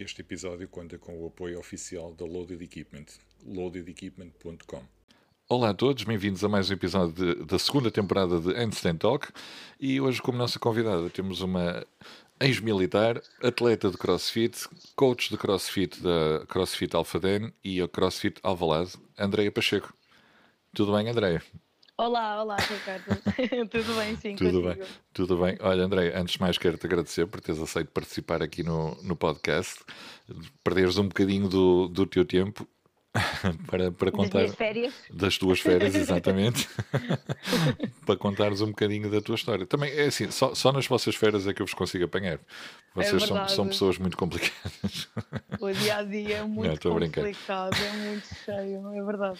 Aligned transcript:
Este 0.00 0.22
episódio 0.22 0.66
conta 0.66 0.96
com 0.96 1.22
o 1.22 1.26
apoio 1.26 1.58
oficial 1.58 2.14
da 2.14 2.24
Loaded 2.24 2.64
Equipment, 2.64 3.04
loadedequipment.com. 3.44 4.82
Olá 5.46 5.68
a 5.68 5.74
todos, 5.74 6.04
bem-vindos 6.04 6.42
a 6.42 6.48
mais 6.48 6.70
um 6.70 6.72
episódio 6.72 7.12
de, 7.12 7.44
da 7.44 7.58
segunda 7.58 7.90
temporada 7.90 8.40
de 8.40 8.54
Handstand 8.54 8.96
Talk 8.96 9.28
e 9.78 10.00
hoje 10.00 10.22
como 10.22 10.38
nossa 10.38 10.58
convidada 10.58 11.10
temos 11.10 11.42
uma 11.42 11.86
ex-militar, 12.40 13.20
atleta 13.42 13.90
de 13.90 13.98
CrossFit, 13.98 14.66
coach 14.96 15.28
de 15.28 15.36
CrossFit 15.36 16.02
da 16.02 16.46
CrossFit 16.46 16.96
Alphaden 16.96 17.52
e 17.62 17.82
a 17.82 17.86
CrossFit 17.86 18.40
Alvalade, 18.42 18.92
Andreia 19.18 19.52
Pacheco. 19.52 19.92
Tudo 20.74 20.96
bem, 20.96 21.10
Andreia? 21.10 21.42
Olá, 22.00 22.42
olá, 22.42 22.56
Ricardo. 22.56 23.04
tudo 23.68 23.94
bem, 23.94 24.16
sim, 24.16 24.34
Tudo 24.34 24.62
bem, 24.62 24.78
tudo 25.12 25.36
bem. 25.36 25.58
Olha, 25.60 25.84
André, 25.84 26.14
antes 26.16 26.32
de 26.32 26.40
mais 26.40 26.56
quero-te 26.56 26.86
agradecer 26.86 27.26
por 27.26 27.42
teres 27.42 27.60
aceito 27.60 27.90
participar 27.90 28.42
aqui 28.42 28.62
no, 28.62 28.96
no 29.02 29.14
podcast, 29.14 29.84
perderes 30.64 30.96
um 30.96 31.08
bocadinho 31.08 31.46
do, 31.46 31.88
do 31.88 32.06
teu 32.06 32.24
tempo 32.24 32.66
para, 33.66 33.92
para 33.92 34.10
Das 34.10 34.18
contar 34.18 34.38
minhas 34.38 34.54
férias. 34.54 34.94
das 35.10 35.36
tuas 35.36 35.60
férias, 35.60 35.92
exatamente, 36.08 36.66
para 38.06 38.16
contares 38.16 38.62
um 38.62 38.68
bocadinho 38.68 39.10
da 39.10 39.20
tua 39.20 39.34
história. 39.34 39.66
Também 39.66 39.92
é 39.92 40.06
assim, 40.06 40.30
só, 40.30 40.54
só 40.54 40.72
nas 40.72 40.86
vossas 40.86 41.14
férias 41.14 41.46
é 41.46 41.52
que 41.52 41.60
eu 41.60 41.66
vos 41.66 41.74
consigo 41.74 42.06
apanhar. 42.06 42.40
Vocês 42.94 43.24
são, 43.24 43.36
verdade. 43.36 43.52
são 43.52 43.68
pessoas 43.68 43.98
muito 43.98 44.16
complicadas. 44.16 45.06
O 45.60 45.70
dia 45.70 45.98
a 45.98 46.02
dia 46.02 46.38
é 46.38 46.42
muito 46.44 46.94
brincar. 46.94 47.20
complicado, 47.24 47.76
é 47.76 47.92
muito 47.92 48.26
cheio, 48.42 48.90
é 48.94 49.04
verdade. 49.04 49.38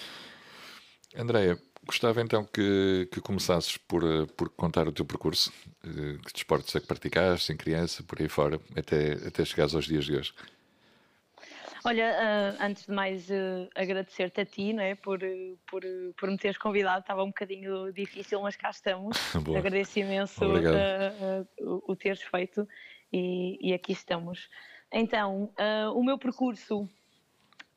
Andréia, 1.16 1.58
gostava 1.90 2.22
então 2.22 2.44
que, 2.44 3.08
que 3.10 3.20
começasses 3.20 3.76
por, 3.76 4.04
eh, 4.04 4.26
por 4.36 4.48
contar 4.50 4.86
o 4.86 4.92
teu 4.92 5.04
percurso, 5.04 5.52
eh, 5.84 6.18
que 6.24 6.32
desportos 6.32 6.74
é 6.76 6.80
que 6.80 6.86
praticaste 6.86 7.52
em 7.52 7.56
criança, 7.56 8.02
por 8.04 8.20
aí 8.20 8.28
fora, 8.28 8.60
até, 8.76 9.14
até 9.26 9.44
chegares 9.44 9.74
aos 9.74 9.86
dias 9.86 10.04
de 10.04 10.16
hoje. 10.16 10.32
Olha, 11.84 12.14
ah, 12.16 12.66
antes 12.66 12.86
de 12.86 12.92
mais 12.92 13.28
agradecer-te 13.74 14.40
a 14.40 14.44
ti, 14.44 14.72
não 14.72 14.82
é, 14.82 14.94
por, 14.94 15.18
por, 15.68 15.82
por 16.16 16.30
me 16.30 16.36
teres 16.36 16.58
convidado, 16.58 17.00
estava 17.00 17.24
um 17.24 17.28
bocadinho 17.28 17.92
difícil, 17.92 18.40
mas 18.42 18.54
cá 18.54 18.70
estamos. 18.70 19.16
Boa. 19.42 19.58
Agradeço 19.58 19.98
imenso 19.98 20.44
o, 21.58 21.92
o 21.92 21.96
teres 21.96 22.22
feito 22.22 22.68
e, 23.12 23.70
e 23.70 23.72
aqui 23.72 23.92
estamos. 23.92 24.48
Então, 24.92 25.50
o 25.94 26.04
meu 26.04 26.18
percurso, 26.18 26.86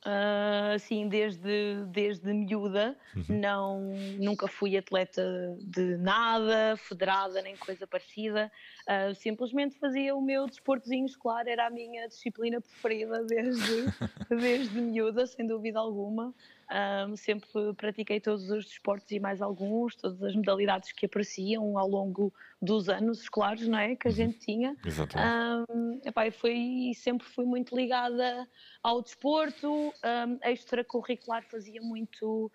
assim, 0.05 1.07
desde, 1.07 1.85
desde 1.87 2.33
miúda, 2.33 2.97
Uhum. 3.15 3.39
não, 3.39 3.79
nunca 4.19 4.47
fui 4.47 4.75
atleta 4.77 5.21
de 5.61 5.97
nada, 5.97 6.75
federada, 6.77 7.41
nem 7.41 7.57
coisa 7.57 7.87
parecida. 7.87 8.51
Ah, 8.87 9.13
simplesmente 9.15 9.77
fazia 9.79 10.15
o 10.15 10.21
meu 10.21 10.47
desportozinho 10.47 11.05
escolar, 11.05 11.47
era 11.47 11.67
a 11.67 11.69
minha 11.69 12.07
disciplina 12.07 12.59
preferida 12.61 13.23
desde, 13.25 13.91
desde 14.29 14.81
miúda, 14.81 15.25
sem 15.25 15.47
dúvida 15.47 15.79
alguma. 15.79 16.33
Ah, 16.69 17.07
sempre 17.15 17.47
pratiquei 17.77 18.19
todos 18.19 18.49
os 18.49 18.65
desportos 18.65 19.11
e 19.11 19.19
mais 19.19 19.41
alguns, 19.41 19.95
todas 19.95 20.21
as 20.23 20.35
modalidades 20.35 20.91
que 20.91 21.05
apareciam 21.05 21.77
ao 21.77 21.87
longo 21.87 22.33
dos 22.61 22.89
anos 22.89 23.21
escolares, 23.21 23.67
não 23.67 23.77
é? 23.77 23.95
Que 23.95 24.07
a 24.07 24.11
gente 24.11 24.39
tinha. 24.39 24.75
Exatamente. 24.85 25.33
Um, 25.69 26.01
epá, 26.05 26.29
foi, 26.31 26.91
sempre 26.95 27.27
fui 27.27 27.45
muito 27.45 27.75
ligada 27.75 28.47
ao 28.81 29.01
desporto, 29.01 29.71
um, 29.71 30.39
extracurricular 30.49 31.43
fazia 31.43 31.81
muito 31.81 32.51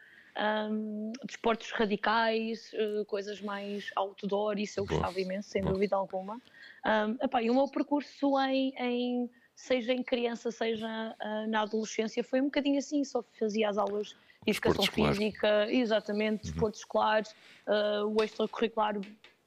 um, 0.70 1.12
desportos 1.25 1.70
radicais, 1.73 2.70
eh, 2.75 3.05
coisas 3.06 3.41
mais 3.41 3.91
outdoor, 3.97 4.59
isso 4.59 4.79
eu 4.81 4.86
Boa, 4.86 5.01
gostava 5.01 5.20
imenso, 5.20 5.48
sem 5.51 5.62
boa. 5.62 5.75
dúvida 5.75 5.97
alguma. 5.97 6.41
Um, 6.86 7.17
epá, 7.20 7.42
e 7.42 7.51
o 7.51 7.55
meu 7.55 7.69
percurso 7.69 8.39
em, 8.41 8.73
em- 8.79 9.31
seja 9.59 9.92
em 9.92 10.05
criança, 10.05 10.53
seja 10.53 10.87
ah, 11.19 11.47
na 11.48 11.62
adolescência, 11.62 12.23
foi 12.23 12.41
um 12.41 12.45
bocadinho 12.45 12.78
assim, 12.78 13.03
só 13.03 13.25
fazia 13.37 13.69
as 13.69 13.77
aulas 13.77 14.09
de 14.09 14.14
Desporto 14.47 14.83
educação 14.83 14.84
escolar. 14.84 15.14
física, 15.14 15.67
exatamente, 15.73 16.34
Uhum. 16.45 16.51
desporto 16.53 16.78
escolar, 16.78 17.23
ah, 17.67 18.05
o 18.06 18.23
extracurricular 18.23 18.95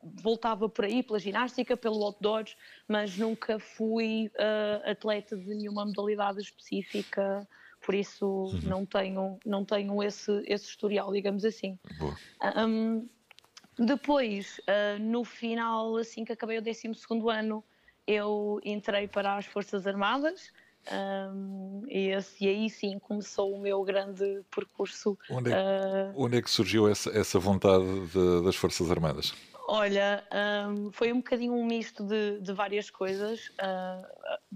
voltava 0.04 0.68
por 0.68 0.84
aí, 0.84 1.02
pela 1.02 1.18
ginástica, 1.18 1.78
pelo 1.78 2.04
outdoor, 2.04 2.44
mas 2.90 3.18
nunca 3.18 3.58
fui 3.58 4.30
ah, 4.38 4.92
atleta 4.92 5.38
de 5.38 5.56
nenhuma 5.56 5.86
modalidade 5.86 6.42
específica, 6.42 7.48
por 7.86 7.96
isso 7.96 8.26
Uhum. 8.54 8.60
não 8.64 8.86
tenho, 8.86 9.40
não 9.46 9.64
tenho 9.64 10.04
esse, 10.04 10.44
esse 10.46 10.66
historial, 10.66 11.10
digamos 11.14 11.46
assim. 11.46 11.80
Boa. 11.98 12.16
Um, 12.58 13.08
depois, 13.80 14.60
no 15.00 15.24
final, 15.24 15.96
assim 15.96 16.26
que 16.26 16.34
acabei 16.34 16.58
o 16.58 16.62
12 16.62 16.92
ano, 17.32 17.64
eu 18.12 18.60
entrei 18.64 19.08
para 19.08 19.38
as 19.38 19.46
Forças 19.46 19.86
Armadas. 19.88 20.52
um, 20.92 21.84
e, 21.88 22.08
esse- 22.10 22.44
e 22.44 22.48
aí 22.48 22.70
sim 22.70 22.98
começou 22.98 23.54
o 23.54 23.60
meu 23.62 23.84
grande 23.84 24.42
percurso. 24.54 25.16
Onde 25.30 25.52
é, 25.52 25.56
ah, 25.56 26.12
onde 26.16 26.38
é 26.38 26.42
que 26.42 26.50
surgiu 26.50 26.88
essa, 26.90 27.10
essa 27.12 27.38
vontade 27.38 27.86
de- 28.08 28.44
das 28.44 28.56
Forças 28.56 28.90
Armadas? 28.90 29.32
Olha, 29.68 30.24
hum, 30.68 30.90
foi 30.92 31.14
um 31.14 31.18
bocadinho 31.18 31.54
um 31.54 31.66
misto 31.66 32.04
de, 32.04 32.40
de 32.42 32.52
várias 32.52 32.90
coisas. 32.90 33.52
Ah, 33.60 34.02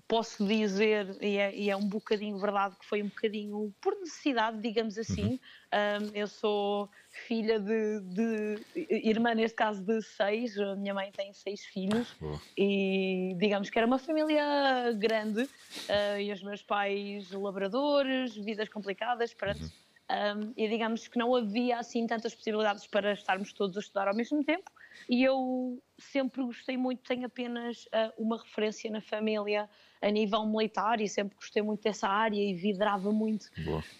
posso 0.07 0.45
dizer, 0.45 1.15
e 1.21 1.37
é, 1.37 1.55
e 1.55 1.69
é 1.69 1.75
um 1.77 1.87
bocadinho 1.87 2.37
verdade, 2.39 2.75
que 2.77 2.85
foi 2.85 3.01
um 3.03 3.07
bocadinho 3.07 3.73
por 3.79 3.95
necessidade, 3.99 4.59
digamos 4.59 4.97
assim. 4.97 5.39
Hum, 5.71 6.11
eu 6.13 6.27
sou 6.27 6.89
filha 7.27 7.59
de, 7.59 7.99
de- 8.01 9.07
irmã, 9.07 9.33
neste 9.33 9.55
caso, 9.55 9.83
de 9.83 10.01
seis. 10.01 10.57
A 10.57 10.75
minha 10.75 10.93
mãe 10.93 11.11
tem 11.11 11.33
seis 11.33 11.63
filhos 11.65 12.13
Boa. 12.19 12.39
e 12.57 13.35
digamos 13.37 13.69
que 13.69 13.77
era 13.77 13.87
uma 13.87 13.99
família 13.99 14.91
grande 14.97 15.47
ah, 15.89 16.19
e 16.19 16.31
os 16.31 16.41
meus 16.43 16.61
pais 16.61 17.31
labradores, 17.31 18.35
vidas 18.35 18.69
complicadas, 18.69 19.33
pronto. 19.33 19.71
Um, 20.07 20.53
e 20.55 20.69
digamos 20.69 21.07
que 21.07 21.17
não 21.17 21.33
havia 21.33 21.79
assim 21.79 22.05
tantas 22.05 22.35
possibilidades 22.35 22.85
para 22.85 23.13
estarmos 23.13 23.51
todos 23.53 23.75
a 23.75 23.79
estudar 23.79 24.07
ao 24.07 24.15
mesmo 24.15 24.43
tempo 24.43 24.69
e 25.09 25.23
eu 25.23 25.81
sempre 25.97 26.43
gostei 26.43 26.77
muito, 26.77 27.01
tenho 27.01 27.25
apenas 27.25 27.87
ah, 27.91 28.13
uma 28.17 28.37
referência 28.41 28.89
na 28.91 29.01
família 29.01 29.67
a 30.05 30.11
nível 30.11 30.45
militar 30.45 31.01
e 31.01 31.09
sempre 31.09 31.35
gostei 31.35 31.63
muito 31.63 31.81
dessa 31.81 32.07
área 32.07 32.39
e 32.39 32.53
vidrava 32.53 33.11
muito 33.11 33.49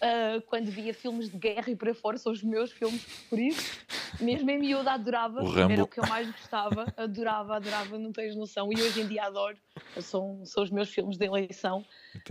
ah, 0.00 0.40
quando 0.46 0.70
via 0.70 0.94
filmes 0.94 1.28
de 1.28 1.36
guerra 1.36 1.68
e 1.68 1.74
por 1.74 1.88
aí 1.88 1.94
fora, 1.94 2.16
são 2.16 2.32
os 2.32 2.42
meus 2.42 2.70
filmes 2.70 3.02
preferidos. 3.04 3.80
Mesmo 4.20 4.48
em 4.50 4.58
miúda 4.58 4.92
adorava, 4.92 5.42
O 5.42 5.58
era 5.72 5.82
o 5.82 5.86
que 5.86 5.98
eu 5.98 6.06
mais 6.06 6.30
gostava, 6.30 6.86
adorava, 6.96 7.56
adorava, 7.56 7.98
não 7.98 8.12
tens 8.12 8.36
noção. 8.36 8.72
E 8.72 8.80
hoje 8.80 9.00
em 9.00 9.08
dia 9.08 9.24
adoro, 9.24 9.56
são, 10.00 10.44
são 10.46 10.62
os 10.62 10.70
meus 10.70 10.88
filmes 10.90 11.18
de 11.18 11.26
eleição. 11.26 11.84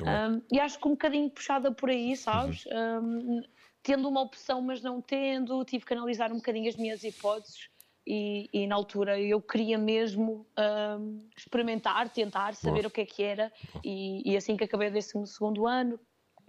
Um, 0.03 0.41
e 0.51 0.59
acho 0.59 0.79
que 0.79 0.87
um 0.87 0.91
bocadinho 0.91 1.29
puxada 1.29 1.71
por 1.71 1.89
aí, 1.89 2.15
sabes? 2.15 2.63
Um, 2.67 3.41
tendo 3.83 4.07
uma 4.07 4.21
opção, 4.21 4.61
mas 4.61 4.81
não 4.81 5.01
tendo, 5.01 5.63
tive 5.65 5.85
que 5.85 5.93
analisar 5.93 6.31
um 6.31 6.37
bocadinho 6.37 6.69
as 6.69 6.75
minhas 6.75 7.03
hipóteses. 7.03 7.69
E, 8.07 8.49
e 8.53 8.67
na 8.67 8.75
altura 8.75 9.19
eu 9.19 9.41
queria 9.41 9.77
mesmo 9.77 10.45
um, 10.57 11.27
experimentar, 11.35 12.09
tentar, 12.09 12.53
saber 12.53 12.81
Boa. 12.81 12.87
o 12.87 12.91
que 12.91 13.01
é 13.01 13.05
que 13.05 13.23
era. 13.23 13.51
E, 13.83 14.21
e 14.31 14.37
assim 14.37 14.55
que 14.55 14.63
acabei 14.63 14.89
12 14.89 15.25
segundo 15.27 15.65
ano, 15.65 15.99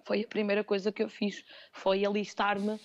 foi 0.07 0.23
a 0.23 0.29
primeira 0.29 0.63
coisa 0.63 0.93
que 0.93 1.03
eu 1.03 1.09
fiz, 1.09 1.45
foi 1.73 2.07
alistar-me 2.07 2.71
um, 2.71 2.79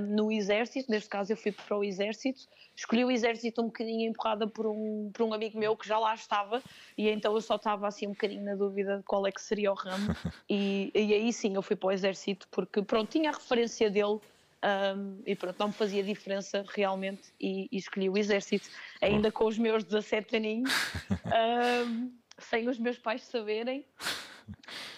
no 0.00 0.32
exército, 0.32 0.90
neste 0.90 1.08
caso 1.08 1.32
eu 1.32 1.36
fui 1.36 1.50
para 1.50 1.76
o 1.76 1.82
exército, 1.82 2.46
escolhi 2.76 3.04
o 3.04 3.10
exército 3.10 3.60
um 3.60 3.66
bocadinho 3.66 4.08
empurrada 4.08 4.46
por 4.46 4.64
um, 4.66 5.10
por 5.12 5.24
um 5.24 5.34
amigo 5.34 5.58
meu 5.58 5.76
que 5.76 5.88
já 5.88 5.98
lá 5.98 6.14
estava, 6.14 6.62
e 6.96 7.08
então 7.08 7.34
eu 7.34 7.40
só 7.40 7.56
estava 7.56 7.88
assim 7.88 8.06
um 8.06 8.10
bocadinho 8.10 8.44
na 8.44 8.54
dúvida 8.54 8.98
de 8.98 9.02
qual 9.02 9.26
é 9.26 9.32
que 9.32 9.42
seria 9.42 9.72
o 9.72 9.74
ramo, 9.74 10.14
e, 10.48 10.92
e 10.94 11.12
aí 11.12 11.32
sim 11.32 11.56
eu 11.56 11.62
fui 11.62 11.74
para 11.74 11.88
o 11.88 11.92
exército, 11.92 12.46
porque 12.48 12.80
pronto, 12.80 13.10
tinha 13.10 13.30
a 13.30 13.32
referência 13.32 13.90
dele, 13.90 14.20
um, 14.64 15.22
e 15.26 15.36
pronto, 15.36 15.58
não 15.58 15.68
me 15.68 15.72
fazia 15.72 16.02
diferença 16.02 16.64
realmente, 16.74 17.32
e, 17.40 17.68
e 17.70 17.76
escolhi 17.76 18.08
o 18.08 18.18
exército, 18.18 18.68
ainda 19.00 19.30
com 19.30 19.46
os 19.46 19.58
meus 19.58 19.84
17 19.84 20.36
aninhos, 20.36 20.70
um, 21.86 22.12
sem 22.38 22.68
os 22.68 22.78
meus 22.78 22.98
pais 22.98 23.22
saberem, 23.22 23.84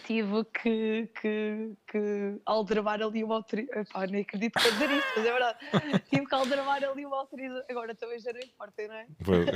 tive 0.07 0.45
que, 0.45 1.09
que, 1.21 1.73
que 1.87 2.41
aldrabar 2.45 3.03
ali 3.03 3.23
uma 3.23 3.37
autorização. 3.37 4.01
Nem 4.09 4.23
acredito 4.23 4.59
que 4.59 4.69
eu 4.69 4.73
dizer 4.73 4.91
isto, 4.91 5.09
mas 5.17 5.27
é 5.27 5.33
verdade. 5.33 5.59
tive 6.11 6.27
que 6.27 6.35
aldrabar 6.35 6.83
ali 6.85 7.07
uma 7.07 7.19
autorização. 7.19 7.65
Agora 7.71 7.95
também 7.95 8.19
já 8.19 8.33
não 8.33 8.41
importa, 8.41 8.89
não 8.89 8.95
é? 8.95 9.07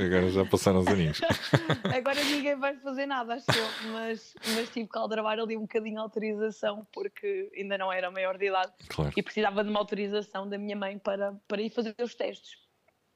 agora 0.05 0.29
já 0.29 0.45
passaram 0.45 0.79
os 0.79 0.87
aninhos. 0.87 1.21
Agora 1.95 2.23
ninguém 2.23 2.55
vai 2.55 2.75
fazer 2.77 3.05
nada, 3.05 3.35
acho 3.35 3.45
eu. 3.49 3.91
Mas, 3.91 4.35
mas 4.55 4.69
tive 4.69 4.87
que 4.89 4.97
aldrabar 4.97 5.39
ali 5.39 5.57
um 5.57 5.61
bocadinho 5.61 5.99
a 5.99 6.03
autorização 6.03 6.85
porque 6.91 7.51
ainda 7.55 7.77
não 7.77 7.91
era 7.91 8.09
maior 8.11 8.37
de 8.37 8.47
idade 8.47 8.71
Claro. 8.89 9.11
e 9.15 9.23
precisava 9.23 9.63
de 9.63 9.69
uma 9.69 9.79
autorização 9.79 10.47
da 10.47 10.57
minha 10.57 10.75
mãe 10.75 10.97
para, 10.97 11.33
para 11.47 11.61
ir 11.61 11.69
fazer 11.69 11.95
os 12.01 12.15
testes. 12.15 12.57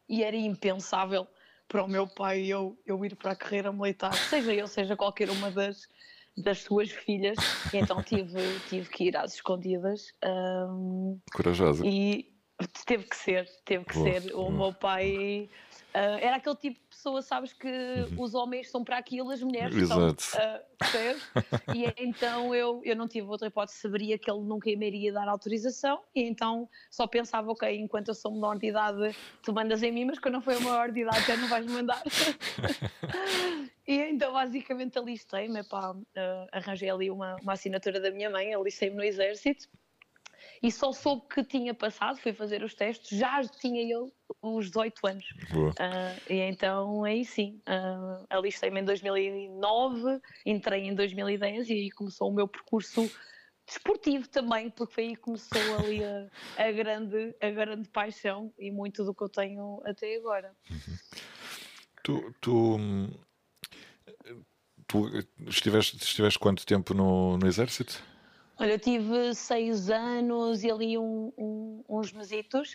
E 0.07 0.23
era 0.23 0.35
impensável 0.35 1.27
para 1.69 1.83
o 1.83 1.87
meu 1.87 2.07
pai 2.07 2.45
eu, 2.45 2.77
eu 2.85 3.05
ir 3.05 3.15
para 3.15 3.31
a 3.31 3.35
carreira 3.35 3.71
militar, 3.71 4.11
seja 4.13 4.53
eu, 4.53 4.67
seja 4.67 4.95
qualquer 4.95 5.29
uma 5.29 5.51
das, 5.51 5.87
das 6.41 6.61
suas 6.63 6.91
filhas. 6.91 7.37
E 7.73 7.77
então 7.77 8.01
tive, 8.03 8.39
tive 8.69 8.89
que 8.89 9.05
ir 9.05 9.17
às 9.17 9.35
escondidas. 9.35 10.13
hum, 10.23 11.19
Corajosa. 11.33 11.85
e 11.85 12.33
teve 12.85 13.05
que 13.05 13.15
ser, 13.15 13.47
teve 13.65 13.85
que 13.85 13.93
Boa, 13.93 14.19
ser. 14.21 14.33
O 14.33 14.37
boa. 14.37 14.51
meu 14.51 14.73
pai 14.73 15.49
ah, 15.93 16.19
era 16.21 16.35
aquele 16.35 16.55
tipo 16.55 16.79
de 16.79 16.87
pessoa, 16.87 17.21
sabes, 17.21 17.53
que 17.53 17.69
os 18.17 18.35
homens 18.35 18.69
são 18.69 18.83
para 18.83 18.97
aquilo, 18.97 19.31
as 19.31 19.41
mulheres 19.41 19.87
são. 19.87 19.97
Uhum. 19.97 20.07
Exato. 20.07 20.23
ah, 20.37 20.61
e 21.75 21.93
então 21.97 22.53
eu, 22.53 22.81
eu 22.83 22.95
não 22.95 23.07
tive 23.07 23.27
outra 23.27 23.47
hipótese, 23.47 23.79
saberia 23.79 24.17
que 24.17 24.29
ele 24.29 24.41
nunca 24.41 24.69
me 24.69 24.87
iria 24.87 25.11
dar 25.11 25.27
autorização, 25.27 26.01
e 26.13 26.23
então 26.23 26.69
só 26.91 27.07
pensava, 27.07 27.51
ok, 27.51 27.75
enquanto 27.79 28.09
eu 28.09 28.13
sou 28.13 28.31
menor 28.33 28.57
de 28.57 28.67
idade, 28.67 29.15
tu 29.41 29.51
mandas 29.51 29.81
em 29.81 29.91
mim, 29.91 30.05
mas 30.05 30.19
quando 30.19 30.35
eu 30.35 30.41
for 30.41 30.59
maior 30.61 30.91
de 30.91 31.01
idade 31.01 31.25
já 31.25 31.37
não 31.37 31.47
vais 31.47 31.65
mandar. 31.65 32.01
e 33.89 34.11
então 34.11 34.31
basicamente 34.31 34.99
alistei-me, 34.99 35.61
epá, 35.61 35.95
ah, 36.15 36.47
arranjei 36.51 36.91
ali 36.91 37.09
uma, 37.09 37.35
uma 37.41 37.53
assinatura 37.53 37.99
da 37.99 38.11
minha 38.11 38.29
mãe, 38.29 38.53
alistei-me 38.53 38.95
no 38.95 39.03
exército, 39.03 39.67
e 40.61 40.71
só 40.71 40.91
soube 40.91 41.27
que 41.27 41.43
tinha 41.43 41.73
passado, 41.73 42.19
fui 42.19 42.31
fazer 42.31 42.61
os 42.63 42.75
testes, 42.75 43.17
já 43.17 43.41
tinha 43.41 43.81
eu 43.91 44.13
os 44.43 44.67
18 44.67 45.07
anos. 45.07 45.25
Boa. 45.51 45.73
Ah, 45.79 46.15
e 46.29 46.35
então 46.35 47.03
aí 47.03 47.25
sim, 47.25 47.59
uh, 47.67 48.27
alistei-me 48.29 48.79
em 48.79 48.85
2009, 48.85 50.21
entrei 50.45 50.83
em 50.83 50.93
2010 50.93 51.69
e 51.69 51.73
aí 51.73 51.89
começou 51.89 52.29
o 52.29 52.33
meu 52.33 52.47
percurso 52.47 53.11
desportivo 53.65 54.29
também, 54.29 54.69
porque 54.69 54.93
foi 54.93 55.03
aí 55.05 55.15
que 55.15 55.21
começou 55.21 55.61
ali 55.79 56.03
a, 56.03 56.27
a 56.57 56.71
grande, 56.71 57.35
a 57.41 57.49
grande 57.49 57.89
paixão 57.89 58.53
e 58.59 58.69
muito 58.69 59.03
do 59.03 59.15
que 59.15 59.23
eu 59.23 59.29
tenho 59.29 59.81
até 59.83 60.15
agora. 60.15 60.55
Tu, 62.03 62.33
tu, 62.39 62.75
hum, 62.75 63.11
tu 64.89 65.07
estiveste, 65.47 65.95
estiveste 65.97 66.39
quanto 66.39 66.65
tempo 66.65 66.93
no, 66.93 67.37
no 67.37 67.47
exército? 67.47 68.03
Olha, 68.57 68.71
eu 68.73 68.79
tive 68.79 69.33
seis 69.35 69.89
anos 69.89 70.63
e 70.63 70.69
ali 70.69 70.97
um- 70.97 71.31
um- 71.37 71.83
uns 71.87 72.11
mesitos. 72.11 72.73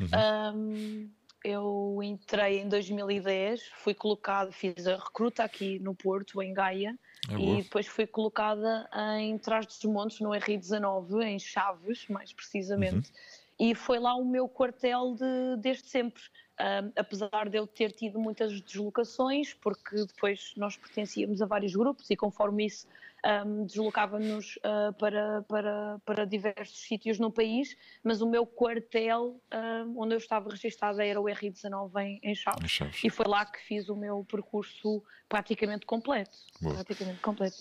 Um, 0.54 1.10
eu 1.44 2.00
entrei 2.02 2.60
em 2.60 2.68
2010, 2.68 3.60
fui 3.82 3.92
colocada, 3.92 4.50
fiz 4.50 4.86
a 4.86 4.96
recruta 4.96 5.44
aqui 5.44 5.78
no 5.80 5.94
Porto, 5.94 6.40
em 6.40 6.54
Gaia, 6.54 6.98
É 7.28 7.34
e 7.34 7.62
depois 7.62 7.86
fui 7.86 8.06
colocada 8.06 8.88
em 9.18 9.36
Trás 9.36 9.66
dos 9.66 9.82
Montes, 9.84 10.20
no 10.20 10.30
R19, 10.30 11.22
em 11.22 11.38
Chaves, 11.38 12.06
mais 12.08 12.32
precisamente. 12.32 13.10
E 13.58 13.74
foi 13.74 13.98
lá 13.98 14.14
o 14.14 14.24
meu 14.24 14.48
quartel 14.48 15.14
de- 15.14 15.60
desde 15.60 15.86
sempre. 15.88 16.22
Um, 16.60 16.92
apesar 16.96 17.48
de 17.48 17.58
eu 17.58 17.66
ter 17.66 17.90
tido 17.90 18.18
muitas 18.18 18.60
deslocações, 18.60 19.52
porque 19.54 20.04
depois 20.06 20.52
nós 20.56 20.76
pertencíamos 20.76 21.42
a 21.42 21.46
vários 21.46 21.74
grupos 21.74 22.08
e 22.10 22.16
conforme 22.16 22.66
isso 22.66 22.86
um, 23.24 23.64
deslocava-nos 23.64 24.56
uh, 24.56 24.92
para, 24.98 25.42
para, 25.48 26.00
para 26.04 26.24
diversos 26.26 26.78
sítios 26.80 27.18
no 27.18 27.30
país, 27.30 27.76
mas 28.02 28.20
o 28.20 28.28
meu 28.28 28.46
quartel 28.46 29.40
um, 29.52 30.02
onde 30.02 30.14
eu 30.14 30.18
estava 30.18 30.50
registada 30.50 31.04
era 31.04 31.20
o 31.20 31.24
R19 31.24 31.90
em, 32.02 32.20
em 32.22 32.30
Em 32.30 32.34
Chaves. 32.34 32.70
Chaves. 32.70 33.04
E 33.04 33.10
foi 33.10 33.26
lá 33.26 33.46
que 33.46 33.58
fiz 33.60 33.88
o 33.88 33.96
meu 33.96 34.24
percurso 34.24 35.02
praticamente 35.28 35.86
completo. 35.86 36.36
Boa. 36.60 36.74
Praticamente 36.74 37.20
completo. 37.20 37.56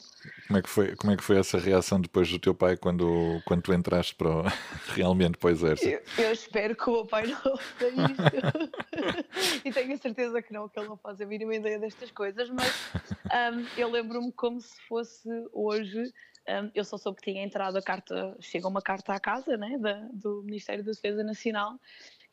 Como 0.48 0.60
é, 0.60 0.62
que 0.62 0.70
foi, 0.70 0.96
como 0.96 1.14
é 1.14 1.18
que 1.18 1.24
foi 1.24 1.38
essa 1.40 1.58
reação 1.58 2.00
depois 2.00 2.30
do 2.30 2.38
teu 2.38 2.54
pai 2.54 2.78
quando, 2.78 3.42
quando 3.46 3.62
tu 3.62 3.74
entraste 3.74 4.16
para 4.16 4.30
o- 4.30 4.44
realmente 4.94 5.38
para 5.38 5.48
o 5.48 5.52
exército? 5.52 6.04
Eu, 6.18 6.26
eu 6.26 6.32
espero 6.32 6.76
que 6.76 6.90
o 6.90 6.94
meu 6.94 7.06
pai 7.06 7.28
não 7.28 7.52
ouça 7.52 7.88
isto. 7.88 9.64
e 9.66 9.72
tenho 9.72 9.94
a 9.94 9.98
certeza 9.98 10.42
que 10.42 10.54
não, 10.54 10.68
que 10.68 10.80
ele 10.80 10.88
não 10.88 10.98
faz 10.98 11.20
a 11.22 11.26
mínima 11.26 11.56
ideia 11.56 11.80
destas 11.80 12.12
coisas, 12.12 12.50
mas 12.50 12.92
um, 13.26 13.66
eu 13.78 13.90
lembro-me 13.90 14.32
como 14.32 14.60
se 14.60 14.80
fosse 14.88 15.30
hoje. 15.54 16.12
um, 16.50 16.72
eu 16.76 16.84
só 16.84 16.98
soube 16.98 17.22
que 17.22 17.32
tinha 17.32 17.44
entrado 17.44 17.78
a 17.78 17.82
carta, 17.82 18.36
chega 18.42 18.68
uma 18.68 18.82
carta 18.82 19.14
à 19.14 19.20
casa 19.20 19.56
né, 19.56 19.78
da- 19.78 20.08
do 20.12 20.42
Ministério 20.44 20.84
da 20.84 20.92
Defesa 20.92 21.24
Nacional 21.24 21.80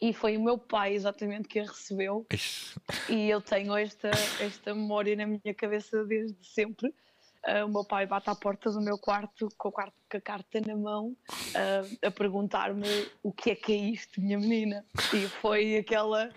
e 0.00 0.12
foi 0.12 0.36
o 0.36 0.42
meu 0.42 0.58
pai 0.58 0.94
exatamente 0.94 1.46
que 1.46 1.60
a 1.60 1.64
recebeu 1.64 2.26
e 3.08 3.28
eu 3.30 3.40
tenho 3.40 3.76
esta, 3.76 4.10
esta 4.40 4.74
memória 4.74 5.14
na 5.14 5.26
minha 5.26 5.54
cabeça 5.54 6.04
desde 6.04 6.36
sempre. 6.44 6.92
Ah, 7.44 7.64
o 7.64 7.68
meu 7.68 7.84
pai 7.84 8.04
bate 8.06 8.28
à 8.28 8.34
porta 8.34 8.70
do 8.70 8.80
meu 8.82 8.98
quarto 8.98 9.48
com 9.56 9.68
a, 9.68 9.72
quarto- 9.72 9.94
com 10.10 10.16
a 10.16 10.20
carta 10.20 10.60
na 10.60 10.76
mão 10.76 11.16
ah, 11.54 12.06
a 12.08 12.10
perguntar-me 12.10 12.86
o 13.22 13.32
que 13.32 13.50
é 13.52 13.54
que 13.54 13.72
é 13.72 13.76
isto, 13.76 14.20
minha 14.20 14.38
menina. 14.38 14.84
E 15.14 15.26
foi 15.40 15.76
aquela 15.76 16.30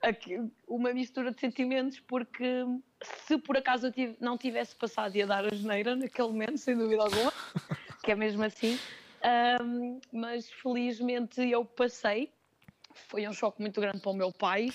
aque- 0.00 0.40
uma 0.66 0.92
mistura 0.94 1.32
de 1.32 1.38
sentimentos, 1.40 2.00
porque 2.00 2.64
se 3.26 3.38
por 3.38 3.56
acaso 3.56 3.86
eu 3.86 3.92
tive- 3.92 4.16
não 4.20 4.36
tivesse 4.36 4.74
passado 4.76 5.16
e 5.16 5.22
a 5.22 5.26
dar 5.26 5.44
a 5.44 5.54
geneira 5.54 5.96
naquele 5.96 6.28
momento, 6.28 6.58
sem 6.58 6.76
dúvida 6.76 7.02
alguma, 7.02 7.32
que 8.04 8.12
é 8.12 8.14
mesmo 8.14 8.42
assim, 8.42 8.78
ahm, 9.22 9.98
mas 10.12 10.50
felizmente 10.50 11.40
eu 11.40 11.64
passei. 11.64 12.30
Foi 13.08 13.26
um 13.28 13.32
choque 13.32 13.60
muito 13.60 13.80
grande 13.80 14.00
para 14.00 14.10
o 14.10 14.14
meu 14.14 14.32
pai, 14.32 14.70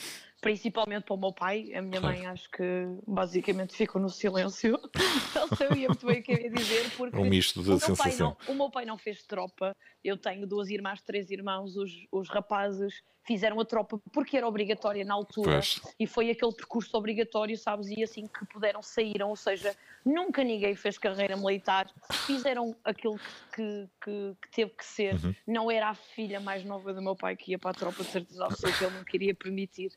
principalmente 0.45 1.05
para 1.05 1.15
o 1.15 1.17
meu 1.17 1.33
pai. 1.33 1.73
A 1.73 1.81
minha 1.81 1.99
mãe 1.99 2.23
acho 2.27 2.47
que 2.51 2.63
basicamente 3.07 3.75
ficou 3.75 3.99
no 3.99 4.09
silêncio. 4.11 4.79
Não 5.33 5.47
sabia 5.47 5.87
muito 5.87 6.05
bem 6.05 6.19
o 6.19 6.23
que 6.23 6.31
eu 6.33 6.37
ia 6.37 6.51
dizer, 6.51 6.91
porque 6.95 7.17
um 7.17 7.25
misto 7.25 7.63
de 7.63 7.69
o 7.69 7.71
meu, 7.71 7.79
pai 7.79 8.11
sensação. 8.11 8.37
não, 8.47 8.53
o 8.53 8.57
meu 8.57 8.69
pai 8.69 8.85
não 8.85 8.95
fez 8.97 9.23
tropa. 9.23 9.75
Eu 10.03 10.15
tenho 10.17 10.45
duas 10.45 10.69
irmãs, 10.69 11.01
três 11.01 11.31
irmãos. 11.31 11.75
Os, 11.75 11.91
os 12.11 12.29
rapazes 12.29 13.01
fizeram 13.25 13.59
a 13.59 13.65
tropa 13.65 13.99
porque 14.13 14.37
era 14.37 14.47
obrigatória 14.47 15.03
na 15.03 15.15
altura. 15.15 15.53
Pois. 15.53 15.81
E 15.99 16.05
foi 16.05 16.29
aquele 16.29 16.53
percurso 16.53 16.95
obrigatório, 16.95 17.57
sabes? 17.57 17.87
E 17.89 18.03
assim 18.03 18.27
que 18.27 18.45
puderam 18.45 18.83
saíram. 18.83 19.29
Ou 19.29 19.35
seja, 19.35 19.75
nunca 20.05 20.43
ninguém 20.43 20.75
fez 20.75 20.97
carreira 20.99 21.35
militar. 21.35 21.89
Fizeram 22.27 22.75
aquilo 22.83 23.17
que, 23.17 23.55
que, 23.55 23.89
que- 24.03 24.35
que 24.43 24.51
teve 24.55 24.71
que 24.71 24.85
ser. 24.85 25.15
Uhum. 25.15 25.35
Não 25.47 25.71
era 25.71 25.89
a 25.89 25.95
filha 25.95 26.39
mais 26.39 26.63
nova 26.63 26.93
do 26.93 27.01
meu 27.01 27.15
pai 27.15 27.35
que 27.35 27.51
ia 27.51 27.59
para 27.59 27.71
a 27.71 27.73
tropa, 27.73 28.03
de 28.03 28.09
certeza 28.11 28.45
absoluta. 28.45 28.85
Ele 28.85 28.95
não 28.95 29.03
queria 29.03 29.33
permitir. 29.35 29.91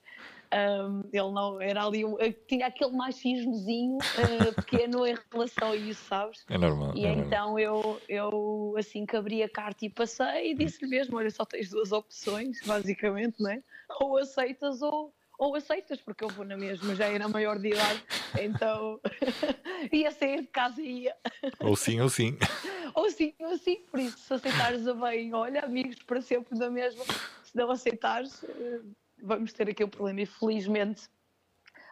Um, 0.51 1.01
ele 1.13 1.31
não 1.31 1.61
era 1.61 1.85
ali, 1.85 2.05
um- 2.05 2.17
tinha 2.47 2.67
aquele 2.69 2.93
machismozinho 2.93 3.99
uh, 3.99 4.53
pequeno 4.55 5.07
em 5.07 5.15
relação 5.31 5.73
a 5.73 5.77
isso, 5.77 6.03
sabes? 6.07 6.45
É 6.49 6.57
normal. 6.57 6.97
E 6.97 7.05
é 7.05 7.09
normal. 7.09 7.27
então 7.27 7.59
eu, 7.59 8.01
eu 8.09 8.75
assim 8.79 9.05
que 9.05 9.15
abri 9.17 9.43
a 9.43 9.49
carta 9.49 9.85
e 9.85 9.91
passei 9.91 10.53
e 10.53 10.55
disse-lhe 10.55 10.89
mesmo: 10.91 11.17
olha, 11.19 11.31
só 11.31 11.45
tens 11.45 11.69
duas 11.69 11.93
opções, 11.93 12.59
basicamente, 12.65 13.41
não 13.43 13.51
é? 13.51 13.63
Ou 14.01 14.17
aceitas 14.17 14.81
ou, 14.81 15.13
ou 15.39 15.55
aceitas, 15.55 16.01
porque 16.01 16.25
eu 16.25 16.29
vou 16.29 16.45
na 16.47 16.57
mesma, 16.57 16.95
já 16.95 17.07
era 17.07 17.29
maior 17.29 17.59
de 17.59 17.69
idade, 17.69 18.03
então 18.41 18.99
ia 19.93 20.11
sair 20.11 20.41
de 20.43 20.47
casa 20.49 20.81
e 20.81 21.03
ia. 21.05 21.17
Ou 21.61 21.77
sim, 21.77 22.01
ou 22.01 22.09
sim. 22.09 22.39
Ou 22.95 23.11
sim, 23.11 23.33
ou 23.41 23.57
sim, 23.59 23.85
por 23.91 24.01
isso, 24.01 24.19
se 24.19 24.33
aceitares 24.35 24.89
a 24.89 24.95
bem, 24.95 25.33
olha, 25.33 25.61
amigos 25.61 25.97
para 26.03 26.21
sempre 26.21 26.59
da 26.59 26.69
mesma, 26.69 27.05
se 27.45 27.55
não 27.55 27.71
aceitares, 27.71 28.43
eh, 28.43 28.81
vamos 29.23 29.53
ter 29.53 29.69
aqui 29.69 29.85
um 29.85 29.89
problema. 29.89 30.21
E 30.21 30.27
felizmente, 30.27 31.03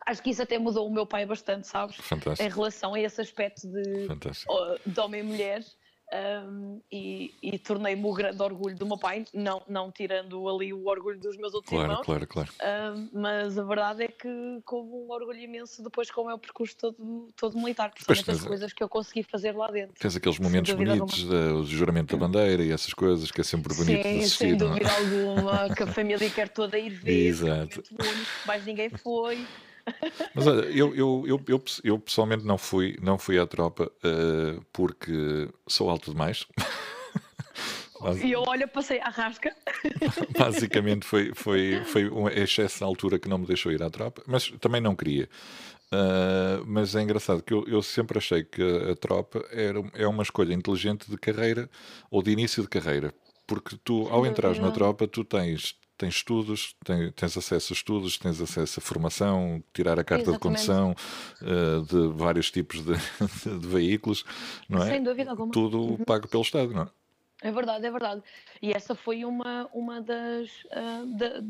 acho 0.06 0.22
que 0.22 0.30
isso 0.30 0.42
até 0.42 0.58
mudou 0.58 0.86
o 0.86 0.92
meu 0.92 1.06
pai 1.06 1.26
bastante, 1.26 1.66
sabes? 1.66 1.98
Em 1.98 2.02
Fantástico. 2.02 2.54
relação 2.54 2.94
a 2.94 3.00
esse 3.00 3.20
aspecto 3.20 3.66
de, 3.66 4.06
Fantástico. 4.06 4.52
de 4.86 5.00
homem 5.00 5.20
e 5.20 5.24
mulher. 5.24 5.64
Um, 6.12 6.80
e, 6.90 7.34
e 7.42 7.58
tornei-me 7.58 8.04
o 8.04 8.12
grande 8.12 8.40
orgulho 8.40 8.76
do 8.76 8.86
meu 8.86 8.96
pai, 8.96 9.24
não, 9.34 9.62
não 9.68 9.90
tirando 9.90 10.48
ali 10.48 10.72
o 10.72 10.86
orgulho 10.86 11.18
dos 11.18 11.36
meus 11.36 11.52
outros 11.52 11.70
Claro, 11.70 11.90
irmãos, 11.90 12.04
claro, 12.04 12.26
claro. 12.26 12.52
um, 12.94 13.08
mas 13.12 13.58
a 13.58 13.64
verdade 13.64 14.04
é 14.04 14.08
que 14.08 14.28
houve 14.70 14.90
um 14.90 15.10
orgulho 15.10 15.40
imenso 15.40 15.82
depois 15.82 16.10
com 16.10 16.22
o 16.22 16.26
meu 16.26 16.38
percurso 16.38 16.76
todo, 16.76 17.32
todo 17.36 17.58
militar, 17.58 17.90
principalmente 17.90 18.30
as 18.30 18.44
coisas 18.44 18.72
que 18.72 18.82
eu 18.82 18.88
consegui 18.88 19.24
fazer 19.24 19.52
lá 19.56 19.68
dentro. 19.70 19.94
Tens 19.98 20.14
aqueles 20.14 20.38
momentos 20.38 20.72
bonitos, 20.74 21.26
eh, 21.30 21.52
o 21.52 21.64
juramento 21.64 22.16
da 22.16 22.26
bandeira 22.26 22.62
e 22.62 22.70
essas 22.70 22.94
coisas 22.94 23.30
que 23.30 23.40
é 23.40 23.44
sempre 23.44 23.74
bonito 23.74 24.02
de 24.02 24.02
Sim, 24.02 24.18
assistir. 24.18 24.38
sem 24.38 24.52
é? 24.52 24.56
dúvida 24.56 24.92
alguma, 24.92 25.74
que 25.74 25.82
a 25.82 25.86
família 25.92 26.30
quer 26.30 26.48
toda 26.48 26.78
ir 26.78 26.90
ver, 26.90 27.26
Exato. 27.26 27.50
é 27.50 27.58
momento 27.58 27.84
único, 27.92 28.30
mais 28.46 28.64
ninguém 28.64 28.90
foi. 28.90 29.46
Mas 30.34 30.46
olha, 30.46 30.66
eu, 30.66 30.94
eu, 30.94 31.24
eu, 31.46 31.64
eu, 31.84 31.98
pessoalmente 31.98 32.44
não 32.44 32.58
fui, 32.58 32.96
não 33.00 33.18
fui 33.18 33.38
à 33.38 33.46
tropa 33.46 33.90
eh, 34.02 34.58
porque 34.72 35.48
sou 35.66 35.88
alto 35.90 36.10
demais. 36.10 36.46
E 38.22 38.30
eu 38.30 38.42
olho, 38.46 38.68
passei 38.68 39.00
à 39.00 39.08
rasca. 39.08 39.56
Basicamente 40.38 41.04
foi, 41.06 41.32
foi, 41.34 41.82
foi 41.86 42.10
um 42.10 42.28
excesso 42.28 42.78
de 42.78 42.84
altura 42.84 43.18
que 43.18 43.26
não 43.26 43.38
me 43.38 43.46
deixou 43.46 43.72
ir 43.72 43.82
à 43.82 43.88
tropa, 43.88 44.22
mas 44.26 44.50
também 44.60 44.82
não 44.82 44.94
queria. 44.94 45.28
Ah, 45.90 46.62
mas 46.66 46.94
é 46.94 47.02
engraçado 47.02 47.42
que 47.42 47.52
eu, 47.52 47.64
eu 47.66 47.82
sempre 47.82 48.18
achei 48.18 48.44
que 48.44 48.62
a, 48.62 48.92
a 48.92 48.96
tropa 48.96 49.44
era, 49.50 49.82
é 49.94 50.06
uma 50.06 50.22
escolha 50.22 50.52
inteligente 50.52 51.10
de 51.10 51.16
carreira 51.16 51.70
ou 52.10 52.22
de 52.22 52.30
início 52.30 52.62
de 52.62 52.68
carreira, 52.68 53.14
porque 53.46 53.76
tu, 53.84 54.08
ao 54.08 54.26
entrares 54.26 54.58
na 54.58 54.70
tropa, 54.70 55.06
tu 55.06 55.24
tens, 55.24 55.76
tens 55.96 56.16
estudos, 56.16 56.74
tens, 56.84 57.12
tens 57.14 57.36
acesso 57.36 57.72
a 57.72 57.74
estudos, 57.74 58.18
tens 58.18 58.40
acesso 58.40 58.80
a 58.80 58.82
formação, 58.82 59.62
tirar 59.72 59.98
a 59.98 60.04
carta 60.04 60.24
de 60.24 60.30
Exatamente. 60.30 60.66
condução 60.66 60.94
ah, 61.42 61.84
de 61.86 62.08
vários 62.16 62.50
tipos 62.50 62.80
de, 62.82 62.92
de 63.58 63.66
veículos, 63.66 64.24
não 64.68 64.82
é? 64.82 64.90
Sem 64.90 65.02
dúvida 65.02 65.30
alguma. 65.30 65.52
Tudo 65.52 65.98
pago 66.04 66.28
pelo 66.28 66.42
Estado, 66.42 66.72
não 66.72 66.82
é? 66.82 66.88
É 67.42 67.52
verdade, 67.52 67.84
é 67.86 67.90
verdade. 67.90 68.22
E 68.62 68.72
essa 68.72 68.94
foi 68.94 69.24
uma, 69.24 69.68
uma 69.74 70.00
das, 70.00 70.48
ah, 70.72 71.04
da- 71.06 71.42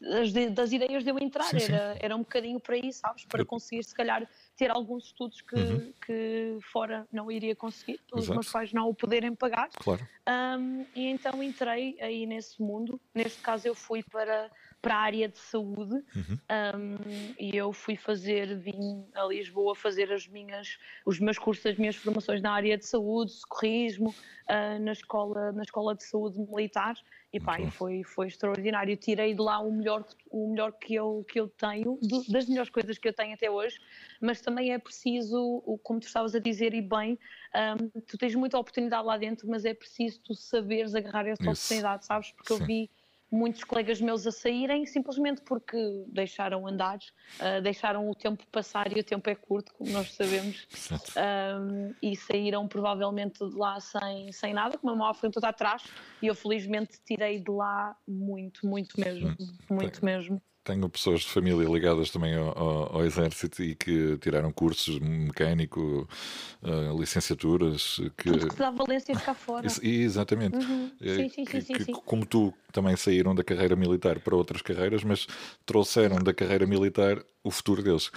das, 0.00 0.32
das 0.52 0.72
ideias 0.72 1.04
de 1.04 1.10
eu 1.10 1.18
entrar, 1.18 1.44
sim, 1.44 1.60
sim. 1.60 1.72
Era, 1.72 1.96
era 2.00 2.16
um 2.16 2.20
bocadinho 2.20 2.60
para 2.60 2.76
isso, 2.76 3.00
sabes? 3.00 3.24
Para 3.24 3.44
conseguir, 3.44 3.82
se 3.84 3.94
calhar, 3.94 4.28
ter 4.56 4.70
alguns 4.70 5.06
estudos 5.06 5.40
que, 5.40 5.54
uhum. 5.54 5.92
que 6.04 6.58
fora 6.72 7.06
não 7.12 7.30
iria 7.30 7.54
conseguir, 7.54 8.00
os 8.12 8.24
Exato. 8.24 8.34
meus 8.34 8.50
pais 8.50 8.72
não 8.72 8.88
o 8.88 8.94
poderem 8.94 9.34
pagar. 9.34 9.68
Claro. 9.70 10.06
Um, 10.28 10.84
e 10.94 11.06
então 11.06 11.42
entrei 11.42 11.96
aí 12.00 12.26
nesse 12.26 12.60
mundo. 12.60 13.00
Neste 13.14 13.40
caso, 13.40 13.66
eu 13.66 13.74
fui 13.74 14.02
para, 14.02 14.50
para 14.82 14.94
a 14.94 14.98
área 14.98 15.28
de 15.28 15.38
saúde 15.38 15.94
uhum. 16.14 16.38
um, 16.74 17.34
e 17.38 17.56
eu 17.56 17.72
fui 17.72 17.96
fazer, 17.96 18.56
vim 18.58 19.04
a 19.14 19.24
Lisboa 19.24 19.74
fazer 19.74 20.12
as 20.12 20.26
minhas, 20.26 20.78
os 21.04 21.18
meus 21.18 21.38
cursos, 21.38 21.64
as 21.66 21.76
minhas 21.76 21.96
formações 21.96 22.42
na 22.42 22.52
área 22.52 22.76
de 22.76 22.86
saúde, 22.86 23.32
socorrismo, 23.32 24.10
uh, 24.10 24.78
na, 24.80 24.92
escola, 24.92 25.52
na 25.52 25.62
escola 25.62 25.94
de 25.94 26.04
saúde 26.04 26.38
militar. 26.38 26.96
E 27.30 27.38
pá, 27.38 27.58
foi, 27.70 28.02
foi 28.02 28.26
extraordinário. 28.26 28.96
Tirei 28.96 29.34
de 29.34 29.40
lá 29.40 29.58
o 29.58 29.70
melhor, 29.70 30.04
o 30.30 30.50
melhor 30.50 30.72
que, 30.72 30.94
eu, 30.94 31.24
que 31.28 31.38
eu 31.38 31.48
tenho, 31.48 31.98
das 32.28 32.46
melhores 32.46 32.70
coisas 32.70 32.96
que 32.96 33.06
eu 33.06 33.12
tenho 33.12 33.34
até 33.34 33.50
hoje, 33.50 33.78
mas 34.20 34.40
também 34.40 34.72
é 34.72 34.78
preciso, 34.78 35.62
como 35.82 36.00
tu 36.00 36.06
estavas 36.06 36.34
a 36.34 36.38
dizer, 36.38 36.72
e 36.72 36.80
bem, 36.80 37.18
um, 37.54 38.00
tu 38.00 38.16
tens 38.16 38.34
muita 38.34 38.58
oportunidade 38.58 39.06
lá 39.06 39.18
dentro, 39.18 39.46
mas 39.46 39.66
é 39.66 39.74
preciso 39.74 40.20
tu 40.22 40.34
saberes 40.34 40.94
agarrar 40.94 41.26
essa 41.26 41.42
Isso. 41.42 41.50
oportunidade, 41.50 42.06
sabes? 42.06 42.32
Porque 42.32 42.54
Sim. 42.54 42.60
eu 42.60 42.66
vi 42.66 42.90
muitos 43.30 43.62
colegas 43.64 44.00
meus 44.00 44.26
a 44.26 44.32
saírem 44.32 44.86
simplesmente 44.86 45.42
porque 45.42 45.76
deixaram 46.08 46.66
andar, 46.66 46.98
uh, 46.98 47.62
deixaram 47.62 48.08
o 48.08 48.14
tempo 48.14 48.46
passar 48.50 48.96
e 48.96 49.00
o 49.00 49.04
tempo 49.04 49.28
é 49.28 49.34
curto, 49.34 49.72
como 49.74 49.90
nós 49.90 50.12
sabemos, 50.14 50.66
um, 51.16 51.94
e 52.02 52.16
saíram 52.16 52.66
provavelmente 52.66 53.38
de 53.46 53.54
lá 53.54 53.78
sem, 53.80 54.32
sem 54.32 54.54
nada, 54.54 54.78
com 54.78 54.86
uma 54.86 54.96
mão 54.96 55.06
à 55.06 55.14
frente 55.14 55.34
toda 55.34 55.48
atrás, 55.48 55.84
e 56.22 56.26
eu 56.26 56.34
felizmente 56.34 56.98
tirei 57.04 57.38
de 57.38 57.50
lá 57.50 57.96
muito, 58.06 58.66
muito 58.66 58.98
mesmo, 58.98 59.36
muito 59.70 60.04
mesmo. 60.04 60.40
Tenho 60.68 60.86
pessoas 60.86 61.22
de 61.22 61.28
família 61.28 61.66
ligadas 61.66 62.10
também 62.10 62.36
ao, 62.36 62.48
ao, 62.58 62.96
ao 62.96 63.04
Exército 63.06 63.62
e 63.62 63.74
que 63.74 64.18
tiraram 64.18 64.52
cursos 64.52 64.98
mecânico, 64.98 66.06
uh, 66.62 67.00
licenciaturas. 67.00 67.98
Que... 68.18 68.30
Tudo 68.30 68.48
que 68.48 68.56
dá 68.56 68.70
valências 68.70 69.22
cá 69.22 69.32
fora. 69.32 69.66
exatamente. 69.82 70.58
Uhum. 70.58 70.92
É, 71.00 71.14
sim, 71.14 71.28
sim, 71.30 71.44
que, 71.46 71.62
sim, 71.62 71.72
que, 71.72 71.84
sim, 71.84 71.92
Como 72.04 72.26
tu 72.26 72.52
também 72.70 72.94
saíram 72.96 73.34
da 73.34 73.42
carreira 73.42 73.74
militar 73.74 74.20
para 74.20 74.36
outras 74.36 74.60
carreiras, 74.60 75.02
mas 75.02 75.26
trouxeram 75.64 76.18
da 76.18 76.34
carreira 76.34 76.66
militar 76.66 77.24
o 77.42 77.50
futuro 77.50 77.82
deles. 77.82 78.12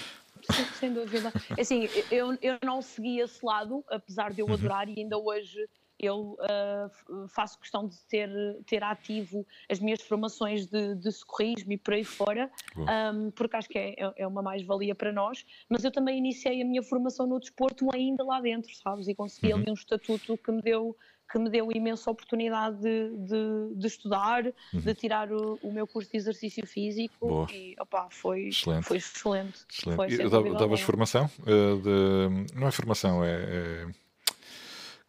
Sim, 0.52 0.66
sem 0.78 0.94
dúvida. 0.94 1.32
É 1.58 1.62
assim, 1.62 1.88
eu, 2.12 2.38
eu 2.42 2.58
não 2.66 2.82
segui 2.82 3.22
esse 3.22 3.46
lado, 3.46 3.82
apesar 3.88 4.34
de 4.34 4.42
eu 4.42 4.48
uhum. 4.48 4.56
adorar, 4.56 4.90
e 4.90 5.00
ainda 5.00 5.18
hoje 5.18 5.58
eu 6.02 6.38
uh, 6.40 7.28
faço 7.28 7.60
questão 7.60 7.88
de 7.88 7.98
ter, 8.06 8.30
ter 8.66 8.84
ativo 8.84 9.46
as 9.70 9.80
minhas 9.80 10.02
formações 10.02 10.66
de, 10.66 10.96
de 10.96 11.12
socorrismo 11.12 11.72
e 11.74 11.78
por 11.78 11.94
aí 11.94 12.04
fora, 12.04 12.52
um, 12.76 13.32
porque 13.32 13.56
acho 13.56 13.70
que 13.70 13.78
é, 13.78 13.92
é, 13.98 14.14
é 14.18 14.28
uma 14.28 14.42
mais-valia 14.42 14.96
para 14.96 15.12
nós, 15.12 15.46
mas 15.70 15.84
eu 15.84 15.92
também 15.92 16.18
iniciei 16.18 16.62
a 16.62 16.66
minha 16.66 16.82
formação 16.82 17.28
no 17.28 17.40
desporto 17.40 17.88
ainda 17.94 18.24
lá 18.24 18.42
dentro, 18.42 18.74
sabes? 18.76 19.08
E 19.08 19.16
consegui 19.16 19.54
uhum. 19.54 19.60
ali 19.60 19.72
um 19.72 19.76
estatuto 19.76 20.38
que 20.38 20.52
me 20.52 20.62
deu 20.62 20.96
que 21.32 21.40
me 21.40 21.50
deu 21.50 21.72
imensa 21.74 22.12
oportunidade 22.12 22.78
de, 22.82 23.10
de, 23.26 23.76
de 23.76 23.88
estudar, 23.88 24.44
uhum. 24.74 24.82
de 24.82 24.94
tirar 24.94 25.32
o, 25.32 25.58
o, 25.62 25.72
meu 25.72 25.88
curso 25.88 26.12
de 26.12 26.18
exercício 26.18 26.68
físico 26.68 27.26
Boa. 27.26 27.48
e 27.50 27.74
opa, 27.80 28.10
foi 28.12 28.50
excelente. 28.50 28.84
Foi 28.84 28.98
excelente. 28.98 29.66
excelente. 29.70 30.28
Foi, 30.30 30.54
davas 30.56 30.82
formação? 30.82 31.30
Uh, 31.40 31.78
de, 31.82 32.54
não 32.54 32.68
é 32.68 32.72
formação, 32.72 33.24
é, 33.24 33.32
é 33.32 33.88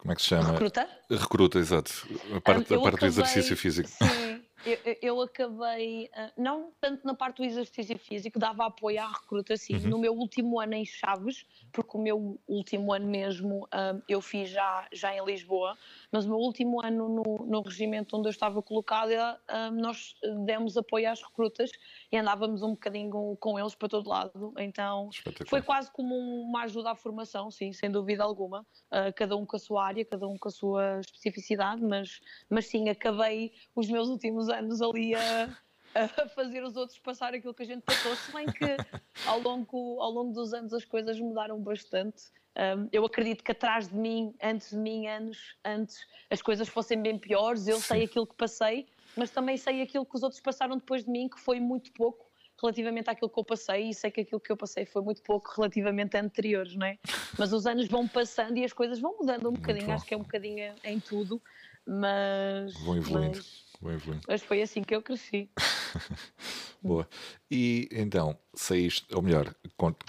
como 0.03 0.11
é 0.11 0.15
que 0.17 0.21
se 0.21 0.27
chama? 0.27 0.51
Recruta? 0.51 0.89
Recruta, 1.09 1.59
exato. 1.59 1.91
A 2.35 2.41
parte, 2.41 2.73
um, 2.73 2.77
a 2.77 2.81
parte 2.81 2.95
acabei, 2.95 3.09
do 3.09 3.21
exercício 3.21 3.55
físico. 3.55 3.87
Sim, 3.87 4.43
eu, 4.65 4.97
eu, 5.01 5.21
acabei, 5.21 6.09
ah, 6.13 6.29
não 6.37 6.73
tanto 6.81 7.07
na 7.07 7.13
parte 7.13 7.37
do 7.37 7.45
exercício 7.45 7.97
físico, 7.97 8.37
dava 8.37 8.65
apoio 8.65 9.01
à 9.01 9.07
recruta, 9.07 9.55
sim. 9.55 9.75
Uhum. 9.75 9.89
No 9.89 9.97
meu 9.97 10.13
último 10.13 10.59
ano 10.59 10.73
em 10.73 10.85
Chaves, 10.85 11.45
porque 11.71 11.95
o 11.95 12.01
meu 12.01 12.37
último 12.45 12.91
ano 12.91 13.07
mesmo 13.07 13.65
um, 13.73 14.01
eu 14.09 14.19
fiz 14.19 14.49
já, 14.49 14.85
já 14.91 15.15
em 15.15 15.23
Lisboa, 15.23 15.77
mas 16.13 16.25
o 16.25 16.29
meu 16.29 16.37
último 16.37 16.79
ano 16.85 17.09
no, 17.09 17.45
no 17.47 17.61
regimento 17.61 18.15
onde 18.15 18.27
eu 18.27 18.31
estava 18.31 18.61
colocada, 18.61 19.41
um, 19.49 19.81
nós 19.81 20.13
demos 20.45 20.77
apoio 20.77 21.09
às 21.09 21.23
recrutas 21.23 21.71
e 22.11 22.17
andávamos 22.17 22.61
um 22.61 22.71
bocadinho 22.71 23.35
com 23.39 23.57
eles 23.57 23.73
para 23.73 23.89
todo 23.89 24.07
lado. 24.07 24.53
Então 24.59 25.09
foi 25.47 25.63
quase 25.63 25.91
como 25.91 26.15
uma 26.15 26.63
ajuda 26.65 26.91
à 26.91 26.95
formação, 26.95 27.49
sim, 27.49 27.73
sem 27.73 27.89
dúvida 27.89 28.23
alguma. 28.23 28.61
Uh, 28.91 29.11
cada 29.15 29.35
um 29.35 29.43
com 29.43 29.55
a 29.55 29.59
sua 29.59 29.87
área, 29.87 30.05
cada 30.05 30.27
um 30.27 30.37
com 30.37 30.49
a 30.49 30.51
sua 30.51 30.99
especificidade, 30.99 31.81
mas, 31.81 32.21
mas 32.47 32.67
sim, 32.67 32.89
acabei 32.89 33.51
os 33.75 33.89
meus 33.89 34.07
últimos 34.07 34.49
anos 34.49 34.83
ali 34.83 35.15
a 35.15 35.57
a 35.95 36.27
fazer 36.29 36.63
os 36.63 36.75
outros 36.75 36.99
passar 36.99 37.33
aquilo 37.33 37.53
que 37.53 37.63
a 37.63 37.65
gente 37.65 37.81
passou, 37.81 38.15
se 38.15 38.31
bem 38.31 38.45
que 38.47 38.77
ao 39.25 39.39
longo, 39.39 40.01
ao 40.01 40.11
longo 40.11 40.33
dos 40.33 40.53
anos 40.53 40.73
as 40.73 40.85
coisas 40.85 41.19
mudaram 41.19 41.59
bastante. 41.59 42.23
Um, 42.55 42.87
eu 42.91 43.03
acredito 43.03 43.43
que 43.43 43.51
atrás 43.51 43.87
de 43.87 43.95
mim, 43.95 44.35
antes 44.41 44.69
de 44.69 44.77
mim, 44.77 45.07
anos 45.07 45.55
antes, 45.65 46.05
as 46.29 46.41
coisas 46.41 46.67
fossem 46.67 47.01
bem 47.01 47.17
piores. 47.17 47.67
Eu 47.67 47.77
Sim. 47.77 47.81
sei 47.81 48.03
aquilo 48.03 48.27
que 48.27 48.35
passei, 48.35 48.87
mas 49.17 49.31
também 49.31 49.57
sei 49.57 49.81
aquilo 49.81 50.05
que 50.05 50.15
os 50.15 50.23
outros 50.23 50.41
passaram 50.41 50.77
depois 50.77 51.03
de 51.03 51.09
mim, 51.09 51.27
que 51.27 51.39
foi 51.39 51.59
muito 51.59 51.91
pouco 51.93 52.31
relativamente 52.61 53.09
àquilo 53.09 53.29
que 53.29 53.39
eu 53.39 53.43
passei, 53.43 53.89
e 53.89 53.93
sei 53.93 54.09
que 54.09 54.21
aquilo 54.21 54.39
que 54.39 54.51
eu 54.51 54.55
passei 54.55 54.85
foi 54.85 55.01
muito 55.01 55.21
pouco 55.21 55.51
relativamente 55.55 56.15
a 56.15 56.21
anteriores, 56.21 56.75
não 56.75 56.85
é? 56.85 56.97
Mas 57.37 57.51
os 57.51 57.65
anos 57.65 57.87
vão 57.87 58.07
passando 58.07 58.57
e 58.57 58.63
as 58.63 58.71
coisas 58.71 58.99
vão 58.99 59.17
mudando 59.19 59.49
um 59.49 59.53
bocadinho, 59.53 59.91
acho 59.91 60.05
que 60.05 60.13
é 60.13 60.17
um 60.17 60.21
bocadinho 60.21 60.73
em 60.83 60.99
tudo, 60.99 61.41
mas. 61.85 62.73
Vão 62.85 62.97
evoluindo. 62.97 63.37
Mas, 63.81 64.03
mas 64.27 64.41
foi 64.43 64.61
assim 64.61 64.81
que 64.81 64.95
eu 64.95 65.01
cresci. 65.01 65.49
Boa. 66.81 67.07
E 67.49 67.87
então, 67.91 68.37
saíste, 68.53 69.05
ou 69.13 69.21
melhor, 69.21 69.53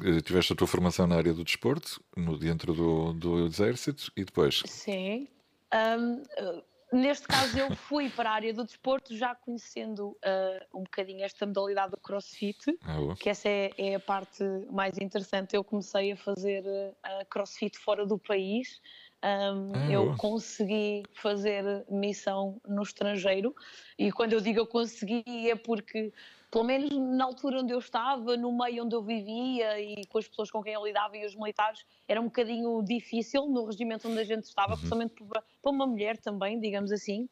eh, 0.05 0.21
tiveste 0.21 0.53
a 0.53 0.57
tua 0.57 0.67
formação 0.67 1.07
na 1.07 1.17
área 1.17 1.33
do 1.33 1.45
desporto, 1.45 2.03
no, 2.17 2.39
dentro 2.39 2.73
do, 2.73 3.13
do 3.13 3.47
exército, 3.47 4.13
e 4.17 4.25
depois? 4.25 4.63
Sim. 4.67 5.29
Um, 5.73 6.23
eh, 6.37 6.63
neste 6.93 7.27
caso, 7.27 7.59
eu 7.59 7.75
fui 7.75 8.09
para 8.09 8.31
a 8.31 8.35
área 8.35 8.55
do 8.55 8.65
desporto 8.65 9.17
já 9.17 9.35
conhecendo 9.35 10.09
uh, 10.11 10.79
um 10.79 10.85
bocadinho 10.85 11.25
esta 11.25 11.45
modalidade 11.45 11.91
do 11.91 11.97
crossfit, 11.99 12.79
ah, 12.83 13.15
que 13.19 13.29
essa 13.29 13.49
é, 13.49 13.71
é, 13.77 13.95
a 13.97 14.01
parte 14.01 14.43
mais 14.71 14.97
interessante. 14.99 15.55
Eu 15.55 15.65
comecei 15.65 16.13
a 16.13 16.17
fazer 16.17 16.63
uh, 16.65 17.27
crossfit 17.29 17.77
fora 17.79 18.07
do 18.07 18.19
país. 18.19 18.81
Um, 19.25 19.73
ah, 19.73 19.91
eu 19.91 20.15
consegui 20.19 21.03
fazer 21.15 21.65
missão 21.89 22.61
no 22.69 22.83
estrangeiro 22.83 23.55
e 23.99 24.13
quando 24.13 24.35
eu 24.35 24.41
digo 24.41 24.59
eu 24.59 24.67
consegui 24.67 25.25
é 25.49 25.57
porque 25.57 26.13
pelo 26.55 26.63
menos 26.63 26.89
na 26.97 27.25
altura 27.25 27.63
onde 27.63 27.75
eu 27.75 27.81
estava, 27.81 28.37
no 28.37 28.57
meio 28.57 28.85
onde 28.85 28.95
eu 28.95 29.03
vivia 29.03 29.81
e 29.81 30.07
com 30.07 30.19
as 30.19 30.29
pessoas 30.29 30.53
com 30.53 30.63
quem 30.63 30.73
eu 30.73 30.87
lidava 30.87 31.17
e 31.17 31.27
os 31.27 31.35
militares, 31.35 31.85
era 32.07 32.21
um 32.21 32.27
bocadinho 32.27 32.81
difícil 32.85 33.49
no 33.49 33.65
regimento 33.65 34.09
onde 34.09 34.21
a 34.21 34.25
gente 34.25 34.45
estava, 34.45 34.75
uhum. 34.75 34.77
principalmente 34.77 35.15
para, 35.25 35.43
para 35.61 35.73
uma 35.73 35.85
mulher 35.85 36.17
também, 36.17 36.61
digamos 36.61 36.93
assim. 36.93 37.29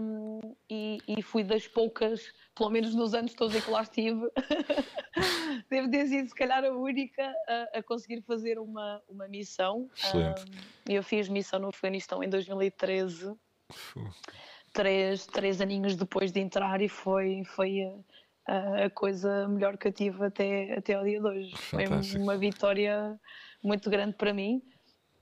Um, 0.00 0.54
e, 0.70 0.98
e, 1.08 1.20
fui 1.22 1.42
das 1.42 1.66
poucas, 1.66 2.32
pelo 2.54 2.70
menos 2.70 2.94
nos 2.94 3.14
anos 3.14 3.34
todos 3.34 3.56
em 3.56 3.60
que 3.60 3.68
lá 3.68 3.82
estive, 3.82 4.30
devo 5.68 5.90
ter 5.90 6.06
sido 6.06 6.28
se 6.28 6.34
calhar 6.36 6.64
a 6.64 6.70
única 6.70 7.34
a, 7.48 7.78
a 7.78 7.82
conseguir 7.82 8.22
fazer 8.22 8.60
uma, 8.60 9.02
uma 9.08 9.26
missão. 9.26 9.90
Excelente. 9.96 10.42
Um, 10.42 10.92
eu 10.92 11.02
fiz 11.02 11.28
missão 11.28 11.58
no 11.58 11.70
Afeganistão 11.70 12.22
em 12.22 12.28
2013. 12.28 13.34
Três, 14.72 15.26
três 15.26 15.60
aninhos 15.60 15.96
depois 15.96 16.30
de 16.30 16.38
entrar 16.38 16.80
e 16.80 16.88
foi, 16.88 17.42
foi 17.44 17.80
a 18.84 18.90
coisa 18.90 19.46
melhor 19.48 19.76
que 19.76 19.88
eu 19.88 19.92
tive 19.92 20.24
até, 20.24 20.74
até 20.74 20.94
ao 20.94 21.04
dia 21.04 21.20
de 21.20 21.26
hoje. 21.26 21.56
Fantástico. 21.56 22.12
Foi 22.12 22.20
uma 22.20 22.36
vitória 22.36 23.20
muito 23.62 23.88
grande 23.88 24.16
para 24.16 24.32
mim 24.32 24.62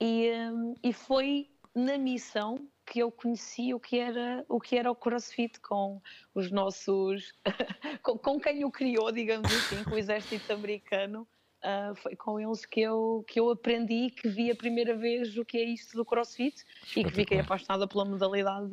e, 0.01 0.31
um, 0.53 0.75
e 0.83 0.93
foi 0.93 1.49
na 1.75 1.99
missão 1.99 2.69
que 2.87 3.01
eu 3.01 3.11
conheci 3.11 3.75
o 3.75 3.81
que 3.81 3.99
era 3.99 4.45
o 4.49 4.59
que 4.59 4.77
era 4.77 4.91
o 4.91 4.95
CrossFit 4.95 5.61
com 5.61 6.01
os 6.35 6.51
nossos 6.51 7.33
com, 8.03 8.17
com, 8.17 8.41
quem 8.41 8.65
o 8.65 8.71
criou, 8.71 9.13
digamos 9.13 9.53
assim, 9.53 9.85
com 9.85 9.91
o 9.91 9.99
exército 9.99 10.53
americano. 10.53 11.27
Uh, 11.59 11.93
foi 11.97 12.15
com 12.15 12.39
eles 12.39 12.65
que 12.65 12.81
eu, 12.81 13.25
que 13.27 13.41
eu 13.41 13.51
aprendi, 13.51 14.11
que 14.11 14.29
vi 14.29 14.49
a 14.49 14.55
primeira 14.55 14.97
vez 14.97 15.37
o 15.37 15.45
que 15.45 15.59
é 15.59 15.65
isto 15.65 15.97
do 15.97 16.05
CrossFit 16.05 16.65
e 16.97 17.03
que 17.03 17.11
fiquei 17.11 17.41
apaixonada 17.41 17.87
pela 17.89 18.05
modalidade 18.05 18.71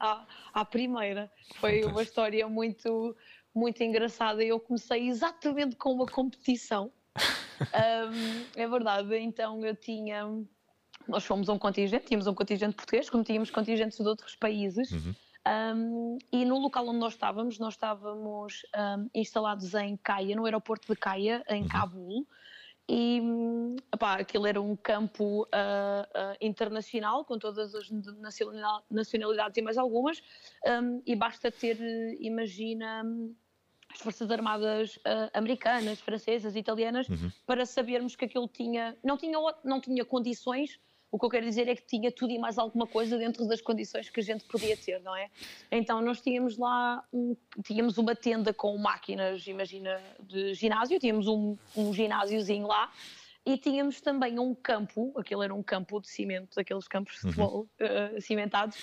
à, 0.00 0.26
à 0.54 0.64
primeira. 0.64 1.30
Foi 1.56 1.84
uma 1.84 2.02
história 2.02 2.48
muito, 2.48 3.14
muito 3.54 3.82
engraçada. 3.82 4.42
Eu 4.42 4.58
comecei 4.60 5.08
exatamente 5.08 5.76
com 5.76 5.92
uma 5.92 6.06
competição. 6.06 6.90
um, 7.60 8.60
é 8.60 8.68
verdade, 8.68 9.16
então 9.18 9.64
eu 9.64 9.76
tinha. 9.76 10.26
Nós 11.06 11.24
fomos 11.24 11.48
um 11.48 11.58
contingente, 11.58 12.06
tínhamos 12.06 12.26
um 12.26 12.34
contingente 12.34 12.76
português, 12.76 13.10
como 13.10 13.24
tínhamos 13.24 13.50
contingentes 13.50 13.98
de 13.98 14.06
outros 14.06 14.36
países. 14.36 14.90
Uhum. 14.92 15.14
Um, 15.44 16.18
e 16.30 16.44
no 16.44 16.58
local 16.58 16.86
onde 16.88 16.98
nós 16.98 17.14
estávamos, 17.14 17.58
nós 17.58 17.74
estávamos 17.74 18.62
um, 18.76 19.10
instalados 19.12 19.74
em 19.74 19.96
Caia, 19.96 20.36
no 20.36 20.44
aeroporto 20.44 20.92
de 20.92 20.98
Caia, 20.98 21.44
em 21.48 21.62
uhum. 21.62 21.68
Cabul. 21.68 22.26
E 22.88 23.22
opá, 23.94 24.14
aquilo 24.14 24.46
era 24.46 24.60
um 24.60 24.76
campo 24.76 25.42
uh, 25.42 25.46
uh, 25.46 26.36
internacional, 26.40 27.24
com 27.24 27.38
todas 27.38 27.74
as 27.74 27.88
nacionalidades 28.90 29.56
e 29.56 29.62
mais 29.62 29.78
algumas, 29.78 30.22
um, 30.66 31.00
e 31.06 31.14
basta 31.14 31.50
ter, 31.50 31.78
imagina, 32.20 33.04
as 33.92 34.00
Forças 34.00 34.30
Armadas 34.30 34.96
uh, 34.96 35.30
americanas, 35.34 36.00
francesas, 36.00 36.56
italianas, 36.56 37.08
uhum. 37.08 37.30
para 37.46 37.66
sabermos 37.66 38.16
que 38.16 38.24
aquilo 38.24 38.48
tinha 38.48 38.96
não, 39.04 39.16
tinha, 39.16 39.38
não 39.64 39.80
tinha 39.80 40.04
condições. 40.04 40.80
O 41.10 41.18
que 41.18 41.26
eu 41.26 41.30
quero 41.30 41.44
dizer 41.44 41.68
é 41.68 41.76
que 41.76 41.86
tinha 41.86 42.10
tudo 42.10 42.32
e 42.32 42.38
mais 42.38 42.56
alguma 42.56 42.86
coisa 42.86 43.18
dentro 43.18 43.46
das 43.46 43.60
condições 43.60 44.08
que 44.08 44.20
a 44.20 44.22
gente 44.22 44.44
podia 44.44 44.74
ter, 44.78 44.98
não 45.02 45.14
é? 45.14 45.28
Então 45.70 46.00
nós 46.00 46.22
tínhamos 46.22 46.56
lá, 46.56 47.04
um, 47.12 47.36
tínhamos 47.62 47.98
uma 47.98 48.16
tenda 48.16 48.54
com 48.54 48.78
máquinas, 48.78 49.46
imagina, 49.46 50.00
de 50.20 50.54
ginásio, 50.54 50.98
tínhamos 50.98 51.26
um, 51.28 51.54
um 51.76 51.92
ginásiozinho 51.92 52.66
lá, 52.66 52.90
e 53.44 53.58
tínhamos 53.58 54.00
também 54.00 54.38
um 54.38 54.54
campo, 54.54 55.12
aquele 55.18 55.44
era 55.44 55.54
um 55.54 55.62
campo 55.62 56.00
de 56.00 56.08
cimento, 56.08 56.60
aqueles 56.60 56.86
campos 56.86 57.14
de 57.14 57.26
uhum. 57.26 57.32
futebol 57.32 57.68
uhum. 57.80 58.16
uh, 58.16 58.20
cimentados, 58.20 58.76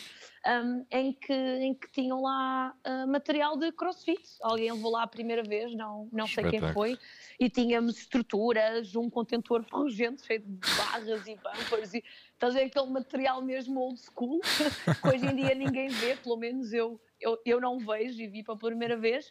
um, 0.45 0.85
em, 0.91 1.13
que, 1.13 1.33
em 1.33 1.73
que 1.73 1.89
tinham 1.91 2.21
lá 2.21 2.75
uh, 2.85 3.07
material 3.07 3.57
de 3.57 3.71
crossfit. 3.71 4.21
Alguém 4.41 4.71
levou 4.71 4.91
lá 4.91 5.03
a 5.03 5.07
primeira 5.07 5.43
vez, 5.43 5.73
não, 5.73 6.09
não 6.11 6.27
sei 6.27 6.49
quem 6.49 6.61
foi, 6.73 6.97
e 7.39 7.49
tínhamos 7.49 7.99
estruturas, 7.99 8.95
um 8.97 9.09
contentor 9.09 9.63
ferrugente 9.63 10.25
cheio 10.25 10.41
de 10.41 10.75
barras 10.77 11.25
e 11.25 11.35
bumpers, 11.35 11.93
e 11.93 12.03
estás 12.33 12.53
a 12.53 12.59
ver 12.59 12.65
aquele 12.65 12.89
material 12.89 13.41
mesmo 13.41 13.79
old 13.79 13.99
school, 13.99 14.41
que 15.01 15.07
hoje 15.07 15.25
em 15.25 15.35
dia 15.35 15.55
ninguém 15.55 15.87
vê, 15.87 16.17
pelo 16.17 16.35
menos 16.35 16.73
eu, 16.73 16.99
eu, 17.21 17.39
eu 17.45 17.59
não 17.59 17.79
vejo 17.79 18.21
e 18.21 18.27
vi 18.27 18.43
pela 18.43 18.57
primeira 18.57 18.97
vez. 18.97 19.29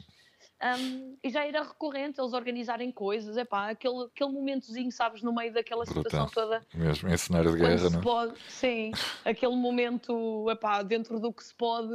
Um, 0.61 1.16
e 1.23 1.30
já 1.30 1.47
era 1.47 1.62
recorrente 1.62 2.21
eles 2.21 2.33
organizarem 2.33 2.90
coisas, 2.90 3.37
é 3.37 3.45
pá, 3.45 3.71
aquele, 3.71 4.04
aquele 4.04 4.33
momentozinho, 4.33 4.90
sabes, 4.90 5.23
no 5.23 5.33
meio 5.33 5.52
daquela 5.52 5.87
situação 5.87 6.26
toda. 6.26 6.66
Mesmo 6.75 7.09
em 7.09 7.16
cenário 7.16 7.52
de 7.52 7.59
guerra, 7.59 7.90
não? 7.90 8.00
É? 8.00 8.02
Pode, 8.02 8.40
sim, 8.49 8.90
aquele 9.25 9.54
momento, 9.54 10.50
é 10.50 10.57
pá, 10.57 10.83
dentro 10.83 11.21
do 11.21 11.33
que 11.33 11.45
se 11.45 11.54
pode. 11.54 11.95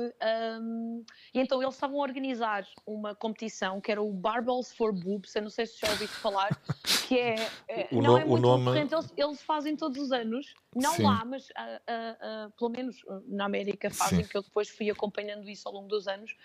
Um, 0.61 1.03
e 1.33 1.41
então 1.41 1.61
eles 1.61 1.73
estavam 1.73 1.99
a 1.99 2.03
organizar 2.03 2.65
uma 2.85 3.13
competição 3.13 3.81
que 3.81 3.91
era 3.91 4.01
o 4.01 4.13
Barbells 4.13 4.73
for 4.73 4.93
Boobs, 4.93 5.35
eu 5.35 5.41
não 5.41 5.49
sei 5.49 5.65
se 5.65 5.81
já 5.81 5.89
ouviste 5.89 6.15
falar, 6.15 6.57
que 7.07 7.19
é. 7.19 7.35
é 7.67 7.87
o 7.91 8.01
não 8.01 8.13
no, 8.13 8.17
é 8.17 8.25
muito 8.25 8.41
nome... 8.41 8.63
recorrente, 8.65 8.93
eles, 8.93 9.13
eles, 9.15 9.41
fazem 9.41 9.75
todos 9.75 10.01
os 10.01 10.11
anos, 10.11 10.53
não 10.75 10.93
sim. 10.93 11.03
lá, 11.03 11.23
mas 11.25 11.49
uh, 11.49 11.51
uh, 11.51 12.47
uh, 12.47 12.51
pelo 12.57 12.69
menos 12.71 13.03
na 13.27 13.45
América 13.45 13.89
fazem, 13.89 14.23
sim. 14.23 14.29
que 14.29 14.37
eu 14.37 14.41
depois 14.41 14.69
fui 14.69 14.89
acompanhando 14.89 15.49
isso 15.49 15.67
ao 15.67 15.73
longo 15.73 15.87
dos 15.87 16.07
anos. 16.07 16.35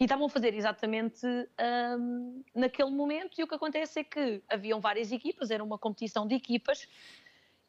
E 0.00 0.04
estavam 0.04 0.26
a 0.26 0.28
fazer 0.28 0.54
exatamente 0.54 1.26
um, 1.98 2.42
naquele 2.54 2.90
momento, 2.90 3.40
e 3.40 3.42
o 3.42 3.48
que 3.48 3.54
acontece 3.54 3.98
é 3.98 4.04
que 4.04 4.40
haviam 4.48 4.80
várias 4.80 5.10
equipas, 5.10 5.50
era 5.50 5.62
uma 5.62 5.76
competição 5.76 6.24
de 6.24 6.36
equipas, 6.36 6.88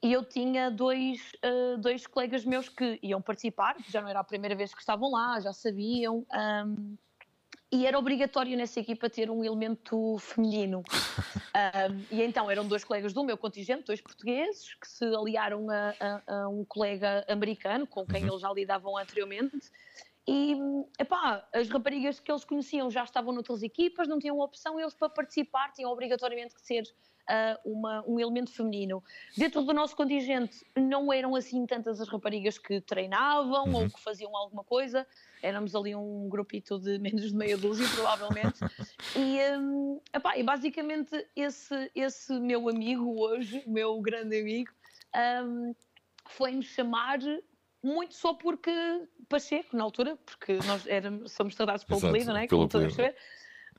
e 0.01 0.13
eu 0.13 0.23
tinha 0.23 0.69
dois, 0.69 1.31
uh, 1.43 1.77
dois 1.79 2.05
colegas 2.05 2.45
meus 2.45 2.69
que 2.69 2.99
iam 3.01 3.19
participar, 3.19 3.75
já 3.89 3.99
não 3.99 4.07
era 4.07 4.19
a 4.19 4.23
primeira 4.23 4.55
vez 4.55 4.73
que 4.73 4.79
estavam 4.79 5.09
lá, 5.11 5.39
já 5.39 5.51
sabiam, 5.51 6.23
um, 6.31 6.95
e 7.71 7.85
era 7.85 7.97
obrigatório 7.97 8.57
nessa 8.57 8.79
equipa 8.79 9.09
ter 9.09 9.29
um 9.29 9.43
elemento 9.43 10.17
feminino. 10.19 10.83
um, 11.91 12.05
e 12.15 12.23
então 12.23 12.49
eram 12.49 12.67
dois 12.67 12.83
colegas 12.83 13.13
do 13.13 13.23
meu 13.23 13.37
contingente, 13.37 13.83
dois 13.83 14.01
portugueses, 14.01 14.73
que 14.75 14.87
se 14.87 15.05
aliaram 15.05 15.69
a, 15.69 15.93
a, 15.99 16.41
a 16.41 16.49
um 16.49 16.65
colega 16.65 17.25
americano 17.27 17.85
com 17.85 18.05
quem 18.05 18.23
uhum. 18.23 18.29
eles 18.29 18.41
já 18.41 18.51
lidavam 18.51 18.97
anteriormente 18.97 19.71
e, 20.29 20.55
epá, 20.99 21.43
as 21.51 21.67
raparigas 21.69 22.19
que 22.19 22.31
eles 22.31 22.45
conheciam 22.45 22.91
já 22.91 23.03
estavam 23.03 23.33
noutras 23.33 23.63
equipas, 23.63 24.07
não 24.07 24.19
tinham 24.19 24.39
opção, 24.39 24.79
eles 24.79 24.93
para 24.93 25.09
participar 25.09 25.71
tinham 25.71 25.91
obrigatoriamente 25.91 26.53
que 26.53 26.61
ser 26.61 26.83
uh, 27.29 27.71
uma, 27.71 28.03
um 28.07 28.19
elemento 28.19 28.51
feminino. 28.51 29.03
Dentro 29.37 29.61
do 29.61 29.73
nosso 29.73 29.95
contingente 29.95 30.65
não 30.75 31.13
eram 31.13 31.35
assim 31.35 31.65
tantas 31.65 32.01
as 32.01 32.09
raparigas 32.09 32.57
que 32.57 32.81
treinavam 32.81 33.65
uhum. 33.65 33.75
ou 33.75 33.89
que 33.89 34.01
faziam 34.01 34.35
alguma 34.35 34.63
coisa, 34.63 35.05
éramos 35.41 35.75
ali 35.75 35.95
um 35.95 36.27
grupito 36.27 36.79
de 36.79 36.97
menos 36.97 37.29
de 37.29 37.35
meia 37.35 37.57
dúzia, 37.57 37.85
provavelmente. 37.95 38.59
e, 39.15 39.57
um, 39.57 40.01
epá, 40.13 40.37
e 40.37 40.43
basicamente 40.43 41.27
esse, 41.35 41.91
esse 41.95 42.33
meu 42.39 42.67
amigo 42.67 43.21
hoje, 43.21 43.63
meu 43.67 44.01
grande 44.01 44.39
amigo, 44.39 44.71
um, 45.45 45.73
foi-me 46.25 46.63
chamar 46.63 47.19
muito 47.81 48.13
só 48.13 48.33
porque 48.33 48.71
Pacheco, 49.29 49.77
na 49.77 49.83
altura, 49.83 50.17
porque 50.25 50.59
nós 50.65 50.85
éramos, 50.87 51.31
somos 51.31 51.55
tratados 51.55 51.83
pelo 51.83 51.99
apelido, 51.99 52.31
não 52.31 52.37
é? 52.37 52.47
Como 52.47 52.67
todos 52.67 52.93
saber. 52.93 53.15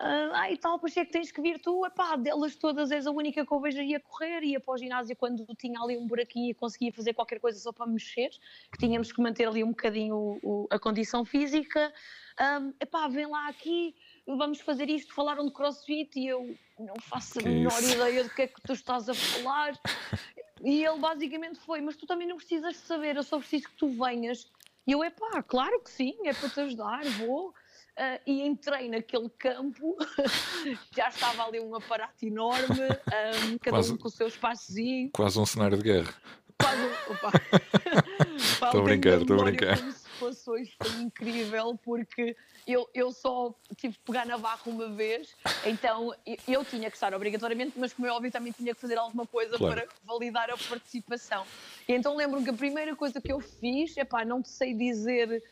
Uh, 0.00 0.32
ah, 0.32 0.50
e 0.50 0.56
tal, 0.56 0.78
Pacheco, 0.78 1.12
tens 1.12 1.30
que 1.30 1.42
vir 1.42 1.60
tu, 1.60 1.84
epá, 1.84 2.16
delas 2.16 2.56
todas 2.56 2.90
és 2.90 3.06
a 3.06 3.10
única 3.10 3.44
que 3.44 3.52
eu 3.52 3.60
vejo 3.60 3.82
ia 3.82 4.00
correr, 4.00 4.42
ia 4.42 4.58
para 4.58 4.72
o 4.72 4.78
ginásio 4.78 5.14
quando 5.14 5.44
tinha 5.56 5.78
ali 5.78 5.94
um 5.98 6.06
buraquinho 6.06 6.52
e 6.52 6.54
conseguia 6.54 6.90
fazer 6.90 7.12
qualquer 7.12 7.38
coisa 7.38 7.58
só 7.58 7.70
para 7.70 7.84
mexer, 7.86 8.30
que 8.72 8.78
tínhamos 8.78 9.12
que 9.12 9.20
manter 9.20 9.46
ali 9.46 9.62
um 9.62 9.68
bocadinho 9.68 10.16
o, 10.16 10.38
o, 10.42 10.66
a 10.70 10.78
condição 10.78 11.22
física. 11.22 11.92
Um, 12.40 12.72
epá, 12.80 13.08
vem 13.08 13.26
lá 13.26 13.46
aqui, 13.48 13.94
vamos 14.26 14.62
fazer 14.62 14.88
isto, 14.88 15.12
falaram 15.12 15.44
de 15.44 15.52
crossfit 15.52 16.18
e 16.18 16.28
eu 16.28 16.56
não 16.78 16.94
faço 17.02 17.38
a 17.38 17.42
menor 17.42 17.82
ideia 17.82 18.24
do 18.24 18.30
que 18.30 18.40
é 18.40 18.46
que 18.46 18.60
tu 18.62 18.72
estás 18.72 19.06
a 19.06 19.12
falar. 19.12 19.78
E 20.62 20.82
ele 20.82 20.98
basicamente 20.98 21.58
foi, 21.60 21.82
mas 21.82 21.96
tu 21.96 22.06
também 22.06 22.26
não 22.26 22.38
precisas 22.38 22.76
saber, 22.78 23.16
eu 23.16 23.22
só 23.22 23.38
preciso 23.38 23.68
que 23.68 23.74
tu 23.74 23.90
venhas. 23.90 24.50
E 24.86 24.92
eu, 24.92 25.04
é 25.04 25.10
pá, 25.10 25.42
claro 25.42 25.78
que 25.80 25.90
sim, 25.90 26.16
é 26.24 26.32
para 26.32 26.48
te 26.48 26.60
ajudar, 26.60 27.04
vou. 27.18 27.54
Uh, 28.00 28.18
e 28.26 28.40
entrei 28.40 28.88
naquele 28.88 29.28
campo, 29.28 29.94
já 30.96 31.10
estava 31.10 31.44
ali 31.44 31.60
um 31.60 31.74
aparato 31.74 32.24
enorme, 32.24 32.80
um, 32.80 33.58
cada 33.58 33.76
quase, 33.76 33.92
um 33.92 33.98
com 33.98 34.08
o 34.08 34.10
seu 34.10 34.26
espaçozinho. 34.26 35.10
Quase 35.12 35.38
um 35.38 35.44
cenário 35.44 35.76
de 35.76 35.82
guerra. 35.82 36.14
Quase 36.58 36.80
um. 36.80 37.12
Opa. 37.12 37.30
Estou 38.40 38.80
a 38.80 38.84
brincar, 38.84 39.20
estou 39.20 39.40
a 39.40 39.44
brincar. 39.44 39.78
Como 39.78 39.92
se 39.92 40.08
fosse 40.08 40.50
hoje, 40.50 40.76
foi 40.82 41.02
incrível, 41.02 41.78
porque 41.82 42.36
eu, 42.66 42.88
eu 42.94 43.10
só 43.12 43.54
tive 43.76 43.94
que 43.94 44.00
pegar 44.04 44.26
na 44.26 44.36
barra 44.38 44.60
uma 44.66 44.88
vez, 44.88 45.34
então 45.64 46.14
eu 46.46 46.64
tinha 46.64 46.90
que 46.90 46.96
estar 46.96 47.12
obrigatoriamente, 47.14 47.78
mas 47.78 47.92
como 47.92 48.06
é 48.06 48.12
óbvio 48.12 48.30
também 48.30 48.52
tinha 48.52 48.74
que 48.74 48.80
fazer 48.80 48.98
alguma 48.98 49.26
coisa 49.26 49.56
claro. 49.56 49.74
para 49.74 49.88
validar 50.04 50.50
a 50.50 50.56
participação. 50.56 51.44
E 51.88 51.92
então 51.92 52.16
lembro-me 52.16 52.44
que 52.44 52.50
a 52.50 52.54
primeira 52.54 52.94
coisa 52.94 53.20
que 53.20 53.32
eu 53.32 53.40
fiz, 53.40 53.96
é 53.96 54.04
pá, 54.04 54.24
não 54.24 54.42
te 54.42 54.50
sei 54.50 54.74
dizer 54.74 55.42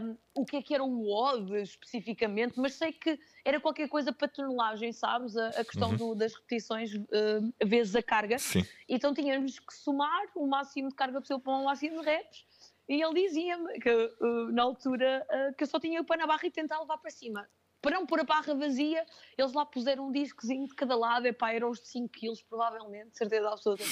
um, 0.00 0.16
o 0.34 0.44
que 0.44 0.56
é 0.56 0.62
que 0.62 0.74
era 0.74 0.84
o 0.84 1.02
WOD 1.02 1.62
especificamente, 1.62 2.58
mas 2.58 2.74
sei 2.74 2.92
que 2.92 3.18
era 3.44 3.60
qualquer 3.60 3.88
coisa 3.88 4.12
para 4.12 4.28
tonelagem, 4.28 4.92
sabes? 4.92 5.36
A, 5.36 5.48
a 5.48 5.64
questão 5.64 5.90
uhum. 5.90 5.96
do, 5.96 6.14
das 6.14 6.34
repetições 6.34 6.94
uh, 6.94 7.54
vezes 7.64 7.94
a 7.96 8.02
carga. 8.02 8.38
Sim. 8.38 8.64
Então 8.88 9.12
tínhamos 9.12 9.58
que 9.58 9.74
somar 9.74 10.26
o 10.34 10.46
máximo 10.46 10.88
de 10.88 10.94
carga 10.94 11.20
possível 11.20 11.40
para 11.40 11.52
um 11.54 11.64
máximo 11.64 12.00
de 12.00 12.06
reps 12.06 12.46
e 12.88 13.02
ele 13.02 13.14
dizia-me 13.14 13.80
que 13.80 13.90
uh, 13.90 14.52
na 14.52 14.62
altura 14.62 15.26
uh, 15.30 15.54
que 15.56 15.64
eu 15.64 15.66
só 15.66 15.80
tinha 15.80 16.00
o 16.00 16.04
pé 16.04 16.16
na 16.16 16.26
barra 16.26 16.46
e 16.46 16.50
tentar 16.50 16.78
levar 16.80 16.98
para 16.98 17.10
cima. 17.10 17.48
Para 17.84 17.96
não 17.96 18.06
pôr 18.06 18.20
a 18.20 18.24
barra 18.24 18.54
vazia, 18.54 19.04
eles 19.36 19.52
lá 19.52 19.66
puseram 19.66 20.08
um 20.08 20.10
discozinho 20.10 20.66
de 20.66 20.74
cada 20.74 20.96
lado, 20.96 21.26
epá, 21.26 21.52
eram 21.52 21.68
os 21.68 21.82
de 21.82 21.88
5 21.88 22.08
kg 22.08 22.32
provavelmente, 22.48 23.10
certeza 23.18 23.46
absoluta. 23.50 23.84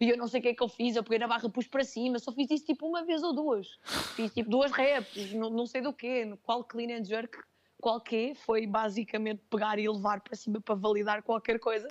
E 0.00 0.08
eu 0.08 0.16
não 0.16 0.28
sei 0.28 0.38
o 0.38 0.42
que 0.44 0.48
é 0.50 0.54
que 0.54 0.62
eu 0.62 0.68
fiz, 0.68 0.94
eu 0.94 1.02
peguei 1.02 1.18
na 1.18 1.26
barra, 1.26 1.50
pus 1.50 1.66
para 1.66 1.82
cima, 1.82 2.20
só 2.20 2.30
fiz 2.30 2.48
isso 2.48 2.64
tipo 2.64 2.86
uma 2.86 3.04
vez 3.04 3.24
ou 3.24 3.34
duas. 3.34 3.76
Fiz 4.14 4.32
tipo 4.32 4.48
duas 4.48 4.70
reps, 4.70 5.32
não, 5.32 5.50
não 5.50 5.66
sei 5.66 5.80
do 5.80 5.92
quê, 5.92 6.32
qual 6.44 6.62
clean 6.62 6.96
and 6.96 7.04
jerk 7.04 7.36
qualquer, 7.80 8.36
foi 8.36 8.68
basicamente 8.68 9.42
pegar 9.50 9.80
e 9.80 9.88
levar 9.88 10.20
para 10.20 10.36
cima 10.36 10.60
para 10.60 10.76
validar 10.76 11.20
qualquer 11.22 11.58
coisa. 11.58 11.88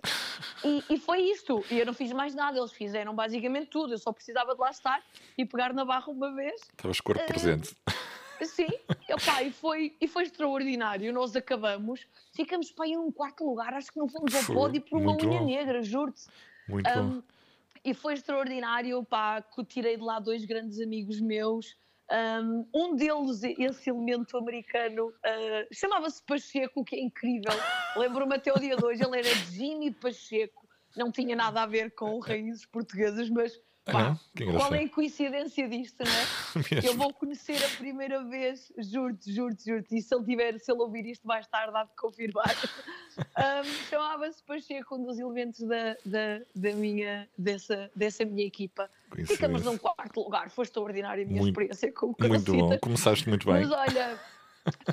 E, 0.64 0.84
e, 0.90 0.98
foi 0.98 1.20
isto. 1.24 1.66
E 1.70 1.80
eu 1.80 1.86
não 1.86 1.94
fiz 1.94 2.14
mais 2.14 2.34
nada, 2.34 2.58
eles 2.58 2.72
fizeram 2.72 3.14
basicamente 3.14 3.68
tudo. 3.68 3.94
Eu 3.94 3.98
só 3.98 4.14
precisava 4.14 4.54
de 4.54 4.62
lá 4.62 4.70
estar 4.70 5.04
e 5.38 5.46
pegar 5.46 5.74
na 5.74 5.84
barra 5.84 6.08
uma 6.08 6.34
vez. 6.34 6.62
Estavas 6.62 7.02
corpo 7.02 7.22
uh, 7.22 7.28
presente. 7.28 7.76
Sim, 8.46 8.68
opa, 9.12 9.44
e, 9.44 9.52
foi, 9.52 9.96
e 10.00 10.08
foi 10.08 10.24
extraordinário. 10.24 11.12
Nós 11.14 11.36
acabamos, 11.36 12.08
ficamos 12.34 12.72
para 12.72 12.88
ir 12.88 12.96
num 12.96 13.12
quarto 13.12 13.44
lugar, 13.44 13.74
acho 13.74 13.92
que 13.92 14.00
não 14.00 14.08
fomos 14.08 14.34
ao 14.34 14.44
pódio 14.56 14.82
por 14.82 15.02
uma 15.02 15.14
unha 15.14 15.40
bom. 15.40 15.46
negra, 15.46 15.82
juro-te. 15.82 16.26
Muito 16.68 16.90
um, 16.90 17.10
bom. 17.10 17.24
E 17.84 17.94
foi 17.94 18.14
extraordinário, 18.14 19.04
pá, 19.04 19.42
que 19.42 19.64
tirei 19.64 19.98
de 19.98 20.04
lá 20.04 20.20
dois 20.20 20.46
grandes 20.46 20.80
amigos 20.80 21.20
meus 21.22 21.78
um, 22.12 22.66
um 22.74 22.96
deles, 22.96 23.44
esse 23.44 23.90
elemento 23.90 24.38
americano, 24.38 25.10
uh, 25.10 25.68
chamava-se 25.72 26.24
Pacheco, 26.24 26.84
que 26.84 26.96
é 26.96 27.00
incrível. 27.00 27.54
Lembro-me 27.96 28.36
até 28.36 28.52
o 28.52 28.60
dia 28.60 28.76
de 28.76 28.84
hoje, 28.84 29.04
ele 29.04 29.20
era 29.20 29.30
Jimmy 29.52 29.92
Pacheco. 29.92 30.68
Não 30.98 31.12
tinha 31.12 31.36
nada 31.36 31.62
a 31.62 31.68
ver 31.68 31.92
com 31.92 32.18
raízes 32.20 32.66
portuguesas, 32.66 33.30
mas 33.30 33.60
Pá, 33.86 34.20
qual 34.58 34.74
é 34.74 34.84
a 34.84 34.90
coincidência 34.90 35.68
disto, 35.68 36.04
não 36.04 36.12
é? 36.12 36.26
eu 36.86 36.96
vou 36.96 37.14
conhecer 37.14 37.64
a 37.64 37.70
primeira 37.78 38.24
vez, 38.24 38.72
juro-te, 38.78 39.34
juro-te, 39.34 39.66
juro-te, 39.66 39.98
e 39.98 40.02
se 40.02 40.14
ele, 40.14 40.26
tiver, 40.26 40.60
se 40.60 40.72
ele 40.72 40.82
ouvir 40.82 41.06
isto 41.06 41.28
mais 41.28 41.48
tarde, 41.48 41.76
há 41.76 41.84
de 41.84 41.96
confirmar. 41.96 42.56
um, 43.18 43.64
Chamava-se 43.90 44.44
Pacheco, 44.44 44.96
um 44.96 45.04
dos 45.04 45.18
elementos 45.18 45.62
da, 45.62 45.96
da, 46.06 46.42
da 46.56 46.74
minha, 46.74 47.28
dessa, 47.38 47.90
dessa 47.96 48.26
minha 48.26 48.46
equipa. 48.46 48.90
Ficamos 49.26 49.64
num 49.64 49.78
quarto 49.78 50.22
lugar, 50.22 50.50
foi 50.50 50.66
extraordinária 50.66 51.24
a 51.24 51.28
minha 51.28 51.42
muito, 51.42 51.52
experiência 51.52 51.92
com 51.92 52.08
o 52.08 52.16
Muito 52.28 52.54
bom, 52.54 52.78
começaste 52.80 53.28
muito 53.28 53.46
bem. 53.46 53.66
Mas 53.66 53.72
olha, 53.72 54.20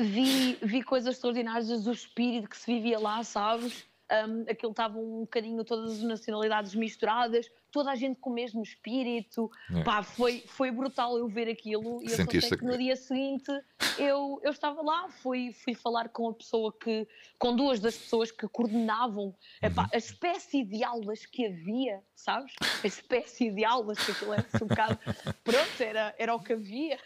vi, 0.01 0.59
vi 0.62 0.83
coisas 0.83 1.16
extraordinárias, 1.16 1.87
o 1.87 1.92
espírito 1.92 2.49
que 2.49 2.57
se 2.57 2.66
vivia 2.72 2.99
lá, 2.99 3.22
sabes? 3.22 3.87
um, 4.11 4.42
aquilo 4.51 4.70
estava 4.70 4.99
um 4.99 5.20
bocadinho 5.20 5.64
todas 5.64 5.92
as 5.92 6.03
nacionalidades 6.03 6.75
misturadas, 6.75 7.51
toda 7.70 7.90
a 7.90 7.94
gente 7.94 8.18
com 8.20 8.31
o 8.31 8.33
mesmo 8.35 8.62
espírito. 8.62 9.50
É. 9.74 9.83
Pá, 9.85 10.02
foi, 10.02 10.44
foi 10.46 10.70
brutal 10.70 11.16
eu 11.18 11.29
ver 11.29 11.48
aquilo. 11.48 12.02
E 12.02 12.07
eu 12.07 12.16
só 12.16 12.24
sei 12.31 12.59
que 12.59 12.64
no 12.64 12.76
dia 12.79 12.96
seguinte 12.96 13.50
eu, 13.98 14.40
eu 14.42 14.50
estava 14.50 14.83
lá, 14.83 15.09
fui, 15.09 15.52
fui 15.52 15.74
falar 15.74 16.09
com 16.09 16.29
a 16.29 16.35
pessoa 16.35 16.72
que, 16.72 17.07
com 17.38 17.55
duas 17.55 17.81
das 17.81 17.96
pessoas 17.96 18.31
que 18.31 18.46
coordenavam 18.48 19.35
epá, 19.62 19.83
Uhum. 19.83 19.88
a 19.92 19.96
espécie 19.96 20.64
de 20.64 20.83
aulas 20.85 21.26
que 21.26 21.46
havia, 21.46 22.02
sabes? 22.14 22.52
A 22.83 22.87
espécie 22.87 23.50
de 23.50 23.64
aulas 23.64 23.98
que 23.98 24.12
aquilo 24.12 24.33
era 24.33 24.46
um 24.62 24.66
bocado. 24.66 24.98
Pronto, 25.44 25.81
era, 25.81 26.14
era 26.18 26.35
o 26.35 26.40
que 26.42 26.52
havia. 26.55 26.98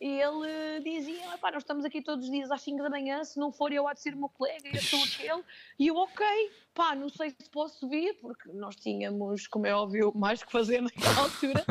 E 0.00 0.20
ele 0.20 0.80
dizia: 0.82 1.34
"Epá, 1.34 1.50
nós 1.50 1.62
estamos 1.62 1.84
aqui 1.84 2.02
todos 2.02 2.26
os 2.26 2.30
dias 2.30 2.50
às 2.50 2.60
5 2.62 2.82
da 2.82 2.90
manhã, 2.90 3.24
se 3.24 3.38
não 3.38 3.50
for 3.50 3.72
eu 3.72 3.88
há 3.88 3.94
de 3.94 4.00
ser 4.02 4.14
o 4.14 4.18
meu 4.18 4.28
colega, 4.28 4.68
eu 4.72 4.82
sou 4.82 4.98
aquele. 5.04 5.42
E 5.78 5.86
eu, 5.86 5.96
ok, 5.96 6.26
pá, 6.74 6.94
não 6.94 7.08
sei 7.08 7.30
se 7.30 7.48
posso 7.50 7.88
vir, 7.88 8.14
porque 8.20 8.50
nós 8.52 8.76
tínhamos, 8.76 9.46
como 9.46 9.66
é 9.66 9.74
óbvio, 9.76 10.12
mais 10.14 10.42
que 10.42 10.50
fazer 10.50 10.80
naquela 10.80 11.14
altura. 11.22 11.64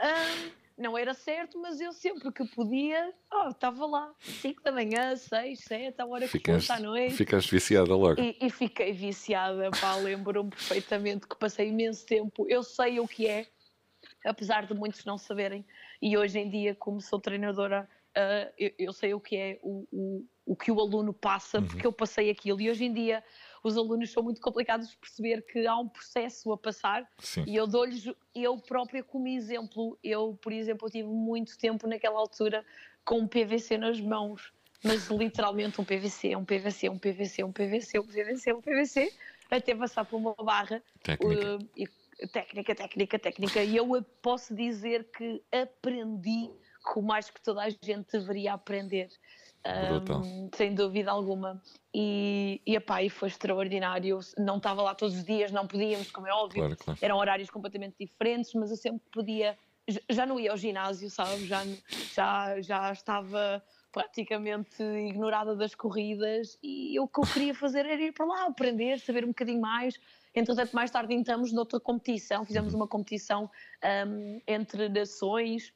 Ahm, 0.00 0.50
não 0.76 0.96
era 0.98 1.14
certo, 1.14 1.60
mas 1.60 1.80
eu 1.80 1.92
sempre 1.92 2.32
que 2.32 2.44
podia, 2.46 3.12
oh, 3.32 3.48
estava 3.50 3.86
lá, 3.86 4.12
5 4.20 4.62
da 4.62 4.72
manhã, 4.72 5.14
6, 5.14 5.60
7, 5.60 6.00
a 6.00 6.06
hora 6.06 6.26
que 6.26 6.38
fosse 6.40 6.72
à 6.72 6.80
noite. 6.80 7.14
ficaste 7.14 7.50
viciada 7.50 7.94
logo. 7.94 8.20
E, 8.20 8.36
e 8.40 8.50
fiquei 8.50 8.92
viciada, 8.92 9.70
pá, 9.80 9.94
lembro-me 9.96 10.50
perfeitamente 10.50 11.26
que 11.28 11.36
passei 11.36 11.68
imenso 11.68 12.04
tempo. 12.06 12.46
Eu 12.48 12.62
sei 12.62 12.98
o 12.98 13.06
que 13.06 13.28
é, 13.28 13.46
apesar 14.24 14.66
de 14.66 14.74
muitos 14.74 15.04
não 15.04 15.16
saberem, 15.18 15.64
e 16.00 16.16
hoje 16.16 16.38
em 16.38 16.48
dia, 16.50 16.74
como 16.74 17.00
sou 17.00 17.20
treinadora, 17.20 17.88
ah, 18.16 18.50
eu, 18.58 18.72
eu 18.78 18.92
sei 18.92 19.14
o 19.14 19.20
que 19.20 19.36
é 19.36 19.58
o, 19.62 19.86
o, 19.92 20.26
o 20.46 20.56
que 20.56 20.72
o 20.72 20.80
aluno 20.80 21.12
passa, 21.12 21.58
Uhum. 21.60 21.66
porque 21.66 21.86
eu 21.86 21.92
passei 21.92 22.28
aquilo. 22.30 22.60
E 22.60 22.70
hoje 22.70 22.84
em 22.84 22.92
dia, 22.92 23.22
os 23.62 23.76
alunos 23.76 24.10
são 24.10 24.22
muito 24.22 24.40
complicados 24.40 24.90
de 24.90 24.96
perceber 24.96 25.42
que 25.42 25.66
há 25.66 25.76
um 25.76 25.88
processo 25.88 26.52
a 26.52 26.58
passar 26.58 27.08
Sim. 27.18 27.44
e 27.46 27.54
eu 27.54 27.66
dou-lhes, 27.66 28.04
eu 28.34 28.58
própria 28.58 29.02
como 29.02 29.28
exemplo, 29.28 29.96
eu, 30.02 30.38
por 30.42 30.52
exemplo, 30.52 30.88
eu 30.88 30.90
tive 30.90 31.08
muito 31.08 31.56
tempo 31.56 31.86
naquela 31.86 32.18
altura 32.18 32.64
com 33.04 33.20
um 33.20 33.28
PVC 33.28 33.78
nas 33.78 34.00
mãos, 34.00 34.52
mas 34.82 35.08
literalmente 35.08 35.80
um 35.80 35.84
PVC, 35.84 36.34
um 36.36 36.44
PVC, 36.44 36.88
um 36.88 36.98
PVC, 36.98 37.44
um 37.44 37.52
PVC, 37.52 37.98
um 38.00 38.06
PVC, 38.06 38.52
um 38.52 38.60
PVC, 38.60 39.12
até 39.50 39.74
passar 39.74 40.04
por 40.04 40.16
uma 40.16 40.34
barra. 40.34 40.82
Técnica. 41.02 41.56
uh, 41.56 41.68
e- 41.76 41.88
técnica, 42.28 42.74
técnica, 42.74 43.18
técnica. 43.18 43.64
E 43.64 43.76
eu 43.76 43.86
posso 44.20 44.54
dizer 44.54 45.04
que 45.16 45.42
aprendi 45.50 46.50
com 46.84 47.02
mais 47.02 47.30
que 47.30 47.40
toda 47.40 47.62
a 47.62 47.70
gente 47.70 48.12
deveria 48.12 48.54
aprender. 48.54 49.08
Um, 49.64 50.50
sem 50.54 50.74
dúvida 50.74 51.10
alguma. 51.10 51.62
E, 51.94 52.60
e, 52.66 52.74
epá, 52.74 53.02
e 53.02 53.08
foi 53.08 53.28
extraordinário. 53.28 54.18
Não 54.38 54.56
estava 54.56 54.82
lá 54.82 54.94
todos 54.94 55.16
os 55.16 55.24
dias, 55.24 55.52
não 55.52 55.66
podíamos, 55.66 56.10
como 56.10 56.26
é 56.26 56.32
óbvio. 56.32 56.62
Claro, 56.62 56.76
claro. 56.76 56.98
Eram 57.00 57.16
horários 57.18 57.50
completamente 57.50 57.94
diferentes, 57.98 58.52
mas 58.54 58.70
eu 58.70 58.76
sempre 58.76 59.02
podia. 59.12 59.56
Já 60.10 60.26
não 60.26 60.38
ia 60.38 60.50
ao 60.50 60.56
ginásio, 60.56 61.10
sabe? 61.10 61.46
Já, 61.46 61.62
já, 62.14 62.60
já 62.60 62.92
estava 62.92 63.62
praticamente 63.92 64.82
ignorada 64.82 65.54
das 65.54 65.74
corridas 65.74 66.58
e 66.62 66.96
eu, 66.98 67.04
o 67.04 67.08
que 67.08 67.20
eu 67.20 67.24
queria 67.24 67.54
fazer 67.54 67.84
era 67.84 68.00
ir 68.00 68.12
para 68.12 68.24
lá, 68.24 68.46
aprender, 68.46 68.98
saber 68.98 69.24
um 69.24 69.28
bocadinho 69.28 69.60
mais. 69.60 70.00
Entretanto, 70.34 70.72
mais 70.72 70.90
tarde 70.90 71.12
entramos 71.14 71.52
noutra 71.52 71.78
competição, 71.78 72.44
fizemos 72.44 72.72
uma 72.72 72.88
competição 72.88 73.50
hum, 74.06 74.40
entre 74.46 74.88
nações. 74.88 75.74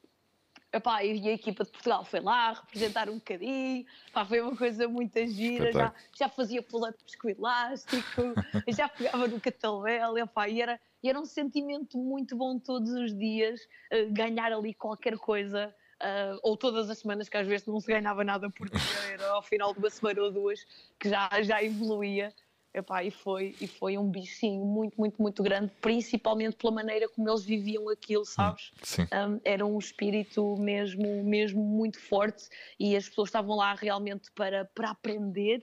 Epá, 0.72 1.02
e 1.04 1.28
a 1.28 1.32
equipa 1.32 1.64
de 1.64 1.70
Portugal 1.70 2.04
foi 2.04 2.20
lá 2.20 2.52
representar 2.52 3.08
um 3.08 3.14
bocadinho, 3.14 3.86
Pá, 4.12 4.24
foi 4.24 4.40
uma 4.40 4.56
coisa 4.56 4.88
muito 4.88 5.24
gira, 5.26 5.72
já, 5.72 5.94
já 6.18 6.28
fazia 6.28 6.62
pull-ups 6.62 7.14
com 7.16 7.30
elástico, 7.30 8.34
já 8.68 8.88
pegava 8.88 9.28
no 9.28 9.40
catalvel, 9.40 10.18
epá, 10.18 10.48
e 10.48 10.60
era, 10.60 10.78
e 11.02 11.08
era 11.08 11.18
um 11.18 11.24
sentimento 11.24 11.96
muito 11.96 12.36
bom 12.36 12.58
todos 12.58 12.90
os 12.90 13.16
dias, 13.16 13.66
eh, 13.90 14.06
ganhar 14.06 14.52
ali 14.52 14.74
qualquer 14.74 15.16
coisa, 15.16 15.74
ah, 16.00 16.36
ou 16.42 16.56
todas 16.56 16.90
as 16.90 16.98
semanas, 16.98 17.28
que 17.28 17.36
às 17.36 17.46
vezes 17.46 17.66
não 17.66 17.80
se 17.80 17.86
ganhava 17.86 18.22
nada 18.22 18.50
por 18.50 18.68
dia, 18.68 19.12
era 19.12 19.28
ao 19.30 19.42
final 19.42 19.72
de 19.72 19.78
uma 19.78 19.88
semana 19.88 20.22
ou 20.22 20.30
duas, 20.30 20.66
que 20.98 21.08
já, 21.08 21.30
já 21.42 21.62
evoluía. 21.62 22.34
Epá, 22.76 23.02
e, 23.02 23.10
foi, 23.10 23.56
e 23.58 23.66
foi 23.66 23.96
um 23.96 24.10
bichinho 24.10 24.62
muito, 24.62 24.94
muito, 24.98 25.22
muito 25.22 25.42
grande, 25.42 25.72
principalmente 25.80 26.56
pela 26.56 26.74
maneira 26.74 27.08
como 27.08 27.26
eles 27.26 27.42
viviam 27.42 27.88
aquilo, 27.88 28.26
sabes? 28.26 28.70
Sim. 28.82 29.04
um, 29.04 29.40
era 29.42 29.64
um 29.64 29.78
espírito 29.78 30.58
mesmo, 30.58 31.24
mesmo 31.24 31.64
muito 31.64 31.98
forte 31.98 32.50
e 32.78 32.94
as 32.94 33.08
pessoas 33.08 33.28
estavam 33.28 33.56
lá 33.56 33.74
realmente 33.74 34.30
para, 34.32 34.66
para 34.74 34.90
aprender 34.90 35.62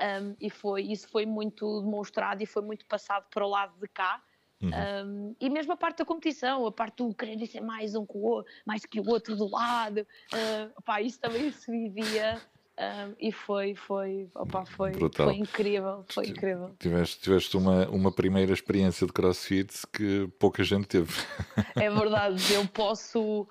um, 0.00 0.34
e 0.40 0.48
foi, 0.48 0.84
isso 0.84 1.06
foi 1.08 1.26
muito 1.26 1.82
demonstrado 1.82 2.42
e 2.42 2.46
foi 2.46 2.62
muito 2.62 2.86
passado 2.86 3.26
para 3.30 3.44
o 3.44 3.48
lado 3.48 3.78
de 3.78 3.86
cá. 3.88 4.22
Uhum. 4.62 4.70
Um, 4.70 5.36
e 5.38 5.50
mesmo 5.50 5.74
a 5.74 5.76
parte 5.76 5.98
da 5.98 6.04
competição, 6.04 6.66
a 6.66 6.72
parte 6.72 6.96
do 6.96 7.14
querer 7.14 7.46
ser 7.46 7.60
mais 7.60 7.94
um 7.94 8.06
que 8.06 8.16
o 8.16 8.22
outro, 8.22 8.52
mais 8.64 8.86
que 8.86 8.98
o 9.00 9.06
outro 9.06 9.36
do 9.36 9.46
lado, 9.48 10.00
uh, 10.00 10.82
pá, 10.82 11.02
isso 11.02 11.20
também 11.20 11.50
se 11.52 11.70
vivia 11.70 12.40
um, 12.78 13.14
e 13.20 13.30
foi, 13.32 13.74
foi, 13.74 14.28
opá, 14.34 14.64
foi, 14.64 14.92
Brutal. 14.92 15.26
foi 15.28 15.36
incrível, 15.36 16.04
foi 16.08 16.26
incrível. 16.26 16.74
Tiveste, 16.78 17.20
tiveste 17.22 17.56
uma, 17.56 17.88
uma 17.88 18.10
primeira 18.12 18.52
experiência 18.52 19.06
de 19.06 19.12
crossfit 19.12 19.72
que 19.92 20.26
pouca 20.38 20.62
gente 20.64 20.86
teve. 20.86 21.12
É 21.76 21.90
verdade, 21.90 22.52
eu 22.52 22.66
posso, 22.72 23.48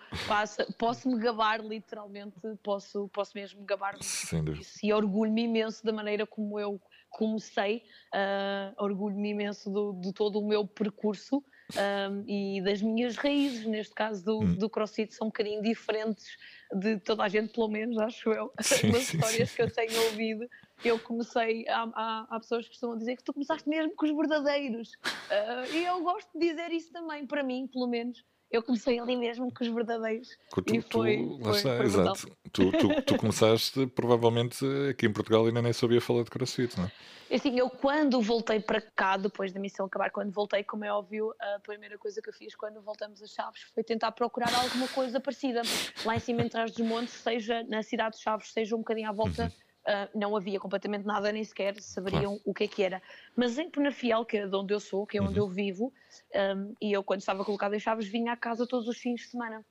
posso 0.77 1.09
me 1.09 1.17
gabar 1.19 1.59
literalmente, 1.63 2.35
posso, 2.63 3.09
posso 3.09 3.31
mesmo 3.35 3.63
gabar-me 3.65 4.01
Sem 4.01 4.41
dúvida. 4.43 4.63
disso 4.63 4.79
e 4.81 4.93
orgulho-me 4.93 5.43
imenso 5.43 5.83
da 5.85 5.91
maneira 5.91 6.25
como 6.25 6.57
eu 6.59 6.79
comecei, 7.09 7.83
ah, 8.13 8.73
orgulho-me 8.77 9.29
imenso 9.31 9.69
do- 9.69 9.93
de 9.99 10.13
todo 10.13 10.39
o 10.39 10.47
meu 10.47 10.65
percurso 10.65 11.43
ah, 11.75 12.09
e 12.27 12.61
das 12.63 12.81
minhas 12.81 13.15
raízes, 13.15 13.65
neste 13.65 13.93
caso 13.93 14.23
do, 14.23 14.39
Hum. 14.39 14.55
do 14.55 14.69
CrossFit, 14.69 15.13
são 15.13 15.27
um 15.27 15.29
bocadinho 15.29 15.61
diferentes 15.61 16.25
de 16.73 16.99
toda 16.99 17.23
a 17.23 17.27
gente, 17.29 17.53
pelo 17.53 17.67
menos, 17.67 17.97
acho 17.99 18.29
eu, 18.31 18.51
Sim, 18.61 18.89
histórias 18.89 19.49
sim. 19.49 19.55
que 19.55 19.61
eu 19.61 19.71
tenho 19.71 20.03
ouvido. 20.05 20.47
Eu 20.83 20.99
comecei, 20.99 21.65
há, 21.69 21.83
há, 21.95 22.27
há 22.29 22.39
pessoas 22.39 22.65
que 22.65 22.71
costumam 22.71 22.97
dizer 22.97 23.15
que 23.15 23.23
tu 23.23 23.31
começaste 23.33 23.67
mesmo 23.69 23.95
com 23.95 24.05
os 24.05 24.11
verdadeiros. 24.15 24.91
Ah, 25.29 25.63
e 25.71 25.85
eu 25.85 26.01
gosto 26.01 26.29
de 26.37 26.49
dizer 26.49 26.71
isso 26.71 26.91
também, 26.91 27.25
para 27.25 27.41
mim, 27.43 27.67
pelo 27.71 27.87
menos. 27.87 28.23
Eu 28.53 28.61
comecei 28.61 28.99
ali 28.99 29.15
mesmo 29.15 29.51
com 29.51 29.63
os 29.63 29.69
verdadeiros. 29.73 30.37
Tu, 30.63 30.75
E 30.75 30.81
foi- 30.81 31.17
tu- 31.17 31.39
foi- 31.43 31.57
está, 31.57 31.75
foi 31.75 31.85
exato. 31.87 32.37
Tu, 32.51 32.71
tu, 32.71 33.01
tu 33.01 33.17
começaste, 33.17 33.87
provavelmente, 33.87 34.63
aqui 34.91 35.07
em 35.07 35.11
Portugal 35.11 35.43
ainda 35.47 35.59
nem 35.59 35.73
sabia 35.73 35.99
falar 35.99 36.21
de 36.23 36.29
crossfit, 36.29 36.77
não 36.77 36.85
é? 36.85 36.91
Assim, 37.35 37.57
eu 37.57 37.67
quando 37.67 38.21
voltei 38.21 38.59
para 38.59 38.79
cá, 38.79 39.17
depois 39.17 39.51
da 39.51 39.59
missão 39.59 39.87
acabar, 39.87 40.11
quando 40.11 40.31
voltei, 40.31 40.63
como 40.63 40.85
é 40.85 40.93
óbvio, 40.93 41.33
a 41.39 41.59
primeira 41.61 41.97
coisa 41.97 42.21
que 42.21 42.29
eu 42.29 42.33
fiz 42.33 42.53
quando 42.53 42.79
voltamos 42.79 43.23
a 43.23 43.25
Chaves 43.25 43.63
foi 43.73 43.83
tentar 43.83 44.11
procurar 44.11 44.53
alguma 44.53 44.87
coisa 44.89 45.19
parecida. 45.19 45.63
Lá 46.05 46.15
em 46.15 46.19
cima, 46.19 46.43
em 46.43 46.47
trás 46.49 46.71
dos 46.71 46.85
montes, 46.85 47.15
seja 47.15 47.63
na 47.63 47.81
cidade 47.81 48.17
de 48.17 48.21
Chaves, 48.21 48.53
seja 48.53 48.75
um 48.75 48.79
bocadinho 48.79 49.09
à 49.09 49.11
volta, 49.11 49.51
ah, 49.85 50.09
não 50.15 50.35
havia 50.35 50.59
completamente 50.59 51.05
nada, 51.05 51.31
nem 51.31 51.43
sequer 51.43 51.79
saberiam 51.81 52.39
o 52.45 52.53
que 52.53 52.63
é 52.63 52.67
que 52.67 52.83
era. 52.83 53.01
Mas 53.35 53.57
em 53.57 53.69
Penafiel, 53.69 54.25
que 54.25 54.37
é 54.37 54.47
de 54.47 54.55
onde 54.55 54.73
eu 54.73 54.79
sou, 54.79 55.05
que 55.05 55.17
é 55.17 55.21
onde 55.21 55.37
eu 55.37 55.47
vivo, 55.47 55.93
ah, 56.33 56.55
e 56.81 56.91
eu 56.91 57.03
quando 57.03 57.19
estava 57.19 57.43
colocada 57.43 57.75
em 57.75 57.79
Chaves 57.79 58.07
vinha 58.07 58.33
à 58.33 58.37
casa 58.37 58.67
todos 58.67 58.87
os 58.87 58.97
fins 58.97 59.21
de 59.21 59.27
semana. 59.27 59.65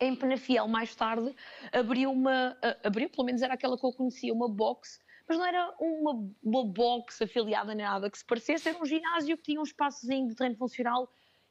Em 0.00 0.14
Penafiel, 0.14 0.68
mais 0.68 0.94
tarde, 0.94 1.34
abriu 1.72 2.12
uma, 2.12 2.56
ah, 2.62 2.76
abriu, 2.84 3.08
pelo 3.10 3.24
menos 3.24 3.42
era 3.42 3.54
aquela 3.54 3.78
que 3.78 3.84
eu 3.84 3.92
conhecia, 3.92 4.32
uma 4.32 4.48
box, 4.48 5.00
mas 5.28 5.38
não 5.38 5.46
era 5.46 5.74
uma, 5.78 6.30
uma 6.42 6.64
box 6.64 7.22
afiliada 7.22 7.74
nem 7.74 7.84
nada 7.84 8.10
que 8.10 8.18
se 8.18 8.24
parecesse, 8.24 8.68
era 8.68 8.78
um 8.78 8.86
ginásio 8.86 9.36
que 9.36 9.42
tinha 9.44 9.60
um 9.60 9.64
espaçozinho 9.64 10.28
de 10.28 10.34
treino 10.34 10.56
funcional 10.56 11.08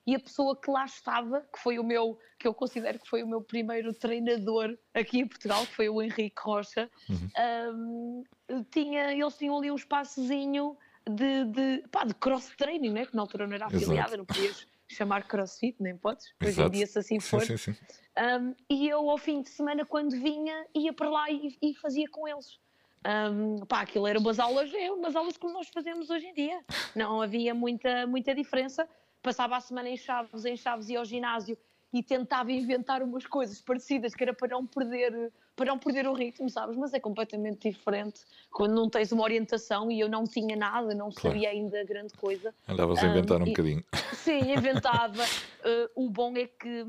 e 0.08 0.16
a 0.16 0.20
pessoa 0.20 0.56
que 0.56 0.72
lá 0.72 0.86
estava, 0.86 1.42
que 1.54 1.60
foi 1.60 1.78
o 1.78 1.84
meu, 1.84 2.18
que 2.40 2.48
eu 2.48 2.54
considero 2.54 2.98
que 2.98 3.10
foi 3.10 3.22
o 3.24 3.28
meu 3.28 3.42
primeiro 3.42 3.94
treinador 3.94 4.78
aqui 4.94 5.20
em 5.20 5.28
Portugal, 5.28 5.68
que 5.68 5.76
foi 5.76 5.90
o 5.90 6.02
Henrique 6.02 6.42
Rocha, 6.42 6.90
hum, 7.10 8.24
tinha, 8.72 9.12
eles 9.12 9.38
tinham 9.38 9.58
ali 9.58 9.70
um 9.70 9.76
espaçozinho 9.76 10.78
de, 11.06 11.44
de, 11.46 11.84
pá, 11.92 12.06
de 12.06 12.14
cross-training, 12.14 12.92
né? 12.92 13.06
que 13.06 13.14
na 13.14 13.22
altura 13.22 13.46
não 13.46 13.54
era 13.54 13.66
Exato. 13.66 13.84
afiliada, 13.84 14.16
não 14.16 14.26
podias 14.26 14.66
chamar 14.88 15.28
crossfit, 15.28 15.76
nem 15.82 15.98
podes, 15.98 16.34
hoje 16.42 16.48
em 16.48 16.62
Exato. 16.62 16.70
dia 16.70 16.88
se 16.88 17.00
assim 17.00 17.20
Sim, 17.20 17.30
for. 17.30 17.42
sim, 17.42 17.58
sim. 17.58 17.76
Um, 18.18 18.56
e 18.70 18.88
eu, 18.88 19.10
ao 19.10 19.18
fim 19.18 19.42
de 19.42 19.50
semana, 19.50 19.86
quando 19.86 20.12
vinha, 20.12 20.66
ia 20.74 20.94
para 20.94 21.10
lá 21.10 21.30
e, 21.30 21.58
e 21.62 21.74
fazia 21.76 22.08
com 22.10 22.26
eles. 22.26 22.58
Um, 23.06 23.66
pá, 23.66 23.82
aquilo 23.82 24.08
eram 24.08 24.22
umas 24.22 24.40
aulas, 24.40 24.74
é 24.74 24.90
umas 24.90 25.16
aulas 25.18 25.38
como 25.38 25.54
nós 25.54 25.68
fazemos 25.68 26.10
hoje 26.10 26.28
em 26.28 26.34
dia. 26.34 26.62
Não 26.96 27.22
havia 27.22 27.54
muita, 27.54 28.08
muita 28.08 28.34
diferença. 28.34 28.88
Passava 29.22 29.58
a 29.58 29.62
semana 29.62 29.90
em 29.90 29.98
Chaves, 29.98 30.46
em 30.46 30.56
Chaves 30.56 30.90
ia 30.90 31.00
ao 31.00 31.06
ginásio 31.06 31.58
e 31.94 32.04
tentava 32.04 32.52
inventar 32.52 33.02
umas 33.02 33.26
coisas 33.26 33.62
parecidas, 33.62 34.14
que 34.14 34.24
era 34.24 34.34
para 34.34 34.50
não 34.50 34.66
perder, 34.66 35.32
para 35.56 35.66
não 35.68 35.80
perder 35.80 36.08
o 36.08 36.14
ritmo, 36.14 36.50
sabes? 36.50 36.76
Mas 36.78 36.94
é 36.94 37.00
completamente 37.00 37.70
diferente 37.70 38.22
quando 38.52 38.76
não 38.76 38.90
tens 38.90 39.12
uma 39.12 39.24
orientação 39.24 39.90
e 39.92 40.00
eu 40.00 40.10
não 40.10 40.26
tinha 40.26 40.56
nada, 40.56 40.94
não 40.94 41.10
Claro. 41.12 41.36
sabia 41.36 41.50
ainda 41.50 41.84
grande 41.84 42.14
coisa. 42.14 42.54
Andavas 42.68 43.00
a 43.04 43.08
inventar 43.08 43.42
um 43.42 43.46
e- 43.48 43.50
bocadinho. 43.50 43.84
Sim, 44.14 44.54
inventava. 44.54 45.24
Uh, 45.24 45.90
o 46.08 46.10
bom 46.10 46.36
é 46.36 46.46
que 46.48 46.86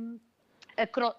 a, 0.79 0.87
cro 0.87 1.15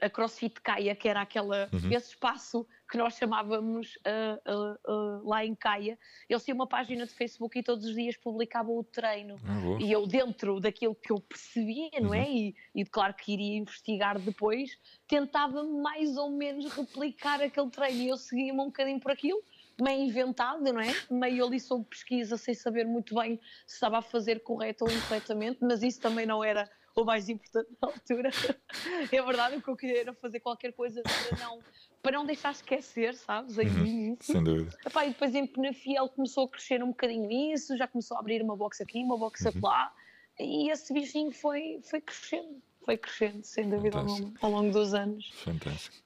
a 0.00 0.10
CrossFit 0.10 0.60
Caia, 0.60 0.94
que 0.94 1.08
era 1.08 1.20
aquela, 1.20 1.68
uhum. 1.72 1.92
esse 1.92 2.10
espaço 2.10 2.66
que 2.90 2.98
nós 2.98 3.14
chamávamos 3.14 3.96
uh, 3.96 4.50
uh, 4.50 4.92
uh, 4.92 5.28
lá 5.28 5.44
em 5.44 5.54
Caia, 5.54 5.98
eles 6.28 6.44
tinham 6.44 6.56
uma 6.56 6.66
página 6.66 7.06
de 7.06 7.12
Facebook 7.12 7.58
e 7.58 7.62
todos 7.62 7.84
os 7.84 7.94
dias 7.94 8.16
publicavam 8.16 8.76
o 8.76 8.82
treino. 8.82 9.36
Ah, 9.44 9.78
e 9.80 9.92
eu, 9.92 10.06
dentro 10.06 10.58
daquilo 10.58 10.94
que 10.94 11.12
eu 11.12 11.20
percebia, 11.20 11.90
não 12.00 12.12
é? 12.12 12.22
Uhum. 12.22 12.34
E, 12.34 12.56
e 12.74 12.84
claro 12.84 13.14
que 13.14 13.32
iria 13.32 13.58
investigar 13.58 14.18
depois, 14.18 14.78
tentava 15.06 15.62
mais 15.62 16.16
ou 16.16 16.30
menos 16.30 16.72
replicar 16.72 17.40
aquele 17.42 17.70
treino 17.70 18.02
e 18.02 18.08
eu 18.08 18.16
seguia-me 18.16 18.60
um 18.60 18.66
bocadinho 18.66 19.00
por 19.00 19.12
aquilo 19.12 19.42
meio 19.80 20.02
inventada, 20.02 20.72
não 20.72 20.80
é? 20.80 20.92
Meio 21.08 21.46
ali 21.46 21.60
sob 21.60 21.84
pesquisa, 21.84 22.36
sem 22.36 22.54
saber 22.54 22.84
muito 22.84 23.14
bem 23.14 23.38
se 23.66 23.74
estava 23.74 23.98
a 23.98 24.02
fazer 24.02 24.40
correto 24.40 24.84
ou 24.84 24.90
incorretamente, 24.90 25.58
mas 25.62 25.82
isso 25.82 26.00
também 26.00 26.26
não 26.26 26.42
era 26.42 26.68
o 27.00 27.04
mais 27.04 27.28
importante 27.28 27.70
na 27.80 27.88
altura. 27.88 28.30
é 29.12 29.22
verdade, 29.22 29.56
o 29.56 29.62
que 29.62 29.68
eu 29.68 29.76
queria 29.76 30.00
era 30.00 30.14
fazer 30.14 30.40
qualquer 30.40 30.72
coisa 30.72 31.02
para 31.02 31.38
não, 31.38 31.58
para 32.02 32.12
não 32.12 32.26
deixar 32.26 32.50
esquecer, 32.52 33.14
sabes? 33.14 33.56
Uhum, 33.56 34.16
sem 34.20 34.42
dúvida. 34.42 34.76
Epá, 34.84 35.04
e 35.06 35.10
depois 35.10 35.34
em 35.34 35.46
Penafiel 35.46 36.08
começou 36.08 36.46
a 36.46 36.48
crescer 36.48 36.82
um 36.82 36.88
bocadinho 36.88 37.54
isso, 37.54 37.76
já 37.76 37.86
começou 37.86 38.16
a 38.16 38.20
abrir 38.20 38.42
uma 38.42 38.56
box 38.56 38.80
aqui, 38.80 39.02
uma 39.02 39.16
box 39.16 39.44
uhum. 39.44 39.52
lá, 39.62 39.92
e 40.38 40.70
esse 40.70 40.92
bichinho 40.92 41.32
foi, 41.32 41.80
foi 41.82 42.00
crescendo, 42.00 42.62
foi 42.84 42.96
crescendo, 42.96 43.44
sem 43.44 43.68
dúvida, 43.68 43.98
ao 43.98 44.04
longo, 44.04 44.34
ao 44.42 44.50
longo 44.50 44.72
dos 44.72 44.94
anos. 44.94 45.30
Fantástico. 45.44 45.96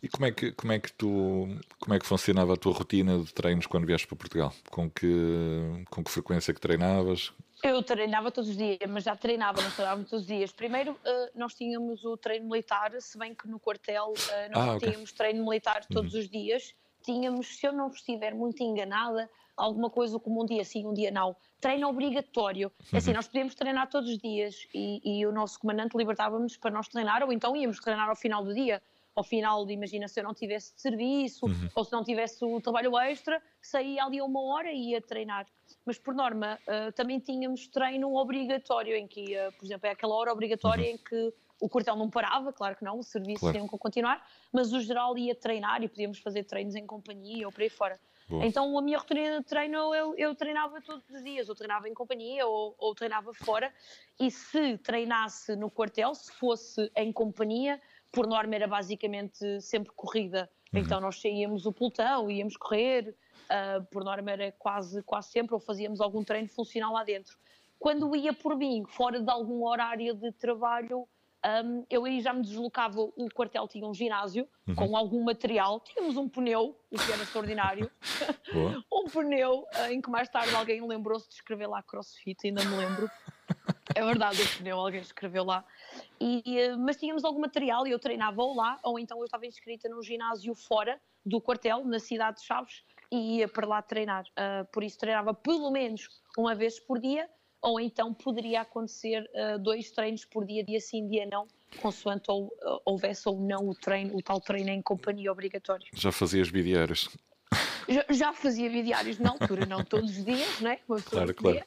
E 0.00 0.08
como 0.08 0.26
é 0.26 0.30
que 0.30 0.52
como 0.52 0.72
é 0.72 0.78
que 0.78 0.92
tu 0.92 1.48
como 1.80 1.94
é 1.94 1.98
que 1.98 2.06
funcionava 2.06 2.54
a 2.54 2.56
tua 2.56 2.72
rotina 2.72 3.18
de 3.18 3.34
treinos 3.34 3.66
quando 3.66 3.84
vieste 3.84 4.06
para 4.06 4.16
Portugal? 4.16 4.54
Com 4.70 4.88
que 4.88 5.84
com 5.90 6.04
que 6.04 6.10
frequência 6.10 6.54
que 6.54 6.60
treinavas? 6.60 7.32
Eu 7.62 7.82
treinava 7.82 8.30
todos 8.30 8.50
os 8.50 8.56
dias, 8.56 8.78
mas 8.88 9.04
já 9.04 9.16
treinava, 9.16 9.60
não 9.60 9.70
treinava 9.70 10.04
todos 10.04 10.22
os 10.22 10.26
dias. 10.26 10.52
Primeiro, 10.52 10.92
uh, 10.92 11.30
nós 11.34 11.54
tínhamos 11.54 12.04
o 12.04 12.16
treino 12.16 12.48
militar, 12.48 12.92
se 13.00 13.18
bem 13.18 13.34
que 13.34 13.48
no 13.48 13.58
quartel 13.58 14.12
uh, 14.12 14.52
nós 14.52 14.68
ah, 14.68 14.74
okay. 14.74 14.88
tínhamos 14.88 15.12
treino 15.12 15.44
militar 15.44 15.84
todos 15.86 16.14
uhum. 16.14 16.20
os 16.20 16.28
dias. 16.28 16.74
Tínhamos, 17.02 17.58
se 17.58 17.66
eu 17.66 17.72
não 17.72 17.88
estiver 17.88 18.34
muito 18.34 18.62
enganada, 18.62 19.28
alguma 19.56 19.90
coisa 19.90 20.18
como 20.20 20.42
um 20.42 20.46
dia 20.46 20.64
sim, 20.64 20.86
um 20.86 20.94
dia 20.94 21.10
não. 21.10 21.34
Treino 21.60 21.88
obrigatório. 21.88 22.70
É 22.78 22.80
assim, 22.80 22.92
uhum. 22.92 22.98
Assim, 22.98 23.12
nós 23.12 23.26
podíamos 23.26 23.54
treinar 23.54 23.88
todos 23.88 24.08
os 24.08 24.18
dias 24.18 24.68
e, 24.72 25.00
e 25.04 25.26
o 25.26 25.32
nosso 25.32 25.58
comandante 25.58 25.96
libertava-nos 25.96 26.56
para 26.56 26.70
nós 26.70 26.86
treinar, 26.86 27.22
ou 27.24 27.32
então 27.32 27.56
íamos 27.56 27.80
treinar 27.80 28.08
ao 28.08 28.16
final 28.16 28.44
do 28.44 28.54
dia 28.54 28.80
ao 29.18 29.24
final, 29.24 29.66
de, 29.66 29.72
imagina, 29.72 30.06
se 30.06 30.20
eu 30.20 30.24
não 30.24 30.32
tivesse 30.32 30.72
serviço 30.76 31.46
uhum. 31.46 31.68
ou 31.74 31.84
se 31.84 31.92
não 31.92 32.04
tivesse 32.04 32.44
o 32.44 32.60
trabalho 32.60 32.96
extra, 32.98 33.42
saía 33.60 34.04
ali 34.04 34.22
uma 34.22 34.40
hora 34.40 34.70
e 34.70 34.90
ia 34.90 35.00
treinar. 35.00 35.46
Mas, 35.84 35.98
por 35.98 36.14
norma, 36.14 36.58
uh, 36.68 36.92
também 36.92 37.18
tínhamos 37.18 37.66
treino 37.66 38.14
obrigatório, 38.14 38.94
em 38.94 39.08
que 39.08 39.32
ia, 39.32 39.50
por 39.58 39.64
exemplo, 39.64 39.88
é 39.88 39.90
aquela 39.90 40.14
hora 40.14 40.32
obrigatória 40.32 40.84
uhum. 40.84 40.94
em 40.94 40.98
que 40.98 41.34
o 41.60 41.68
quartel 41.68 41.96
não 41.96 42.08
parava, 42.08 42.52
claro 42.52 42.76
que 42.76 42.84
não, 42.84 42.98
o 42.98 43.02
serviço 43.02 43.40
claro. 43.40 43.56
tinha 43.56 43.68
que 43.68 43.78
continuar, 43.78 44.24
mas 44.52 44.72
o 44.72 44.80
geral 44.80 45.18
ia 45.18 45.34
treinar 45.34 45.82
e 45.82 45.88
podíamos 45.88 46.20
fazer 46.20 46.44
treinos 46.44 46.76
em 46.76 46.86
companhia 46.86 47.46
ou 47.46 47.52
por 47.52 47.62
aí 47.62 47.68
fora. 47.68 47.98
Boa. 48.28 48.44
Então 48.44 48.78
a 48.78 48.82
minha 48.82 48.98
rotina 48.98 49.40
de 49.40 49.46
treino 49.46 49.94
eu, 49.94 50.14
eu 50.16 50.34
treinava 50.34 50.80
todos 50.82 51.08
os 51.08 51.24
dias, 51.24 51.48
ou 51.48 51.54
treinava 51.54 51.88
em 51.88 51.94
companhia 51.94 52.46
ou, 52.46 52.74
ou 52.78 52.94
treinava 52.94 53.32
fora, 53.32 53.72
e 54.20 54.30
se 54.30 54.76
treinasse 54.78 55.56
no 55.56 55.70
quartel, 55.70 56.14
se 56.14 56.30
fosse 56.32 56.90
em 56.94 57.10
companhia, 57.10 57.80
por 58.10 58.26
norma 58.26 58.54
era 58.54 58.66
basicamente 58.66 59.60
sempre 59.60 59.92
corrida. 59.94 60.50
Uhum. 60.72 60.80
Então 60.80 61.00
nós 61.00 61.20
saíamos 61.20 61.66
o 61.66 61.72
pelotão, 61.72 62.30
íamos 62.30 62.56
correr, 62.56 63.14
uh, 63.48 63.84
por 63.86 64.04
norma 64.04 64.30
era 64.30 64.52
quase, 64.52 65.02
quase 65.02 65.30
sempre, 65.30 65.54
ou 65.54 65.60
fazíamos 65.60 66.00
algum 66.00 66.22
treino 66.22 66.48
funcional 66.48 66.92
lá 66.92 67.04
dentro. 67.04 67.36
Quando 67.78 68.14
ia 68.16 68.32
por 68.32 68.56
mim, 68.56 68.84
fora 68.86 69.20
de 69.20 69.30
algum 69.30 69.64
horário 69.64 70.14
de 70.14 70.32
trabalho, 70.32 71.06
um, 71.64 71.86
eu 71.88 72.04
aí 72.04 72.20
já 72.20 72.32
me 72.32 72.42
deslocava, 72.42 73.00
o 73.00 73.28
quartel 73.32 73.68
tinha 73.68 73.86
um 73.86 73.94
ginásio 73.94 74.48
uhum. 74.66 74.74
com 74.74 74.96
algum 74.96 75.22
material, 75.22 75.80
tínhamos 75.80 76.16
um 76.16 76.28
pneu, 76.28 76.76
o 76.90 76.98
que 76.98 77.12
era 77.12 77.22
extraordinário, 77.22 77.90
um 78.92 79.04
pneu 79.04 79.60
uh, 79.60 79.92
em 79.92 80.00
que 80.00 80.10
mais 80.10 80.28
tarde 80.28 80.54
alguém 80.54 80.84
lembrou-se 80.86 81.28
de 81.28 81.34
escrever 81.36 81.68
lá 81.68 81.82
crossfit, 81.82 82.46
ainda 82.46 82.64
me 82.64 82.76
lembro. 82.76 83.08
É 83.98 84.04
verdade, 84.04 84.40
o 84.40 84.58
pneu 84.58 84.78
alguém 84.78 85.00
escreveu 85.00 85.42
lá. 85.42 85.64
E, 86.20 86.42
mas 86.78 86.96
tínhamos 86.96 87.24
algum 87.24 87.40
material 87.40 87.84
e 87.84 87.90
eu 87.90 87.98
treinava 87.98 88.40
ou 88.40 88.54
lá, 88.54 88.78
ou 88.84 88.96
então 88.96 89.18
eu 89.18 89.24
estava 89.24 89.44
inscrita 89.44 89.88
num 89.88 90.00
ginásio 90.00 90.54
fora 90.54 91.00
do 91.26 91.40
quartel, 91.40 91.84
na 91.84 91.98
cidade 91.98 92.38
de 92.38 92.46
Chaves, 92.46 92.84
e 93.10 93.38
ia 93.38 93.48
para 93.48 93.66
lá 93.66 93.82
treinar. 93.82 94.24
Uh, 94.30 94.64
por 94.72 94.84
isso 94.84 94.96
treinava 94.98 95.34
pelo 95.34 95.68
menos 95.72 96.08
uma 96.36 96.54
vez 96.54 96.78
por 96.78 97.00
dia 97.00 97.28
ou 97.60 97.80
então 97.80 98.14
poderia 98.14 98.60
acontecer 98.60 99.28
uh, 99.34 99.58
dois 99.58 99.90
treinos 99.90 100.24
por 100.24 100.46
dia, 100.46 100.62
dia 100.62 100.80
sim, 100.80 101.08
dia 101.08 101.26
não, 101.26 101.48
consoante 101.82 102.30
ou, 102.30 102.46
uh, 102.46 102.80
houvesse 102.84 103.28
ou 103.28 103.40
não 103.40 103.68
o 103.68 103.74
treino, 103.74 104.16
o 104.16 104.22
tal 104.22 104.40
treino 104.40 104.70
em 104.70 104.80
companhia 104.80 105.32
obrigatório. 105.32 105.88
Já 105.92 106.12
fazias 106.12 106.50
bidiários? 106.50 107.08
Já, 107.88 108.04
já 108.10 108.32
fazia 108.34 108.68
bidiários 108.68 109.18
na 109.18 109.30
altura, 109.30 109.64
não 109.64 109.82
todos 109.82 110.10
os 110.10 110.24
dias, 110.24 110.60
não 110.60 110.70
é? 110.70 110.76
claro, 111.04 111.34
claro. 111.34 111.62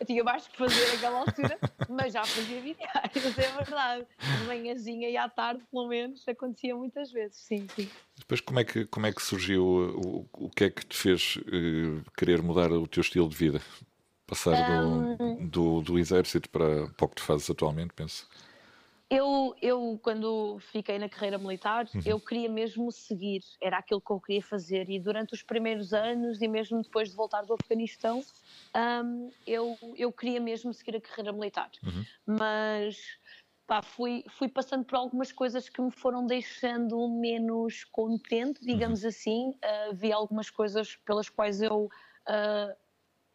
Eu 0.00 0.06
tinha 0.06 0.24
mais 0.24 0.48
que 0.48 0.56
fazer 0.56 0.92
naquela 0.92 1.18
altura, 1.18 1.58
mas 1.88 2.12
já 2.12 2.24
fazia 2.24 2.60
bidiários, 2.60 3.38
é 3.38 3.52
verdade. 3.52 4.06
De 4.18 4.46
manhãzinha 4.46 5.10
e 5.10 5.16
à 5.16 5.28
tarde, 5.28 5.62
pelo 5.70 5.88
menos, 5.88 6.26
acontecia 6.26 6.74
muitas 6.74 7.12
vezes, 7.12 7.36
sim, 7.36 7.66
sim. 7.76 7.88
Depois, 8.16 8.40
como 8.40 8.60
é 8.60 8.64
que, 8.64 8.86
como 8.86 9.06
é 9.06 9.12
que 9.12 9.22
surgiu, 9.22 9.64
o, 9.64 10.26
o 10.32 10.50
que 10.50 10.64
é 10.64 10.70
que 10.70 10.86
te 10.86 10.96
fez 10.96 11.36
uh, 11.36 12.02
querer 12.16 12.42
mudar 12.42 12.72
o 12.72 12.86
teu 12.86 13.02
estilo 13.02 13.28
de 13.28 13.36
vida? 13.36 13.60
Passar 14.26 14.84
um, 14.84 15.16
do, 15.16 15.46
do, 15.46 15.82
do, 15.82 15.98
exército 15.98 16.50
para, 16.50 16.88
para 16.88 17.06
o 17.06 17.08
que 17.08 17.14
tu 17.16 17.22
fazes 17.22 17.48
atualmente, 17.48 17.94
penso. 17.94 18.28
Eu, 19.10 19.54
eu, 19.62 19.98
quando 20.02 20.58
fiquei 20.60 20.98
na 20.98 21.08
carreira 21.08 21.38
militar, 21.38 21.86
uhum. 21.94 22.00
eu 22.04 22.20
queria 22.20 22.48
mesmo 22.48 22.92
seguir, 22.92 23.40
era 23.60 23.78
aquilo 23.78 24.02
que 24.02 24.10
eu 24.10 24.20
queria 24.20 24.42
fazer. 24.42 24.90
E 24.90 25.00
durante 25.00 25.32
os 25.32 25.42
primeiros 25.42 25.94
anos, 25.94 26.42
e 26.42 26.48
mesmo 26.48 26.82
depois 26.82 27.08
de 27.08 27.16
voltar 27.16 27.42
do 27.42 27.54
Afeganistão, 27.54 28.22
um, 29.04 29.30
eu, 29.46 29.78
eu 29.96 30.12
queria 30.12 30.40
mesmo 30.40 30.74
seguir 30.74 30.96
a 30.96 31.00
carreira 31.00 31.32
militar. 31.32 31.70
Uhum. 31.82 32.04
Mas 32.38 32.98
pá, 33.66 33.80
fui, 33.80 34.24
fui 34.28 34.48
passando 34.48 34.84
por 34.84 34.96
algumas 34.96 35.32
coisas 35.32 35.70
que 35.70 35.80
me 35.80 35.90
foram 35.90 36.26
deixando 36.26 37.08
menos 37.08 37.84
contente, 37.84 38.60
digamos 38.60 39.04
uhum. 39.04 39.08
assim. 39.08 39.50
Uh, 39.50 39.94
vi 39.94 40.12
algumas 40.12 40.50
coisas 40.50 40.96
pelas 40.96 41.30
quais 41.30 41.62
eu. 41.62 41.88
Uh, 42.28 42.87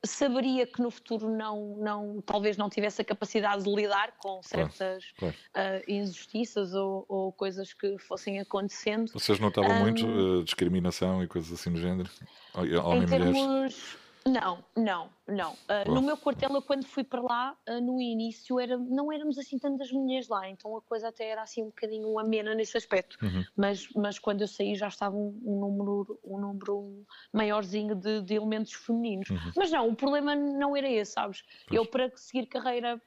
saberia 0.06 0.68
que 0.68 0.82
no 0.82 0.92
futuro 0.92 1.30
não, 1.30 1.78
não, 1.78 2.22
talvez 2.26 2.58
não 2.58 2.70
tivesse 2.70 3.02
a 3.02 3.06
capacidade 3.06 3.64
de 3.64 3.74
lidar 3.74 4.14
com 4.18 4.42
certas 4.44 5.12
claro, 5.18 5.36
claro. 5.54 5.80
Uh, 5.80 5.92
injustiças 5.92 6.74
ou, 6.74 7.06
ou, 7.08 7.32
coisas 7.32 7.74
que 7.74 7.98
fossem 7.98 8.40
acontecendo. 8.40 9.12
Vocês 9.14 9.40
notavam 9.40 9.72
um, 9.72 9.80
muito 9.80 10.06
uh, 10.06 10.44
discriminação 10.44 11.24
e 11.24 11.28
coisas 11.28 11.52
assim 11.54 11.72
do 11.72 11.80
género? 11.80 12.10
Homem 12.84 13.04
em 13.04 13.06
termos, 13.06 13.98
não, 14.26 14.64
não, 14.76 15.10
não. 15.28 15.54
Uh, 15.54 15.92
no 15.92 16.02
meu 16.02 16.16
quartel, 16.16 16.50
eu 16.54 16.62
quando 16.62 16.86
fui 16.86 17.04
para 17.04 17.22
lá, 17.22 17.58
uh, 17.68 17.82
no 17.82 18.00
início, 18.00 18.60
era, 18.60 18.78
não 18.78 19.12
éramos 19.12 19.38
assim 19.38 19.60
tantas 19.60 19.92
mulheres 19.92 20.30
lá, 20.30 20.50
então 20.50 20.76
a 20.78 20.82
coisa 20.82 21.10
até 21.10 21.28
era 21.28 21.42
assim 21.42 21.62
um 21.62 21.68
bocadinho 21.68 22.18
amena 22.18 22.56
nesse 22.56 22.78
aspecto. 22.78 23.18
Uhum. 23.22 23.44
Mas, 23.56 23.90
mas 23.94 24.20
quando 24.20 24.42
eu 24.42 24.48
saí 24.48 24.76
já 24.76 24.88
estava 24.88 25.16
um, 25.16 25.40
um 25.44 25.60
número, 25.60 26.20
um 26.24 26.40
número 26.40 27.06
maiorzinho 27.34 27.96
de, 27.96 28.22
de 28.22 28.36
elementos 28.36 28.74
femininos. 28.74 29.30
Uhum. 29.30 29.52
Mas 29.56 29.72
não, 29.72 29.90
o 29.90 29.96
problema 29.96 30.36
não 30.36 30.76
era 30.76 30.90
esse, 30.90 31.12
sabes? 31.12 31.44
Pois. 31.68 31.78
Eu 31.78 31.86
para 31.86 32.10
seguir 32.16 32.46
carreira 32.48 33.02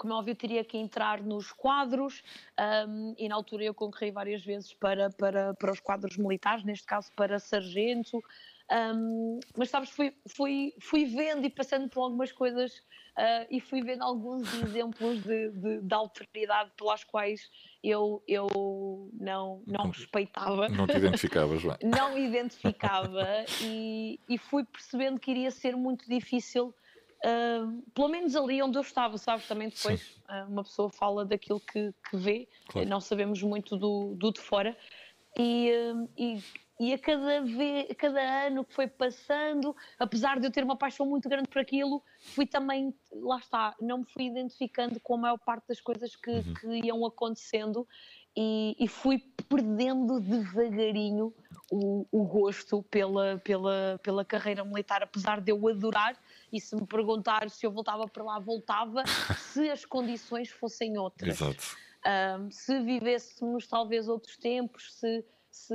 como 0.00 0.14
é 0.14 0.16
óbvio, 0.16 0.34
teria 0.34 0.64
que 0.64 0.78
entrar 0.78 1.22
nos 1.22 1.52
quadros 1.52 2.22
um, 2.88 3.14
e 3.18 3.28
na 3.28 3.34
altura 3.34 3.64
eu 3.64 3.74
concorri 3.74 4.10
várias 4.10 4.42
vezes 4.42 4.72
para, 4.72 5.10
para, 5.10 5.52
para 5.52 5.70
os 5.70 5.78
quadros 5.78 6.16
militares, 6.16 6.64
neste 6.64 6.86
caso 6.86 7.12
para 7.14 7.38
sargento, 7.38 8.24
um, 8.70 9.40
mas 9.56 9.68
sabes, 9.68 9.90
fui, 9.90 10.14
fui, 10.28 10.72
fui 10.80 11.04
vendo 11.04 11.44
e 11.44 11.50
passando 11.50 11.88
por 11.88 12.02
algumas 12.02 12.30
coisas 12.30 12.72
uh, 13.18 13.46
e 13.50 13.60
fui 13.60 13.82
vendo 13.82 14.02
alguns 14.04 14.52
exemplos 14.62 15.22
de, 15.24 15.50
de, 15.50 15.80
de, 15.80 15.94
alteridade 15.94 16.70
pelas 16.76 17.02
quais 17.02 17.50
eu, 17.82 18.22
eu 18.28 19.10
não, 19.14 19.62
não, 19.66 19.84
não 19.84 19.90
respeitava. 19.90 20.68
Não 20.68 20.86
te 20.86 20.96
identificavas 20.96 21.62
bem. 21.62 21.76
não 21.82 22.16
identificava 22.16 23.26
e, 23.62 24.20
e 24.28 24.38
fui 24.38 24.64
percebendo 24.64 25.18
que 25.18 25.32
iria 25.32 25.50
ser 25.50 25.74
muito 25.74 26.08
difícil. 26.08 26.72
Uh, 27.24 27.82
pelo 27.92 28.08
menos 28.08 28.34
ali 28.34 28.62
onde 28.62 28.78
eu 28.78 28.82
estava, 28.82 29.18
sabes? 29.18 29.46
Também 29.48 29.68
depois 29.68 30.16
uh, 30.28 30.48
uma 30.48 30.62
pessoa 30.62 30.88
fala 30.88 31.24
daquilo 31.24 31.60
que, 31.60 31.92
que 32.08 32.16
vê, 32.16 32.48
claro. 32.68 32.88
não 32.88 33.00
sabemos 33.00 33.42
muito 33.42 33.76
do, 33.76 34.14
do 34.14 34.32
de 34.32 34.40
fora. 34.40 34.76
E, 35.38 35.70
e, 36.16 36.42
e 36.80 36.94
a 36.94 36.98
cada, 36.98 37.42
vez, 37.42 37.90
a 37.90 37.94
cada 37.94 38.46
ano 38.46 38.64
que 38.64 38.72
foi 38.72 38.86
passando, 38.86 39.76
apesar 39.98 40.40
de 40.40 40.46
eu 40.46 40.50
ter 40.50 40.64
uma 40.64 40.76
paixão 40.76 41.04
muito 41.04 41.28
grande 41.28 41.46
por 41.46 41.60
aquilo, 41.60 42.02
fui 42.34 42.46
também, 42.46 42.94
lá 43.12 43.36
está, 43.36 43.76
não 43.78 43.98
me 43.98 44.06
fui 44.06 44.24
identificando 44.24 44.98
com 44.98 45.16
a 45.16 45.18
maior 45.18 45.38
parte 45.38 45.68
das 45.68 45.78
coisas 45.78 46.16
que, 46.16 46.30
uhum. 46.30 46.54
que 46.54 46.86
iam 46.86 47.04
acontecendo 47.04 47.86
e, 48.34 48.74
e, 48.80 48.88
fui 48.88 49.18
perdendo 49.46 50.20
devagarinho 50.20 51.34
o, 51.70 52.06
o, 52.10 52.24
gosto 52.24 52.82
pela, 52.84 53.38
pela, 53.44 54.00
pela 54.02 54.24
carreira 54.24 54.64
militar, 54.64 55.02
apesar 55.02 55.38
de 55.42 55.52
eu 55.52 55.68
adorar. 55.68 56.16
E 56.50 56.58
se 56.58 56.74
me 56.74 56.86
perguntar 56.86 57.50
se 57.50 57.66
eu 57.66 57.72
voltava 57.72 58.08
para 58.08 58.24
lá, 58.24 58.38
voltava, 58.38 59.04
se 59.52 59.68
as 59.68 59.84
condições 59.84 60.48
fossem 60.48 60.96
outras. 60.96 61.40
Exato. 61.40 61.76
Um, 62.40 62.50
se 62.50 62.80
vivêssemos 62.80 63.66
talvez 63.66 64.08
outros 64.08 64.38
tempos, 64.38 64.94
se, 64.94 65.22
se 65.50 65.74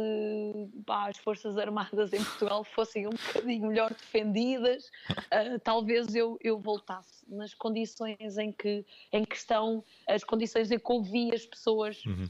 pá, 0.86 1.10
as 1.10 1.18
Forças 1.18 1.58
Armadas 1.58 2.14
em 2.14 2.24
Portugal 2.24 2.64
fossem 2.76 3.08
um 3.08 3.12
bocadinho 3.12 3.68
melhor 3.68 3.90
defendidas, 3.90 4.86
uh, 5.10 5.60
talvez 5.64 6.16
eu, 6.16 6.38
eu 6.42 6.60
voltasse. 6.60 7.26
Nas 7.28 7.54
condições 7.54 8.38
em 8.38 8.52
que, 8.52 8.86
em 9.12 9.26
que 9.26 9.36
estão, 9.36 9.84
as 10.08 10.24
condições 10.24 10.72
em 10.72 10.80
que 10.80 10.92
ouvi 10.92 11.34
as 11.34 11.46
pessoas. 11.46 12.04
Uhum 12.06 12.30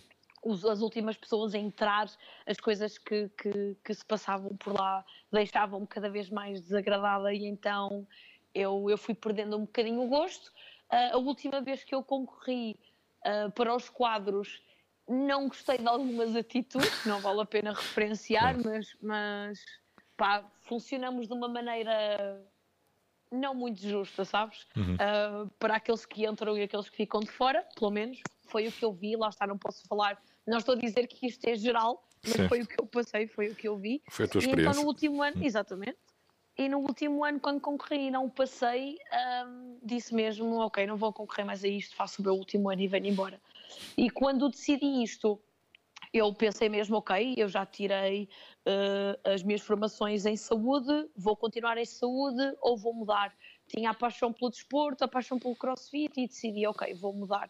as 0.70 0.80
últimas 0.82 1.18
pessoas 1.18 1.56
a 1.56 1.58
entrar, 1.58 2.08
as 2.46 2.60
coisas 2.60 3.00
que, 3.00 3.30
que, 3.30 3.76
que 3.84 3.94
se 3.94 4.06
passavam 4.06 4.56
por 4.58 4.74
lá 4.74 5.04
deixavam-me 5.32 5.88
cada 5.88 6.08
vez 6.08 6.30
mais 6.30 6.62
desagradada 6.62 7.34
e 7.34 7.46
então 7.46 8.08
eu, 8.54 8.88
eu 8.88 8.98
fui 8.98 9.16
perdendo 9.16 9.58
um 9.58 9.62
bocadinho 9.62 10.02
o 10.04 10.08
gosto. 10.08 10.50
Uh, 10.92 11.14
a 11.14 11.18
última 11.18 11.62
vez 11.62 11.84
que 11.84 11.96
eu 11.96 12.04
concorri 12.04 12.78
uh, 13.26 13.52
para 13.52 13.76
os 13.76 13.90
quadros 13.90 14.62
não 15.08 15.48
gostei 15.48 15.78
de 15.78 15.88
algumas 15.88 16.36
atitudes, 16.36 17.06
não 17.06 17.20
vale 17.20 17.42
a 17.42 17.46
pena 17.46 17.74
referenciar, 17.74 18.56
mas, 18.64 18.96
mas 19.02 19.60
pá, 20.18 20.44
funcionamos 20.62 21.28
de 21.28 21.34
uma 21.34 21.48
maneira 21.48 22.44
não 23.32 23.54
muito 23.54 23.82
justa, 23.82 24.24
sabes? 24.24 24.66
Uhum. 24.76 24.96
Uh, 24.96 25.50
para 25.60 25.76
aqueles 25.76 26.06
que 26.06 26.26
entram 26.26 26.58
e 26.58 26.64
aqueles 26.64 26.90
que 26.90 26.96
ficam 26.96 27.20
de 27.20 27.32
fora, 27.32 27.68
pelo 27.78 27.92
menos 27.92 28.22
foi 28.48 28.68
o 28.68 28.72
que 28.72 28.86
eu 28.86 28.94
vi, 28.94 29.16
lá 29.16 29.30
está, 29.30 29.46
não 29.46 29.58
posso 29.58 29.86
falar 29.88 30.22
não 30.46 30.60
estou 30.60 30.76
a 30.76 30.78
dizer 30.78 31.08
que 31.08 31.26
isto 31.26 31.44
é 31.46 31.56
geral, 31.56 32.08
mas 32.24 32.34
Sim. 32.34 32.48
foi 32.48 32.62
o 32.62 32.68
que 32.68 32.80
eu 32.80 32.86
passei, 32.86 33.28
foi 33.28 33.50
o 33.50 33.56
que 33.56 33.68
eu 33.68 33.78
vi. 33.78 34.02
Foi 34.10 34.26
a 34.26 34.28
tua 34.28 34.40
experiência. 34.40 34.70
E 34.70 34.72
então 34.72 34.84
no 34.84 34.88
último 34.88 35.24
ano, 35.24 35.38
hum. 35.38 35.44
exatamente, 35.44 35.98
e 36.58 36.70
no 36.70 36.80
último 36.80 37.26
ano, 37.26 37.40
quando 37.40 37.60
concorri 37.60 38.08
e 38.08 38.12
não 38.12 38.30
passei, 38.30 38.98
um, 39.48 39.80
disse 39.84 40.14
mesmo: 40.14 40.58
Ok, 40.60 40.86
não 40.86 40.98
vou 40.98 41.12
concorrer 41.12 41.46
mais 41.46 41.64
a 41.64 41.68
isto, 41.68 41.96
faço 41.96 42.22
o 42.22 42.26
meu 42.26 42.36
último 42.36 42.70
ano 42.70 42.82
e 42.82 42.88
venho 42.88 43.08
embora. 43.08 43.42
E 43.98 44.10
quando 44.10 44.50
decidi 44.50 45.04
isto, 45.04 45.42
eu 46.14 46.34
pensei 46.34 46.70
mesmo: 46.70 46.98
Ok, 46.98 47.34
eu 47.38 47.48
já 47.48 47.66
tirei 47.66 48.30
uh, 48.66 49.30
as 49.30 49.44
minhas 49.44 49.62
formações 49.62 50.26
em 50.26 50.36
saúde, 50.36 51.10
vou 51.16 51.36
continuar 51.36 51.78
em 51.78 51.86
saúde 51.86 52.56
ou 52.62 52.78
vou 52.78 52.94
mudar? 52.94 53.36
Tinha 53.68 53.90
a 53.90 53.94
paixão 53.94 54.32
pelo 54.32 54.52
desporto, 54.52 55.04
a 55.04 55.08
paixão 55.08 55.40
pelo 55.40 55.56
crossfit 55.56 56.20
e 56.20 56.28
decidi: 56.28 56.66
Ok, 56.68 56.94
vou 56.96 57.14
mudar 57.14 57.50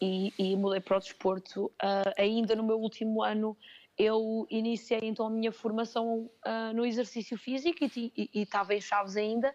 e, 0.00 0.32
e 0.38 0.56
mudei 0.56 0.80
para 0.80 0.98
o 0.98 1.00
desporto. 1.00 1.66
Uh, 1.82 2.12
ainda 2.16 2.54
no 2.54 2.62
meu 2.62 2.78
último 2.78 3.22
ano, 3.22 3.56
eu 3.98 4.46
iniciei 4.50 5.00
então 5.02 5.26
a 5.26 5.30
minha 5.30 5.52
formação 5.52 6.30
uh, 6.46 6.74
no 6.74 6.84
exercício 6.84 7.38
físico 7.38 7.78
e 7.84 8.28
estava 8.34 8.74
em 8.74 8.80
Chaves 8.80 9.16
ainda, 9.16 9.54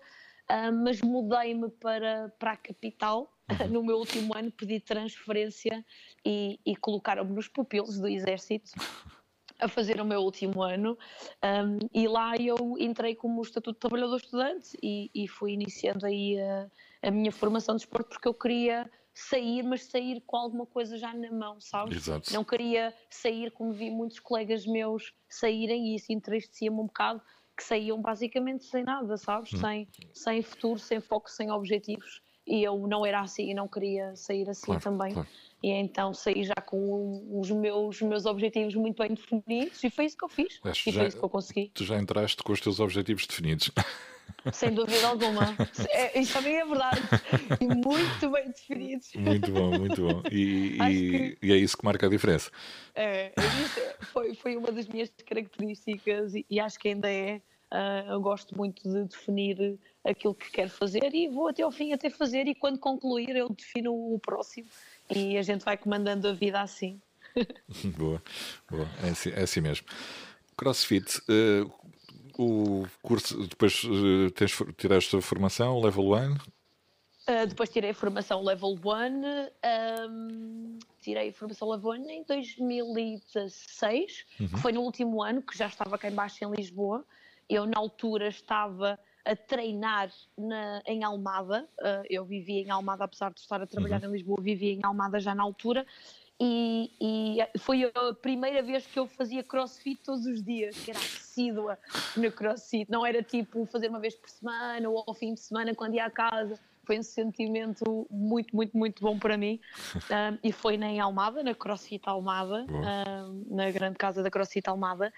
mas 0.81 1.01
mudei-me 1.01 1.69
para, 1.69 2.33
para 2.39 2.53
a 2.53 2.57
capital. 2.57 3.31
Uhum. 3.49 3.69
No 3.69 3.83
meu 3.83 3.97
último 3.97 4.35
ano 4.35 4.51
pedi 4.51 4.79
transferência 4.79 5.83
e, 6.25 6.59
e 6.65 6.75
colocaram-me 6.75 7.33
nos 7.33 7.47
pupilos 7.47 7.99
do 7.99 8.07
exército 8.07 8.71
a 9.59 9.67
fazer 9.67 9.99
o 9.99 10.05
meu 10.05 10.21
último 10.21 10.61
ano 10.61 10.97
um, 11.43 11.79
e 11.93 12.07
lá 12.07 12.35
eu 12.37 12.75
entrei 12.77 13.15
como 13.15 13.41
Estatuto 13.41 13.73
de 13.73 13.79
Trabalhador 13.79 14.17
Estudante 14.17 14.77
e, 14.81 15.09
e 15.13 15.27
fui 15.27 15.51
iniciando 15.51 16.05
aí 16.05 16.39
a, 16.39 16.69
a 17.03 17.11
minha 17.11 17.31
formação 17.31 17.75
de 17.75 17.81
esporte 17.81 18.09
porque 18.09 18.27
eu 18.27 18.33
queria 18.33 18.89
sair, 19.13 19.63
mas 19.63 19.83
sair 19.83 20.21
com 20.25 20.37
alguma 20.37 20.65
coisa 20.65 20.97
já 20.97 21.13
na 21.13 21.31
mão, 21.31 21.59
sabes? 21.59 21.97
Exato. 21.97 22.33
Não 22.33 22.43
queria 22.43 22.93
sair 23.09 23.51
como 23.51 23.73
vi 23.73 23.91
muitos 23.91 24.19
colegas 24.19 24.65
meus 24.65 25.13
saírem 25.27 25.87
e 25.87 25.95
isso 25.95 26.11
entristecia-me 26.11 26.77
um 26.77 26.85
bocado, 26.85 27.21
que 27.57 27.63
saíam 27.63 28.01
basicamente 28.01 28.63
sem 28.63 28.83
nada, 28.83 29.17
sabes? 29.17 29.51
Hum. 29.53 29.59
Sem, 29.59 29.87
sem 30.13 30.41
futuro, 30.41 30.79
sem 30.79 31.01
foco, 31.01 31.29
sem 31.29 31.51
objetivos. 31.51 32.21
E 32.49 32.63
eu 32.63 32.87
não 32.87 33.05
era 33.05 33.21
assim 33.21 33.51
e 33.51 33.53
não 33.53 33.67
queria 33.67 34.15
sair 34.15 34.49
assim 34.49 34.65
claro, 34.65 34.81
também. 34.81 35.13
Claro. 35.13 35.27
E 35.61 35.69
então 35.69 36.13
saí 36.13 36.43
já 36.43 36.55
com 36.55 37.39
os 37.39 37.51
meus, 37.51 38.01
meus 38.01 38.25
objetivos 38.25 38.73
muito 38.75 38.97
bem 38.97 39.13
definidos 39.13 39.83
e 39.83 39.89
foi 39.89 40.05
isso 40.05 40.17
que 40.17 40.25
eu 40.25 40.29
fiz. 40.29 40.59
Acho 40.63 40.89
e 40.89 40.93
foi 40.93 41.07
isso 41.07 41.17
que 41.17 41.23
eu 41.23 41.29
consegui. 41.29 41.71
Tu 41.73 41.83
já 41.83 41.99
entraste 41.99 42.41
com 42.41 42.51
os 42.51 42.59
teus 42.59 42.79
objetivos 42.79 43.27
definidos. 43.27 43.69
Sem 44.53 44.73
dúvida 44.73 45.07
alguma. 45.07 45.55
É, 45.89 46.19
isso 46.19 46.33
também 46.33 46.57
é 46.57 46.65
verdade. 46.65 47.01
E 47.59 47.65
muito 47.65 48.29
bem 48.31 48.47
definidos. 48.47 49.13
Muito 49.15 49.51
bom, 49.51 49.77
muito 49.77 50.01
bom. 50.01 50.23
E, 50.31 50.77
e, 50.81 51.35
que... 51.35 51.37
e 51.41 51.51
é 51.51 51.57
isso 51.57 51.77
que 51.77 51.85
marca 51.85 52.07
a 52.07 52.09
diferença. 52.09 52.49
É, 52.95 53.33
é 53.35 54.05
foi, 54.05 54.33
foi 54.33 54.55
uma 54.55 54.71
das 54.71 54.87
minhas 54.87 55.11
características 55.25 56.35
e, 56.35 56.45
e 56.49 56.59
acho 56.59 56.79
que 56.79 56.87
ainda 56.87 57.11
é. 57.11 57.41
Uh, 57.71 58.13
eu 58.13 58.21
gosto 58.21 58.57
muito 58.57 58.81
de 58.81 59.03
definir 59.03 59.77
aquilo 60.03 60.33
que 60.33 60.51
quero 60.51 60.69
fazer 60.69 61.13
e 61.13 61.27
vou 61.27 61.47
até 61.47 61.63
ao 61.63 61.71
fim 61.71 61.93
até 61.93 62.09
fazer 62.09 62.47
e 62.47 62.55
quando 62.55 62.79
concluir 62.79 63.35
eu 63.35 63.49
defino 63.49 63.93
o 63.93 64.19
próximo 64.19 64.67
e 65.09 65.37
a 65.37 65.41
gente 65.41 65.65
vai 65.65 65.77
comandando 65.77 66.27
a 66.27 66.33
vida 66.33 66.61
assim. 66.61 67.01
boa, 67.97 68.21
boa. 68.69 68.87
É 69.03 69.09
assim, 69.09 69.31
é 69.31 69.41
assim 69.41 69.61
mesmo. 69.61 69.87
CrossFit, 70.55 71.21
uh, 71.29 71.71
o 72.37 72.85
curso, 73.01 73.47
depois 73.47 73.83
uh, 73.83 74.29
tens, 74.31 74.57
tiraste 74.77 75.15
a 75.15 75.21
formação, 75.21 75.79
level 75.79 76.11
1? 76.11 76.33
Uh, 76.33 76.37
ah, 77.27 77.45
depois 77.45 77.69
tirei 77.69 77.91
a 77.91 77.93
formação 77.93 78.43
level 78.43 78.77
1, 78.83 80.09
um, 80.09 80.79
tirei 80.99 81.29
a 81.29 81.33
formação 81.33 81.69
level 81.69 81.91
1 81.91 82.09
em 82.09 82.23
2016, 82.23 84.25
uhum. 84.39 84.47
que 84.47 84.57
foi 84.57 84.71
no 84.71 84.81
último 84.81 85.21
ano, 85.21 85.41
que 85.41 85.57
já 85.57 85.67
estava 85.67 85.97
cá 85.97 86.09
embaixo 86.09 86.43
em 86.43 86.51
Lisboa. 86.51 87.05
Eu, 87.47 87.65
na 87.65 87.77
altura, 87.77 88.27
estava 88.27 88.99
a 89.25 89.35
treinar 89.35 90.11
na, 90.37 90.81
em 90.85 91.03
Almada. 91.03 91.67
Uh, 91.79 92.03
eu 92.09 92.25
vivia 92.25 92.61
em 92.61 92.69
Almada, 92.69 93.03
apesar 93.03 93.31
de 93.31 93.39
estar 93.39 93.61
a 93.61 93.67
trabalhar 93.67 94.01
uhum. 94.01 94.09
em 94.09 94.13
Lisboa, 94.13 94.41
vivia 94.41 94.73
em 94.73 94.81
Almada 94.83 95.19
já 95.19 95.35
na 95.35 95.43
altura. 95.43 95.85
E, 96.41 96.89
e, 97.01 97.59
foi 97.59 97.83
a 97.83 98.13
primeira 98.13 98.63
vez 98.63 98.87
que 98.87 98.97
eu 98.97 99.05
fazia 99.05 99.43
crossfit 99.43 100.01
todos 100.01 100.25
os 100.25 100.41
dias, 100.41 100.77
que 100.77 100.91
era 100.91 100.99
assídua 100.99 101.77
no 102.15 102.31
crossfit. 102.31 102.89
Não 102.89 103.05
era 103.05 103.21
tipo 103.21 103.65
fazer 103.65 103.89
uma 103.89 103.99
vez 103.99 104.15
por 104.15 104.29
semana 104.29 104.89
ou 104.89 105.03
ao 105.05 105.13
fim 105.13 105.33
de 105.33 105.41
semana 105.41 105.75
quando 105.75 105.95
ia 105.95 106.05
à 106.05 106.09
casa. 106.09 106.57
Foi 106.85 106.97
um 106.97 107.03
sentimento 107.03 108.07
muito, 108.09 108.55
muito, 108.55 108.75
muito 108.75 109.01
bom 109.01 109.19
para 109.19 109.37
mim. 109.37 109.59
Um, 110.09 110.39
e 110.43 110.51
foi 110.51 110.75
na 110.75 110.87
Almada, 111.03 111.43
na 111.43 111.53
CrossFit 111.53 112.01
Almada, 112.07 112.65
um, 112.67 113.55
na 113.55 113.69
grande 113.69 113.95
casa 113.95 114.23
da 114.23 114.31
CrossFit 114.31 114.67
Almada. 114.67 115.13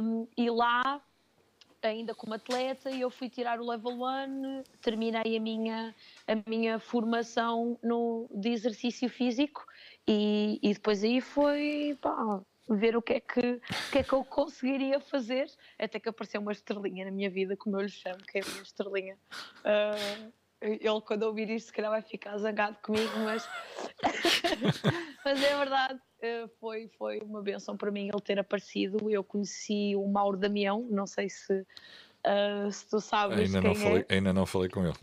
Um, 0.00 0.28
e 0.36 0.48
lá 0.48 1.02
ainda 1.88 2.14
como 2.14 2.34
atleta 2.34 2.90
e 2.90 3.00
eu 3.00 3.10
fui 3.10 3.28
tirar 3.28 3.60
o 3.60 3.68
level 3.68 3.92
1, 3.92 4.62
terminei 4.80 5.36
a 5.36 5.40
minha, 5.40 5.94
a 6.26 6.48
minha 6.48 6.78
formação 6.78 7.78
no, 7.82 8.28
de 8.32 8.50
exercício 8.50 9.08
físico 9.08 9.64
e, 10.06 10.58
e 10.62 10.72
depois 10.72 11.02
aí 11.02 11.20
foi 11.20 11.96
pá, 12.00 12.40
ver 12.68 12.96
o 12.96 13.02
que, 13.02 13.14
é 13.14 13.20
que, 13.20 13.40
o 13.40 13.90
que 13.92 13.98
é 13.98 14.02
que 14.02 14.12
eu 14.12 14.24
conseguiria 14.24 15.00
fazer, 15.00 15.46
até 15.78 16.00
que 16.00 16.08
apareceu 16.08 16.40
uma 16.40 16.52
estrelinha 16.52 17.04
na 17.04 17.10
minha 17.10 17.30
vida, 17.30 17.56
como 17.56 17.76
eu 17.76 17.82
lhe 17.82 17.88
chamo, 17.88 18.18
que 18.18 18.38
é 18.38 18.42
a 18.42 18.46
minha 18.46 18.62
estrelinha. 18.62 19.16
Uh, 19.60 20.32
ele, 20.60 21.00
quando 21.02 21.24
ouvir 21.24 21.50
isto, 21.50 21.66
se 21.66 21.72
calhar 21.72 21.90
vai 21.90 22.02
ficar 22.02 22.36
zangado 22.38 22.78
comigo, 22.82 23.12
mas, 23.18 23.46
mas 25.24 25.42
é 25.42 25.56
verdade, 25.58 26.00
uh, 26.00 26.48
foi, 26.58 26.88
foi 26.96 27.18
uma 27.20 27.42
benção 27.42 27.76
para 27.76 27.90
mim 27.90 28.08
ele 28.08 28.20
ter 28.22 28.38
aparecido. 28.38 29.10
Eu 29.10 29.22
conheci 29.22 29.94
o 29.94 30.06
Mauro 30.06 30.38
Damião, 30.38 30.86
não 30.90 31.06
sei 31.06 31.28
se, 31.28 31.60
uh, 31.60 32.72
se 32.72 32.88
tu 32.88 33.00
sabes 33.00 33.54
ainda 33.54 33.68
não 33.68 33.74
falei, 33.74 34.04
é. 34.08 34.14
Ainda 34.14 34.32
não 34.32 34.46
falei 34.46 34.68
com 34.68 34.84
ele. 34.84 34.96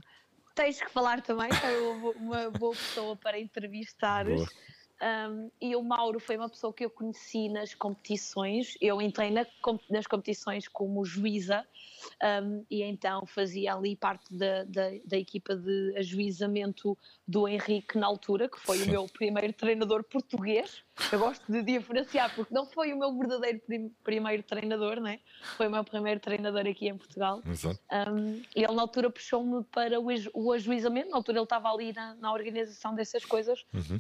Tens 0.56 0.82
que 0.82 0.90
falar 0.90 1.22
também, 1.22 1.50
é 1.50 2.18
uma 2.18 2.50
boa 2.52 2.74
pessoa 2.74 3.16
para 3.16 3.40
entrevistares. 3.40 4.36
Boa. 4.36 4.50
Um, 5.04 5.52
e 5.60 5.76
o 5.76 5.84
Mauro 5.84 6.20
foi 6.20 6.38
uma 6.38 6.48
pessoa 6.48 6.72
que 6.72 6.86
eu 6.86 6.90
conheci 6.90 7.50
nas 7.50 7.74
competições. 7.74 8.78
Eu 8.80 9.02
entrei 9.02 9.32
na, 9.32 9.46
nas 9.90 10.08
competições 10.08 10.68
como 10.68 11.04
juíza 11.04 11.68
um, 12.22 12.66
e 12.70 12.84
então 12.84 13.26
fazia 13.26 13.74
ali 13.74 13.96
parte 13.96 14.34
da, 14.36 14.64
da, 14.64 14.90
da, 15.06 15.18
equipa 15.18 15.56
de 15.56 15.94
ajuizamento 15.98 16.98
do 17.28 17.48
Henrique 17.48 17.98
na 17.98 18.08
altura, 18.08 18.50
que 18.50 18.60
foi 18.60 18.78
Sim. 18.78 18.90
o 18.90 18.92
meu 18.92 19.08
primeiro 19.08 19.54
treinador 19.54 20.04
português. 20.04 20.84
Eu 21.12 21.20
gosto 21.20 21.52
de 21.52 21.62
diferenciar, 21.64 22.34
porque 22.36 22.54
não 22.54 22.66
foi 22.66 22.94
o 22.94 23.00
meu 23.00 23.18
verdadeiro 23.18 23.60
prim, 23.60 23.90
primeiro 24.04 24.44
treinador, 24.44 25.00
né? 25.00 25.20
foi 25.58 25.68
o 25.68 25.72
meu 25.72 25.84
primeiro 25.84 26.20
treinador 26.20 26.68
aqui 26.68 26.88
em 26.88 26.98
Portugal. 26.98 27.42
Exato. 27.46 27.80
Um, 27.92 28.42
ele 28.56 28.68
na 28.68 28.82
altura 28.82 29.10
puxou-me 29.10 29.64
para 29.66 30.00
o, 30.00 30.08
o 30.34 30.52
ajuizamento, 30.52 31.10
na 31.10 31.18
altura 31.18 31.40
ele 31.40 31.44
estava 31.44 31.72
ali 31.72 31.94
na, 31.94 32.16
na 32.16 32.32
organização 32.32 32.94
dessas 32.94 33.26
coisas. 33.26 33.66
Uhum 33.74 34.00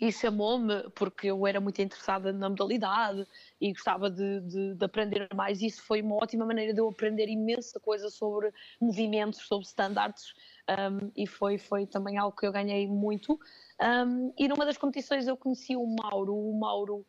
e 0.00 0.10
chamou-me 0.10 0.90
porque 0.90 1.28
eu 1.28 1.46
era 1.46 1.60
muito 1.60 1.80
interessada 1.80 2.32
na 2.32 2.48
modalidade 2.48 3.26
e 3.60 3.72
gostava 3.72 4.10
de, 4.10 4.40
de, 4.40 4.74
de, 4.74 4.84
aprender 4.84 5.28
mais. 5.34 5.62
Isso 5.62 5.82
foi 5.82 6.02
uma 6.02 6.16
ótima 6.16 6.44
maneira 6.44 6.74
de 6.74 6.80
eu 6.80 6.88
aprender 6.88 7.28
imensa 7.28 7.78
coisa 7.78 8.10
sobre 8.10 8.52
movimentos, 8.80 9.40
sobre 9.46 9.66
standards 9.66 10.34
um, 10.68 11.10
e 11.16 11.26
foi, 11.26 11.58
foi 11.58 11.86
também 11.86 12.18
algo 12.18 12.36
que 12.36 12.46
eu 12.46 12.52
ganhei 12.52 12.86
muito. 12.86 13.38
Um, 13.80 14.32
e 14.36 14.48
numa 14.48 14.64
das 14.64 14.76
competições 14.76 15.26
eu 15.26 15.36
conheci 15.36 15.76
o 15.76 15.86
Mauro. 15.86 16.34
O 16.34 16.58
Mauro 16.58 17.06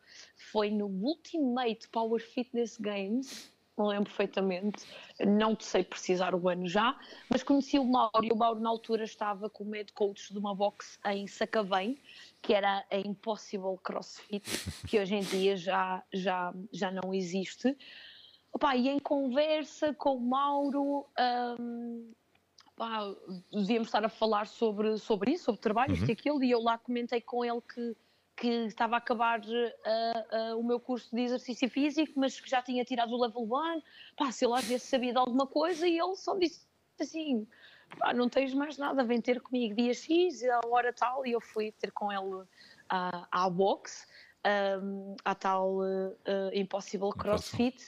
foi 0.51 0.69
no 0.69 0.85
Ultimate 0.85 1.87
Power 1.89 2.21
Fitness 2.21 2.77
Games 2.77 3.54
me 3.77 3.88
lembro 3.88 4.05
perfeitamente. 4.05 4.85
Não 5.25 5.57
sei 5.59 5.83
precisar 5.83 6.33
o 6.33 6.47
ano 6.49 6.67
já, 6.67 6.97
mas 7.29 7.43
conheci 7.43 7.77
o 7.77 7.85
Mauro 7.85 8.23
e 8.23 8.31
o 8.31 8.35
Mauro 8.35 8.59
na 8.59 8.69
altura 8.69 9.03
estava 9.03 9.49
como 9.49 9.73
head 9.73 9.91
coach 9.93 10.32
de 10.32 10.39
uma 10.39 10.55
box 10.55 10.99
em 11.05 11.28
Sacavém, 11.28 11.97
que 12.41 12.53
era 12.53 12.86
a 12.89 12.97
Impossible 12.97 13.78
CrossFit, 13.84 14.43
que 14.88 14.99
hoje 14.99 15.15
em 15.15 15.21
dia 15.21 15.57
já, 15.57 16.03
já, 16.13 16.53
já 16.71 16.91
não 16.91 17.13
existe. 17.13 17.78
Opa, 18.53 18.76
e 18.76 18.88
em 18.88 18.99
conversa 18.99 19.93
com 19.93 20.15
o 20.15 20.21
Mauro, 20.21 21.05
um, 21.59 22.11
pá, 22.76 23.01
devíamos 23.51 23.89
estar 23.89 24.05
a 24.05 24.09
falar 24.09 24.47
sobre, 24.47 24.97
sobre 24.97 25.32
isso, 25.32 25.45
sobre 25.45 25.61
trabalho, 25.61 25.93
isto 25.93 26.03
Uhum. 26.03 26.09
e 26.09 26.13
aquilo, 26.13 26.43
e 26.43 26.51
eu 26.51 26.61
lá 26.61 26.78
comentei 26.78 27.19
com 27.19 27.43
ele 27.43 27.59
que, 27.61 27.95
que 28.36 28.47
estava 28.65 28.95
a 28.95 28.97
acabar 28.97 29.39
uh, 29.39 30.53
uh, 30.53 30.59
o 30.59 30.63
meu 30.63 30.79
curso 30.79 31.15
de 31.15 31.21
exercício 31.21 31.69
físico, 31.69 32.13
mas 32.15 32.39
que 32.39 32.49
já 32.49 32.61
tinha 32.61 32.83
tirado 32.83 33.13
o 33.13 33.21
level 33.21 33.43
1, 33.43 33.81
pá, 34.17 34.31
se 34.31 34.45
ele 34.45 34.53
às 34.55 34.65
vezes 34.65 34.83
sabia 34.83 35.13
de 35.13 35.17
alguma 35.17 35.47
coisa, 35.47 35.88
e 35.88 35.97
ele 35.97 36.15
só 36.15 36.38
disse 36.38 36.67
assim, 36.99 37.47
pá, 37.97 38.13
não 38.13 38.27
tens 38.27 38.53
mais 38.53 38.77
nada, 38.77 39.03
vem 39.03 39.21
ter 39.21 39.39
comigo 39.39 39.75
dia 39.75 39.93
X, 39.93 40.43
a 40.43 40.61
hora 40.67 40.91
tal, 40.91 41.25
e 41.25 41.31
eu 41.31 41.39
fui 41.39 41.71
ter 41.71 41.91
com 41.91 42.11
ele 42.11 42.45
à, 42.89 43.27
à 43.31 43.49
box, 43.49 44.05
um, 44.81 45.15
à 45.23 45.33
tal 45.33 45.77
uh, 45.77 46.09
uh, 46.09 46.53
Impossible 46.53 47.11
CrossFit, 47.11 47.81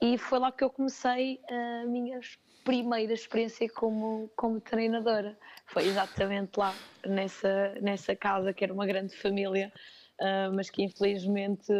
e 0.00 0.18
foi 0.18 0.40
lá 0.40 0.50
que 0.50 0.64
eu 0.64 0.70
comecei 0.70 1.40
a 1.48 1.86
minha 1.86 2.20
primeira 2.64 3.12
experiência 3.12 3.68
como, 3.70 4.30
como 4.36 4.60
treinadora. 4.60 5.36
Foi 5.66 5.84
exatamente 5.86 6.56
lá, 6.56 6.74
nessa, 7.06 7.74
nessa 7.80 8.14
casa, 8.14 8.52
que 8.52 8.62
era 8.64 8.72
uma 8.72 8.86
grande 8.86 9.16
família, 9.16 9.72
uh, 10.20 10.54
mas 10.54 10.70
que 10.70 10.82
infelizmente, 10.82 11.72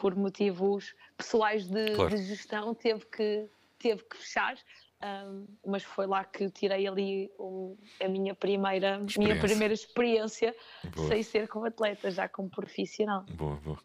por 0.00 0.14
motivos 0.16 0.94
pessoais 1.16 1.66
de, 1.66 1.94
Claro. 1.94 2.16
de 2.16 2.22
gestão, 2.24 2.74
teve 2.74 3.04
que, 3.06 3.46
teve 3.78 4.02
que 4.04 4.16
fechar. 4.16 4.56
Um, 5.02 5.46
mas 5.66 5.82
foi 5.82 6.06
lá 6.06 6.24
que 6.24 6.48
tirei 6.50 6.86
ali 6.86 7.30
um- 7.38 7.76
a 8.02 8.08
minha 8.08 8.34
primeira, 8.34 8.96
minha 8.96 9.06
Experiência. 9.06 9.40
primeira 9.48 9.74
experiência 9.74 10.56
Boa. 10.96 11.08
sem 11.08 11.22
ser 11.22 11.46
como 11.46 11.66
atleta, 11.66 12.10
já 12.10 12.26
como 12.26 12.48
profissional. 12.48 13.24
Boa, 13.28 13.56
boa. 13.56 13.78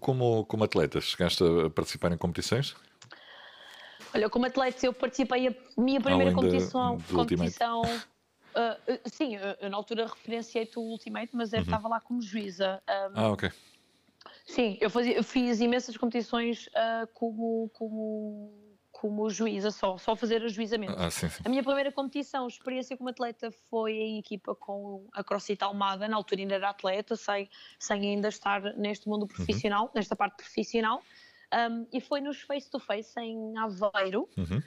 Como, 0.00 0.46
como 0.46 0.64
atleta, 0.64 0.98
chegaste 1.00 1.44
a 1.44 1.68
participar 1.68 2.10
em 2.12 2.16
competições? 2.16 2.74
Olha, 4.16 4.30
como 4.30 4.46
atleta 4.46 4.86
eu 4.86 4.92
participei 4.94 5.48
a 5.48 5.54
minha 5.76 6.00
primeira 6.00 6.32
Além 6.32 6.34
competição, 6.34 6.96
do 6.96 7.14
competição 7.14 7.82
ah, 8.54 8.78
ah, 8.88 9.08
sim, 9.12 9.36
eu, 9.36 9.68
na 9.68 9.76
altura 9.76 10.06
referenciei-te 10.06 10.78
o 10.78 10.82
Ultimate, 10.82 11.36
mas 11.36 11.52
eu 11.52 11.60
estava 11.60 11.86
lá 11.88 12.00
como 12.00 12.22
juíza. 12.22 12.82
Ah, 12.86 13.08
Uhum. 13.08 13.14
Ah, 13.14 13.30
ok. 13.32 13.50
Sim, 14.46 14.78
eu, 14.80 14.88
fazia, 14.88 15.14
eu 15.14 15.22
fiz 15.22 15.60
imensas 15.60 15.96
competições 15.96 16.68
ah, 16.74 17.06
como, 17.12 17.70
como, 17.74 18.76
como 18.90 19.28
juíza 19.28 19.70
só, 19.70 19.98
só 19.98 20.16
fazer 20.16 20.42
ajuizamento. 20.42 20.98
Ah, 20.98 21.10
sim, 21.10 21.28
sim. 21.28 21.42
A 21.44 21.48
minha 21.50 21.62
primeira 21.62 21.92
competição, 21.92 22.48
experiência 22.48 22.96
como 22.96 23.10
atleta, 23.10 23.50
foi 23.68 23.92
em 23.92 24.18
equipa 24.18 24.54
com 24.54 25.06
a 25.12 25.22
CrossFit 25.22 25.62
Almada. 25.62 26.08
Na 26.08 26.16
altura 26.16 26.40
ainda 26.40 26.54
era 26.54 26.70
atleta, 26.70 27.14
sem, 27.14 27.50
sem 27.78 28.00
ainda 28.00 28.28
estar 28.28 28.62
neste 28.78 29.06
mundo 29.06 29.26
profissional, 29.26 29.90
nesta 29.94 30.16
parte 30.16 30.36
profissional. 30.36 31.02
Um, 31.54 31.86
e 31.92 32.00
foi 32.00 32.20
nos 32.20 32.40
face-to-face 32.42 33.18
em 33.20 33.56
Aveiro. 33.56 34.28
Uhum. 34.36 34.62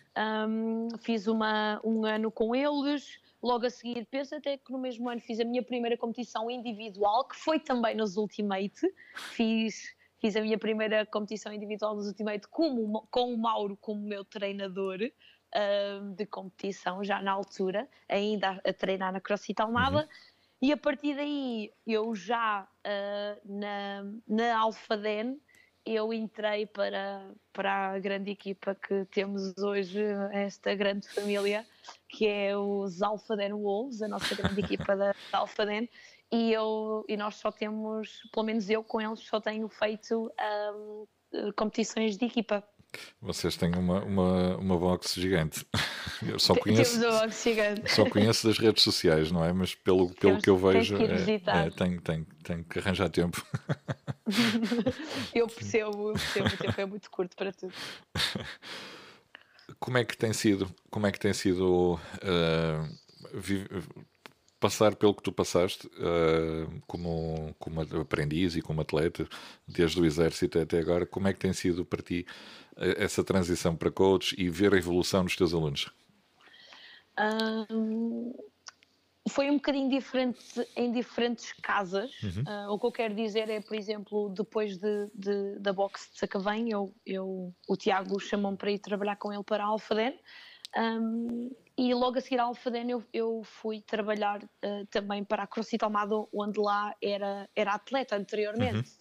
Um, 0.91 0.97
fiz 0.99 1.27
uma, 1.27 1.80
um 1.84 2.05
ano 2.05 2.32
com 2.32 2.55
eles. 2.55 3.19
Logo 3.41 3.65
a 3.65 3.69
seguir, 3.69 4.05
penso 4.05 4.36
até 4.36 4.57
que 4.57 4.71
no 4.71 4.80
mesmo 4.80 5.09
ano 5.09 5.21
fiz 5.21 5.39
a 5.39 5.45
minha 5.45 5.63
primeira 5.63 5.97
competição 5.97 6.49
individual, 6.49 7.25
que 7.25 7.36
foi 7.36 7.59
também 7.59 7.95
nos 7.95 8.17
Ultimate. 8.17 8.93
Fiz, 9.15 9.95
fiz 10.19 10.36
a 10.36 10.41
minha 10.41 10.57
primeira 10.57 11.05
competição 11.05 11.53
individual 11.53 11.95
nos 11.95 12.07
Ultimate 12.07 12.47
como, 12.49 13.07
com 13.09 13.34
o 13.34 13.38
Mauro 13.38 13.77
como 13.77 14.01
meu 14.01 14.25
treinador 14.25 14.99
um, 15.01 16.13
de 16.13 16.25
competição, 16.25 17.03
já 17.03 17.21
na 17.21 17.32
altura, 17.32 17.88
ainda 18.07 18.61
a, 18.65 18.69
a 18.69 18.73
treinar 18.73 19.13
na 19.13 19.21
CrossFit 19.21 19.61
Almada. 19.61 20.07
E 20.61 20.73
a 20.73 20.77
partir 20.77 21.15
daí, 21.15 21.71
eu 21.88 22.13
já 22.13 22.67
uh, 22.86 23.41
na, 23.45 24.03
na 24.27 24.59
Alphaden, 24.59 25.39
eu 25.96 26.14
entrei 26.14 26.66
para, 26.66 27.32
para 27.54 27.94
a 27.94 28.00
grande 28.00 28.32
equipa 28.32 28.76
que 28.76 29.06
temos 29.06 29.58
hoje, 29.58 30.04
esta 30.32 30.76
grande 30.76 31.08
família, 31.10 31.66
que 32.08 32.28
é 32.28 32.56
os 32.56 33.02
Alphaden 33.02 33.54
Wolves, 33.54 34.02
a 34.02 34.08
nossa 34.08 34.36
grande 34.36 34.60
equipa 34.60 34.96
da 34.96 35.14
Alphaden, 35.34 35.90
e, 36.32 36.52
eu, 36.52 37.04
e 37.08 37.18
nós 37.18 37.36
só 37.36 37.52
temos, 37.52 38.22
pelo 38.32 38.46
menos 38.46 38.70
eu 38.70 38.84
com 38.84 39.02
eles, 39.02 39.20
só 39.22 39.42
tenho 39.42 39.68
feito 39.68 40.32
um, 40.74 41.52
competições 41.56 42.18
de 42.18 42.26
equipa. 42.26 42.64
Vocês 43.22 43.56
têm 43.56 43.72
uma, 43.76 44.02
uma, 44.04 44.58
uma 44.58 44.78
box 44.78 45.14
gigante. 45.20 45.66
Eu 46.28 46.40
só 46.40 46.56
conheço, 46.56 47.00
Temos 47.00 47.16
a 47.16 47.20
box 47.22 47.44
gigante. 47.44 47.92
só 47.92 48.10
conheço 48.10 48.48
das 48.48 48.58
redes 48.58 48.84
sociais, 48.84 49.32
não 49.32 49.44
é? 49.46 49.54
Mas 49.54 49.74
pelo, 49.76 50.08
pelo 50.10 50.16
Temos- 50.16 50.44
que 50.44 50.50
eu 50.50 50.58
vejo, 50.58 50.98
que 50.98 51.04
ir 51.04 51.30
é, 51.48 51.68
é, 51.68 51.70
tenho, 51.70 52.02
tenho, 52.02 52.26
tenho 52.44 52.64
que 52.64 52.80
arranjar 52.80 53.10
tempo. 53.10 53.42
Eu 55.34 55.48
percebo, 55.48 56.10
eu 56.10 56.14
percebo, 56.14 56.48
o 56.48 56.58
tempo 56.58 56.82
é 56.82 56.86
muito 56.86 57.10
curto 57.10 57.36
para 57.36 57.52
tudo. 57.52 57.74
Como 59.80 59.98
é 59.98 60.04
que 60.04 60.18
tem 60.18 60.34
sido, 60.34 60.70
como 60.92 61.08
é 61.08 61.12
que 61.12 61.20
tem 61.20 61.34
sido 61.34 62.00
vi- 63.34 63.68
passar 64.60 64.96
pelo 64.96 65.14
que 65.16 65.24
tu 65.24 65.32
passaste 65.32 65.90
ah, 66.00 66.68
como, 66.86 67.56
como 67.60 67.82
aprendiz 67.82 68.56
e 68.56 68.62
como 68.62 68.82
atleta, 68.82 69.28
desde 69.68 70.00
o 70.02 70.06
exército 70.06 70.60
até 70.60 70.80
agora, 70.80 71.06
como 71.06 71.28
é 71.28 71.34
que 71.34 71.40
tem 71.40 71.54
sido 71.54 71.86
para 71.86 72.02
ti 72.02 72.26
essa 72.80 73.23
transição 73.23 73.75
para 73.75 73.91
coach 73.91 74.36
e 74.38 74.49
ver 74.49 74.73
a 74.73 74.77
evolução 74.77 75.23
dos 75.23 75.36
teus 75.36 75.53
alunos? 75.53 75.91
Hum, 77.71 78.34
foi 79.30 79.49
um 79.51 79.55
bocadinho 79.55 79.89
diferente 79.89 80.39
em 80.75 80.91
diferentes 80.91 81.51
casas. 81.53 82.11
Ah, 82.47 82.71
o 82.71 82.80
que 82.80 82.86
eu 82.88 82.91
quero 82.91 83.13
dizer 83.15 83.49
é, 83.49 83.61
por 83.61 83.75
exemplo, 83.75 84.30
depois 84.30 84.77
de, 84.77 85.07
de- 85.13 85.59
da 85.59 85.73
boxe 85.73 86.11
de 86.11 86.17
Sacavém, 86.19 86.71
eu, 86.71 86.93
eu, 87.05 87.53
o 87.67 87.77
Tiago 87.77 88.19
chamou-me 88.19 88.57
para 88.57 88.71
ir 88.71 88.80
trabalhar 88.80 89.17
com 89.17 89.32
ele 89.34 89.43
para 89.43 89.63
a 89.63 89.67
Alfaden. 89.67 90.17
Hum, 90.77 91.49
e 91.77 91.93
logo 91.93 92.17
a 92.17 92.21
seguir 92.21 92.39
à 92.39 92.43
Alfaden 92.43 92.89
eu, 92.91 93.03
eu 93.11 93.41
fui 93.43 93.82
trabalhar 93.82 94.41
ah, 94.63 94.84
também 94.89 95.23
para 95.23 95.43
a 95.43 95.47
CrossFit 95.47 95.84
Almada, 95.84 96.15
onde 96.34 96.59
lá 96.59 96.95
era, 97.01 97.49
era 97.55 97.73
atleta 97.73 98.15
anteriormente. 98.15 98.91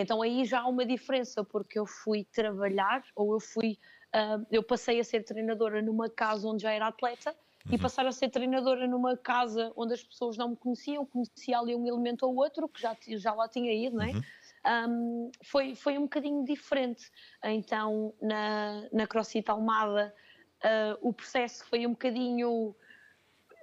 Então 0.00 0.22
aí 0.22 0.44
já 0.44 0.60
há 0.60 0.66
uma 0.66 0.84
diferença, 0.84 1.44
porque 1.44 1.78
eu 1.78 1.86
fui 1.86 2.24
trabalhar, 2.24 3.02
ou 3.14 3.34
eu 3.34 3.40
fui, 3.40 3.78
ah, 4.12 4.40
eu 4.50 4.62
passei 4.62 5.00
a 5.00 5.04
ser 5.04 5.22
treinadora 5.24 5.82
numa 5.82 6.08
casa 6.08 6.46
onde 6.48 6.62
já 6.62 6.72
era 6.72 6.86
atleta, 6.86 7.34
e 7.70 7.76
passar 7.76 8.06
a 8.06 8.12
ser 8.12 8.30
treinadora 8.30 8.86
numa 8.86 9.16
casa 9.16 9.72
onde 9.76 9.92
as 9.92 10.02
pessoas 10.02 10.36
não 10.36 10.50
me 10.50 10.56
conheciam, 10.56 11.04
conhecia 11.04 11.58
ali 11.58 11.74
um 11.74 11.86
elemento 11.86 12.24
ou 12.24 12.34
outro, 12.36 12.68
que 12.68 12.80
já, 12.80 12.96
já 13.16 13.34
lá 13.34 13.48
tinha 13.48 13.72
ido, 13.72 13.96
não 13.96 14.04
é? 14.04 14.12
Um, 14.88 15.30
foi, 15.44 15.74
foi 15.74 15.98
um 15.98 16.02
bocadinho 16.02 16.44
diferente. 16.44 17.10
Então, 17.44 18.14
na, 18.20 18.88
na 18.92 19.06
CrossFit 19.06 19.50
Almada, 19.50 20.14
ah, 20.62 20.96
o 21.02 21.12
processo 21.12 21.64
foi 21.66 21.86
um 21.86 21.90
bocadinho, 21.90 22.74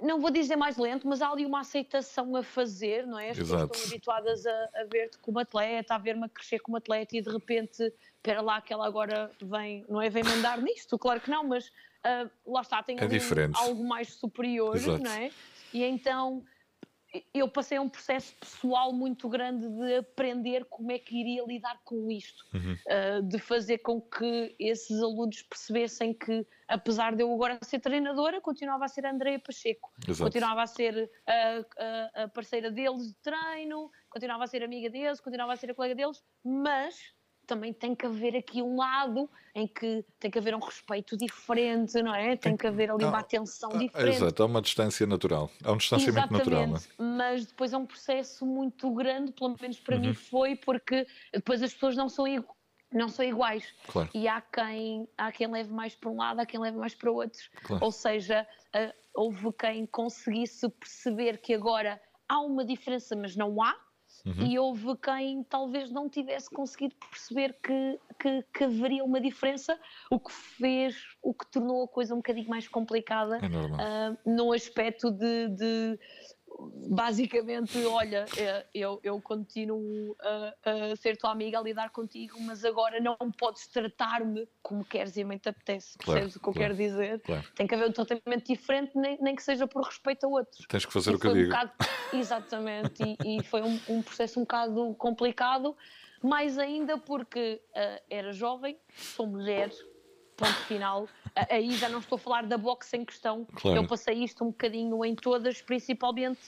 não 0.01 0.19
vou 0.19 0.29
dizer 0.31 0.55
mais 0.55 0.77
lento, 0.77 1.07
mas 1.07 1.21
há 1.21 1.29
ali 1.29 1.45
uma 1.45 1.61
aceitação 1.61 2.35
a 2.35 2.43
fazer, 2.43 3.05
não 3.07 3.17
é? 3.17 3.29
As 3.29 3.37
pessoas 3.37 3.63
estão 3.63 3.83
habituadas 3.85 4.45
a, 4.45 4.69
a 4.75 4.83
ver-te 4.91 5.17
como 5.19 5.39
atleta, 5.39 5.95
a 5.95 5.97
ver-me 5.97 6.25
a 6.25 6.29
crescer 6.29 6.59
como 6.59 6.77
atleta 6.77 7.15
e 7.17 7.21
de 7.21 7.29
repente, 7.29 7.81
espera 8.17 8.41
lá 8.41 8.61
que 8.61 8.73
ela 8.73 8.85
agora 8.85 9.31
vem, 9.41 9.85
não 9.89 10.01
é? 10.01 10.09
Vem 10.09 10.23
mandar 10.23 10.57
nisto, 10.61 10.97
claro 10.99 11.19
que 11.21 11.29
não, 11.29 11.43
mas 11.47 11.71
ah, 12.03 12.29
lá 12.45 12.61
está, 12.61 12.83
tem 12.83 12.97
É 12.99 13.05
um- 13.05 13.51
algo 13.55 13.83
mais 13.83 14.13
superior, 14.13 14.75
Exato. 14.75 15.01
não 15.03 15.11
é? 15.11 15.31
E 15.73 15.83
então 15.83 16.43
eu 17.33 17.47
passei 17.49 17.77
um 17.79 17.89
processo 17.89 18.35
pessoal 18.35 18.91
muito 18.93 19.27
grande 19.29 19.67
de 19.67 19.95
aprender 19.97 20.65
como 20.65 20.91
é 20.91 20.99
que 20.99 21.15
iria 21.19 21.43
lidar 21.45 21.79
com 21.83 22.09
isto, 22.11 22.43
Uhum. 22.53 22.73
Uh, 22.87 23.21
de 23.27 23.37
fazer 23.39 23.79
com 23.79 23.99
que 24.01 24.55
esses 24.59 25.01
alunos 25.01 25.41
percebessem 25.43 26.13
que, 26.13 26.45
apesar 26.67 27.15
de 27.15 27.21
eu 27.23 27.33
agora 27.33 27.57
ser 27.63 27.79
treinadora, 27.79 28.39
continuava 28.41 28.85
a 28.85 28.87
ser 28.87 29.05
Andreia 29.05 29.39
Pacheco, 29.39 29.91
Exato. 30.07 30.23
continuava 30.29 30.63
a 30.63 30.67
ser 30.67 31.09
a, 31.27 31.65
a- 32.19 32.23
a 32.23 32.27
parceira 32.29 32.71
deles 32.71 33.07
de 33.09 33.15
treino, 33.21 33.89
continuava 34.09 34.43
a 34.43 34.47
ser 34.47 34.63
amiga 34.63 34.89
deles, 34.89 35.19
continuava 35.19 35.53
a 35.53 35.55
ser 35.55 35.71
a 35.71 35.75
colega 35.75 35.95
deles, 35.95 36.23
mas 36.43 36.95
também 37.45 37.71
tem 37.73 37.95
que 37.95 38.05
haver 38.05 38.35
aqui 38.35 38.61
um 38.61 38.75
lado 38.77 39.29
em 39.53 39.67
que 39.67 40.03
tem 40.19 40.29
que 40.29 40.37
haver 40.37 40.53
um 40.55 40.59
respeito 40.59 41.15
diferente, 41.15 42.01
não 42.01 42.13
é? 42.13 42.35
Tem 42.35 42.57
que 42.57 42.67
haver 42.67 42.91
ali 42.91 43.05
uma 43.05 43.19
atenção 43.19 43.71
Ah, 43.73 43.77
diferente. 43.77 44.15
Exato, 44.17 44.43
há 44.43 44.45
uma 44.45 44.61
distância 44.61 45.05
natural. 45.07 45.49
Há 45.63 45.71
um 45.71 45.77
distanciamento 45.77 46.33
natural. 46.33 46.67
não 46.67 46.75
é? 46.77 46.81
mas 47.17 47.45
depois 47.45 47.71
é 47.73 47.77
um 47.77 47.85
processo 47.85 48.45
muito 48.45 48.91
grande, 48.93 49.31
pelo 49.31 49.55
menos 49.61 49.79
para 49.79 49.95
Uhum. 49.95 50.01
mim 50.01 50.13
foi, 50.13 50.55
porque 50.55 51.07
depois 51.33 51.61
as 51.63 51.73
pessoas 51.73 51.95
não 51.95 52.09
são, 52.09 52.27
igu- 52.27 52.53
não 52.91 53.07
são 53.09 53.23
iguais. 53.23 53.63
Claro. 53.87 54.09
E 54.13 54.27
há 54.27 54.41
quem, 54.41 55.07
há 55.17 55.31
quem 55.31 55.47
leve 55.47 55.71
mais 55.71 55.95
para 55.95 56.09
um 56.09 56.17
lado, 56.17 56.39
há 56.39 56.45
quem 56.45 56.59
leve 56.59 56.77
mais 56.77 56.93
para 56.95 57.11
o 57.11 57.15
outro. 57.15 57.39
Claro. 57.63 57.85
Ou 57.85 57.91
seja, 57.91 58.45
ah, 58.73 58.93
houve 59.13 59.51
quem 59.53 59.85
conseguisse 59.85 60.67
perceber 60.69 61.37
que 61.37 61.53
agora 61.53 62.01
há 62.27 62.39
uma 62.41 62.65
diferença, 62.65 63.15
mas 63.15 63.35
não 63.35 63.61
há. 63.63 63.73
Uhum. 64.25 64.45
e 64.45 64.57
houve 64.57 64.95
quem 64.97 65.43
talvez 65.43 65.91
não 65.91 66.09
tivesse 66.09 66.49
conseguido 66.49 66.95
perceber 67.09 67.55
que, 67.61 67.99
que, 68.19 68.43
que, 68.53 68.63
haveria 68.63 69.03
uma 69.03 69.21
diferença, 69.21 69.79
o 70.09 70.19
que 70.19 70.31
fez, 70.31 70.95
o 71.21 71.33
que 71.33 71.45
tornou 71.47 71.83
a 71.83 71.87
coisa 71.87 72.13
um 72.13 72.17
bocadinho 72.17 72.49
mais 72.49 72.67
complicada 72.67 73.37
é 73.37 73.47
uh, 73.47 74.17
no 74.25 74.51
aspecto 74.51 75.11
de, 75.11 75.49
de 75.49 75.99
basicamente, 76.87 77.83
olha, 77.85 78.25
é, 78.37 78.65
eu, 78.73 78.99
eu 79.03 79.19
continuo 79.21 80.15
a, 80.19 80.53
a, 80.91 80.95
ser 80.95 81.17
tua 81.17 81.31
amiga, 81.31 81.59
a 81.59 81.61
lidar 81.61 81.89
contigo, 81.89 82.39
mas 82.41 82.63
agora 82.63 82.99
não 82.99 83.17
podes 83.37 83.67
tratar-me 83.67 84.47
como 84.61 84.83
queres 84.83 85.15
e 85.17 85.21
a 85.21 85.25
mãe 85.25 85.37
te 85.37 85.49
apetece. 85.49 85.97
Claro, 85.97 86.19
Percebes 86.19 86.35
o 86.35 86.39
que 86.39 86.49
eu 86.49 86.53
quero 86.53 86.75
dizer? 86.75 87.19
Claro. 87.21 87.43
Tem 87.55 87.67
que 87.67 87.75
haver 87.75 87.89
um 87.89 87.91
tratamento 87.91 88.45
diferente, 88.45 88.91
nem, 88.95 89.17
nem 89.21 89.35
que 89.35 89.43
seja 89.43 89.67
por 89.67 89.83
respeito 89.83 90.25
a 90.25 90.29
outros. 90.29 90.65
Tens 90.67 90.85
que 90.85 90.93
fazer 90.93 91.11
e 91.11 91.15
o 91.15 91.19
que 91.19 91.27
eu 91.27 91.31
um 91.31 91.35
digo. 91.35 91.49
Bocado, 91.49 91.71
exatamente, 92.13 93.03
e, 93.03 93.37
e, 93.37 93.43
foi 93.43 93.61
um, 93.61 93.79
um, 93.89 94.01
processo 94.01 94.39
um 94.39 94.43
bocado 94.43 94.95
complicado, 94.95 95.75
mais 96.23 96.57
ainda 96.57 96.97
porque 96.97 97.61
uh, 97.71 98.03
era 98.09 98.31
jovem, 98.31 98.77
sou 98.95 99.27
mulher, 99.27 99.69
ponto 100.35 100.53
final. 100.65 101.07
Aí 101.49 101.71
já 101.71 101.89
não 101.89 101.99
estou 101.99 102.15
a 102.15 102.19
falar 102.19 102.45
da 102.45 102.57
boxe 102.57 102.95
em 102.95 103.03
questão. 103.03 103.45
Claro. 103.55 103.77
Eu 103.77 103.87
passei 103.87 104.23
isto 104.23 104.43
um 104.43 104.47
bocadinho 104.47 105.03
em 105.03 105.15
todas, 105.15 105.61
principalmente 105.61 106.39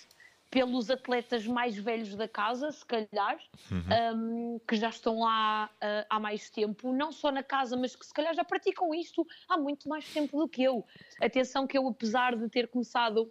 pelos 0.50 0.90
atletas 0.90 1.46
mais 1.46 1.78
velhos 1.78 2.16
da 2.16 2.28
casa, 2.28 2.72
se 2.72 2.86
calhar, 2.86 3.38
uhum. 3.70 4.56
um, 4.56 4.60
que 4.66 4.78
já 4.78 4.90
estão 4.90 5.20
lá 5.20 5.70
uh, 5.76 6.06
há 6.10 6.20
mais 6.20 6.50
tempo, 6.50 6.94
não 6.94 7.12
só 7.12 7.32
na 7.32 7.44
casa, 7.44 7.76
mas 7.76 7.96
que 7.96 8.06
se 8.06 8.14
calhar 8.14 8.34
já 8.34 8.46
praticam 8.46 8.94
isto 8.96 9.28
há 9.50 9.58
muito 9.58 9.90
mais 9.90 10.08
tempo 10.08 10.38
do 10.38 10.48
que 10.48 10.64
eu. 10.64 10.86
Atenção 11.22 11.68
que 11.68 11.78
eu, 11.78 11.86
apesar 11.88 12.36
de 12.36 12.48
ter 12.50 12.70
começado 12.70 13.30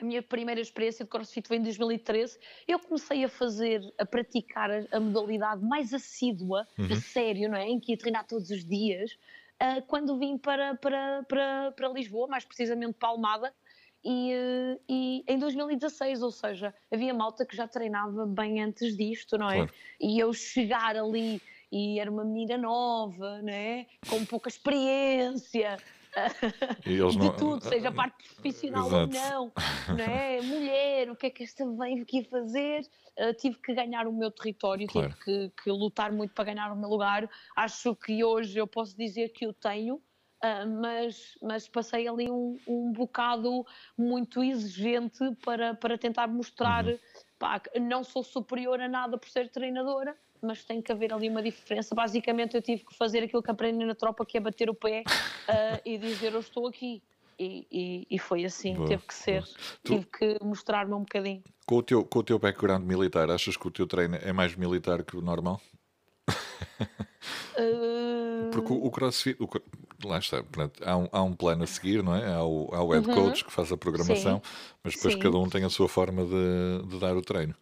a 0.00 0.04
minha 0.04 0.22
primeira 0.22 0.60
experiência 0.60 1.04
de 1.04 1.10
CrossFit 1.10 1.46
foi 1.46 1.56
em 1.56 1.62
2013. 1.62 2.38
Eu 2.66 2.78
comecei 2.80 3.24
a 3.24 3.28
fazer, 3.28 3.80
a 3.98 4.04
praticar 4.04 4.70
a, 4.70 4.84
a 4.90 5.00
modalidade 5.00 5.62
mais 5.64 5.94
assídua, 5.94 6.66
uhum. 6.78 6.92
a 6.92 6.96
sério, 6.96 7.48
não 7.48 7.56
é? 7.56 7.68
Em 7.68 7.78
que 7.78 7.92
ia 7.92 7.98
treinar 7.98 8.26
todos 8.26 8.50
os 8.50 8.64
dias 8.64 9.16
uh, 9.64 9.82
quando 9.86 10.18
vim 10.18 10.36
para, 10.36 10.74
para, 10.76 11.22
para, 11.24 11.72
para 11.72 11.88
Lisboa, 11.88 12.28
mais 12.28 12.44
precisamente 12.44 12.94
para 12.94 13.08
Almada, 13.08 13.52
e, 14.04 14.34
uh, 14.34 14.80
e, 14.88 15.24
em 15.26 15.38
2016, 15.38 16.22
ou 16.22 16.30
seja, 16.30 16.74
havia 16.92 17.14
malta 17.14 17.46
que 17.46 17.56
já 17.56 17.66
treinava 17.66 18.26
bem 18.26 18.62
antes 18.62 18.96
disto, 18.96 19.38
não 19.38 19.50
é? 19.50 19.56
Claro. 19.56 19.72
E 20.00 20.18
eu 20.18 20.32
chegar 20.32 20.96
ali 20.96 21.40
e 21.74 21.98
era 21.98 22.08
uma 22.08 22.24
menina 22.24 22.56
nova, 22.56 23.42
né? 23.42 23.86
com 24.08 24.24
pouca 24.24 24.48
experiência, 24.48 25.76
de 26.84 27.18
não... 27.18 27.36
tudo, 27.36 27.64
seja 27.64 27.90
parte 27.92 28.16
profissional 28.34 28.86
Exato. 28.86 29.16
ou 29.16 29.22
não, 29.22 29.52
não 29.96 30.04
é? 30.04 30.40
Mulher, 30.42 31.10
o 31.10 31.16
que 31.16 31.26
é 31.26 31.30
que 31.30 31.42
esta 31.42 31.64
vem 31.76 32.00
aqui 32.00 32.24
fazer? 32.24 32.82
Uh, 33.18 33.32
tive 33.34 33.56
que 33.58 33.74
ganhar 33.74 34.06
o 34.06 34.12
meu 34.12 34.30
território, 34.30 34.86
claro. 34.86 35.08
tive 35.10 35.50
que, 35.50 35.62
que, 35.62 35.70
lutar 35.70 36.12
muito 36.12 36.34
para 36.34 36.44
ganhar 36.44 36.72
o 36.72 36.76
meu 36.76 36.88
lugar. 36.88 37.28
Acho 37.56 37.94
que 37.94 38.24
hoje 38.24 38.58
eu 38.58 38.66
posso 38.66 38.96
dizer 38.96 39.30
que 39.30 39.46
o 39.46 39.52
tenho. 39.52 39.96
Uh, 39.96 40.68
mas, 40.80 41.38
mas 41.40 41.68
passei 41.68 42.06
ali 42.06 42.30
um, 42.30 42.58
um 42.68 42.92
bocado 42.92 43.64
muito 43.96 44.44
exigente 44.44 45.18
para, 45.42 45.74
para 45.74 45.96
tentar 45.96 46.26
mostrar 46.26 46.84
uhum. 46.84 46.98
pá, 47.38 47.62
não 47.80 48.04
sou 48.04 48.22
superior 48.22 48.78
a 48.78 48.86
nada 48.86 49.16
por 49.16 49.30
ser 49.30 49.48
treinadora, 49.48 50.14
mas 50.40 50.64
tem 50.64 50.80
que 50.80 50.92
haver 50.92 51.12
ali 51.12 51.28
uma 51.28 51.42
diferença. 51.42 51.94
Basicamente, 51.94 52.54
eu 52.54 52.62
tive 52.62 52.84
que 52.84 52.94
fazer 52.94 53.22
aquilo 53.22 53.42
que 53.42 53.50
aprendi 53.50 53.84
na 53.84 53.94
tropa, 53.94 54.24
que 54.24 54.36
é 54.36 54.40
bater 54.40 54.68
o 54.70 54.74
pé 54.74 55.02
uh, 55.06 55.80
e 55.84 55.98
dizer 55.98 56.32
eu 56.32 56.40
estou 56.40 56.66
aqui. 56.66 57.02
E, 57.36 57.66
e, 57.70 58.06
e 58.10 58.18
foi 58.18 58.44
assim, 58.44 58.74
boa, 58.74 58.86
teve 58.86 59.02
que 59.02 59.14
ser, 59.14 59.42
tu, 59.82 59.94
tive 59.94 60.06
que 60.06 60.38
mostrar-me 60.44 60.94
um 60.94 61.00
bocadinho. 61.00 61.42
Com 61.66 61.76
o, 61.76 61.82
teu, 61.82 62.04
com 62.04 62.20
o 62.20 62.22
teu 62.22 62.38
background 62.38 62.84
militar, 62.84 63.28
achas 63.28 63.56
que 63.56 63.66
o 63.66 63.72
teu 63.72 63.88
treino 63.88 64.16
é 64.22 64.32
mais 64.32 64.54
militar 64.54 65.02
que 65.02 65.16
o 65.16 65.20
normal? 65.20 65.60
Uh... 67.58 68.50
Porque 68.52 68.72
o, 68.72 68.84
o 68.86 68.90
crossfit, 68.90 69.36
o, 69.40 69.48
lá 70.06 70.18
está, 70.18 70.42
portanto, 70.42 70.80
há, 70.84 70.96
um, 70.96 71.08
há 71.10 71.22
um 71.22 71.32
plano 71.34 71.64
a 71.64 71.66
seguir, 71.66 72.02
não 72.02 72.14
é? 72.14 72.32
Há 72.32 72.44
o, 72.44 72.68
há 72.72 72.82
o 72.82 72.92
head 72.92 73.08
uhum. 73.08 73.14
coach 73.14 73.44
que 73.44 73.52
faz 73.52 73.72
a 73.72 73.76
programação, 73.76 74.36
Sim. 74.36 74.50
mas 74.82 74.94
depois 74.94 75.14
Sim. 75.14 75.20
cada 75.20 75.36
um 75.36 75.48
tem 75.48 75.64
a 75.64 75.70
sua 75.70 75.88
forma 75.88 76.24
de, 76.24 76.88
de 76.88 77.00
dar 77.00 77.16
o 77.16 77.22
treino. 77.22 77.54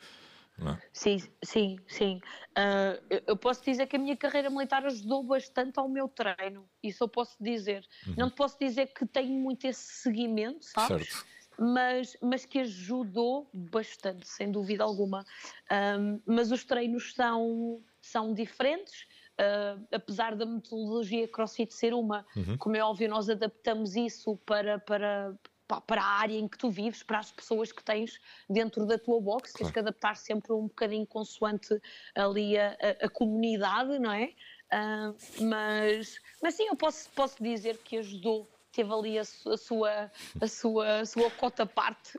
Não. 0.63 0.73
É? 0.73 0.83
Sim, 0.93 1.19
sim, 1.45 1.77
sim. 1.87 2.21
Uh, 2.51 3.21
eu 3.27 3.37
posso 3.37 3.65
dizer 3.65 3.87
que 3.87 3.97
a 3.97 3.99
minha 3.99 4.17
carreira 4.17 4.51
militar 4.51 4.85
ajudou 4.87 5.23
bastante 5.23 5.79
ao 5.79 5.89
meu 5.89 6.09
treino, 6.09 6.69
isso 6.83 7.03
eu 7.05 7.09
posso 7.09 7.37
dizer. 7.41 7.87
Uhum. 8.07 8.15
Não 8.17 8.31
te 8.31 8.37
posso 8.37 8.59
dizer 8.59 8.93
que 8.93 9.07
tenho 9.07 9.33
muito 9.33 9.67
esse 9.67 10.03
seguimento, 10.03 10.65
sabes? 10.65 11.09
Certo. 11.09 11.33
Mas, 11.59 12.17
mas 12.23 12.47
que 12.47 12.61
ajudou 12.61 13.49
bastante, 13.53 14.27
sem 14.27 14.51
dúvida 14.51 14.83
alguma. 14.83 15.25
Um, 15.71 16.21
mas 16.25 16.51
os 16.51 16.65
treinos 16.65 17.13
são, 17.15 17.81
são 18.01 18.33
diferentes. 18.33 19.07
Uh, 19.33 19.87
apesar 19.91 20.37
da 20.37 20.45
metodologia 20.45 21.27
CrossFit 21.27 21.73
ser 21.73 21.95
uma, 21.95 22.25
uhum. 22.37 22.57
como 22.59 22.77
é 22.77 22.85
óbvio, 22.85 23.09
nós 23.09 23.31
adaptamos 23.31 23.97
isso 23.97 24.37
para, 24.45 24.79
para, 24.79 25.35
para 25.67 26.03
a 26.03 26.21
área 26.21 26.39
em 26.39 26.49
que 26.49 26.59
tu 26.59 26.71
vives, 26.71 27.03
para 27.03 27.19
as 27.19 27.31
pessoas 27.31 27.73
que 27.73 27.83
tens 27.83 28.21
dentro 28.49 28.87
da 28.87 28.99
tua 28.99 29.21
box, 29.21 29.53
claro. 29.53 29.65
tens 29.65 29.73
que 29.73 29.79
adaptar 29.79 30.17
sempre 30.17 30.53
um 30.53 30.63
bocadinho 30.63 31.07
consoante 31.07 31.81
ali 32.15 32.59
a, 32.59 32.77
a, 32.81 33.07
a 33.07 33.09
comunidade, 33.09 33.99
não 33.99 34.13
é? 34.13 34.35
Uh, 34.73 35.45
mas, 35.45 36.19
mas 36.43 36.55
sim, 36.55 36.67
eu 36.67 36.77
posso, 36.77 37.11
posso 37.11 37.43
dizer 37.43 37.79
que 37.79 37.99
ajudou 37.99 38.49
teve 38.73 38.93
ali 38.93 39.19
a, 39.19 39.23
a, 39.23 39.57
sua, 39.57 40.11
a, 40.41 40.49
sua, 40.49 41.01
a 41.01 41.07
sua 41.07 41.31
cota 41.31 41.67
parte. 41.67 42.13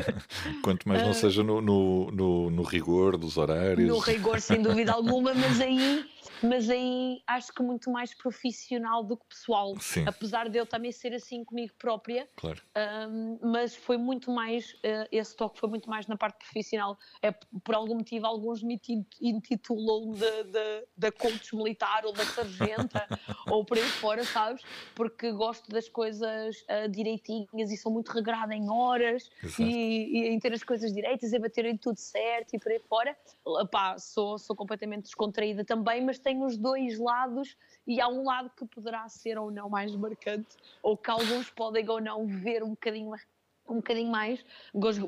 Quanto 0.64 0.88
mais 0.88 1.02
não 1.02 1.10
uh, 1.10 1.14
seja 1.14 1.42
no, 1.42 1.60
no, 1.60 2.10
no, 2.10 2.50
no, 2.50 2.62
rigor 2.62 3.16
dos 3.16 3.36
horários. 3.36 3.88
No 3.88 3.98
rigor, 3.98 4.40
sem 4.40 4.62
dúvida 4.62 4.92
alguma, 4.94 5.34
mas 5.34 5.60
aí 5.60 6.04
mas 6.42 6.70
aí 6.70 7.22
acho 7.26 7.52
que 7.52 7.62
muito 7.62 7.90
mais 7.90 8.14
profissional 8.14 9.04
do 9.04 9.16
que 9.16 9.26
pessoal. 9.26 9.74
Sim. 9.78 10.04
Apesar 10.06 10.48
de 10.48 10.58
eu 10.58 10.66
também 10.66 10.90
ser 10.92 11.12
assim 11.12 11.44
comigo 11.44 11.72
própria, 11.78 12.28
claro. 12.36 12.60
um, 13.10 13.38
mas 13.42 13.76
foi 13.76 13.96
muito 13.96 14.30
mais, 14.30 14.72
uh, 14.74 15.06
esse 15.12 15.36
toque 15.36 15.58
foi 15.58 15.68
muito 15.68 15.88
mais 15.88 16.06
na 16.06 16.16
parte 16.16 16.38
profissional. 16.38 16.98
É, 17.22 17.30
por 17.30 17.74
algum 17.74 17.96
motivo, 17.96 18.26
alguns 18.26 18.62
me 18.62 18.80
intitulam 19.20 20.12
da 20.96 21.12
coach 21.12 21.54
militar 21.54 22.04
ou 22.04 22.12
da 22.12 22.24
sargenta 22.24 23.06
ou 23.50 23.64
por 23.64 23.76
aí 23.76 23.84
fora, 23.84 24.24
sabes? 24.24 24.62
Porque 24.94 25.30
gosto 25.32 25.70
das 25.70 25.88
coisas 25.90 26.56
uh, 26.62 26.88
direitinhas 26.88 27.70
e 27.70 27.76
sou 27.76 27.92
muito 27.92 28.10
regrada 28.10 28.54
em 28.54 28.70
horas 28.70 29.30
e, 29.58 29.64
e, 29.64 30.28
em 30.28 30.38
ter 30.38 30.52
as 30.52 30.62
coisas 30.62 30.92
direitas 30.92 31.32
e 31.32 31.38
baterem 31.38 31.76
tudo 31.76 31.98
certo 31.98 32.54
e 32.54 32.58
por 32.58 32.72
aí 32.72 32.78
fora. 32.78 33.16
Epá, 33.62 33.98
sou, 33.98 34.38
sou 34.38 34.56
completamente 34.56 35.02
descontraída 35.02 35.64
também, 35.64 36.04
mas 36.04 36.18
tenho 36.18 36.44
os 36.46 36.56
dois 36.56 36.98
lados 36.98 37.56
e 37.86 38.00
há 38.00 38.08
um 38.08 38.24
lado 38.24 38.50
que 38.56 38.64
poderá 38.66 39.08
ser 39.08 39.38
ou 39.38 39.50
não 39.50 39.68
mais 39.68 39.94
marcante, 39.94 40.56
ou 40.82 40.96
que 40.96 41.10
alguns 41.10 41.50
podem 41.50 41.88
ou 41.88 42.00
não 42.00 42.26
ver 42.26 42.62
um 42.62 42.70
bocadinho 42.70 43.12
um 43.68 43.76
bocadinho 43.76 44.10
mais, 44.10 44.44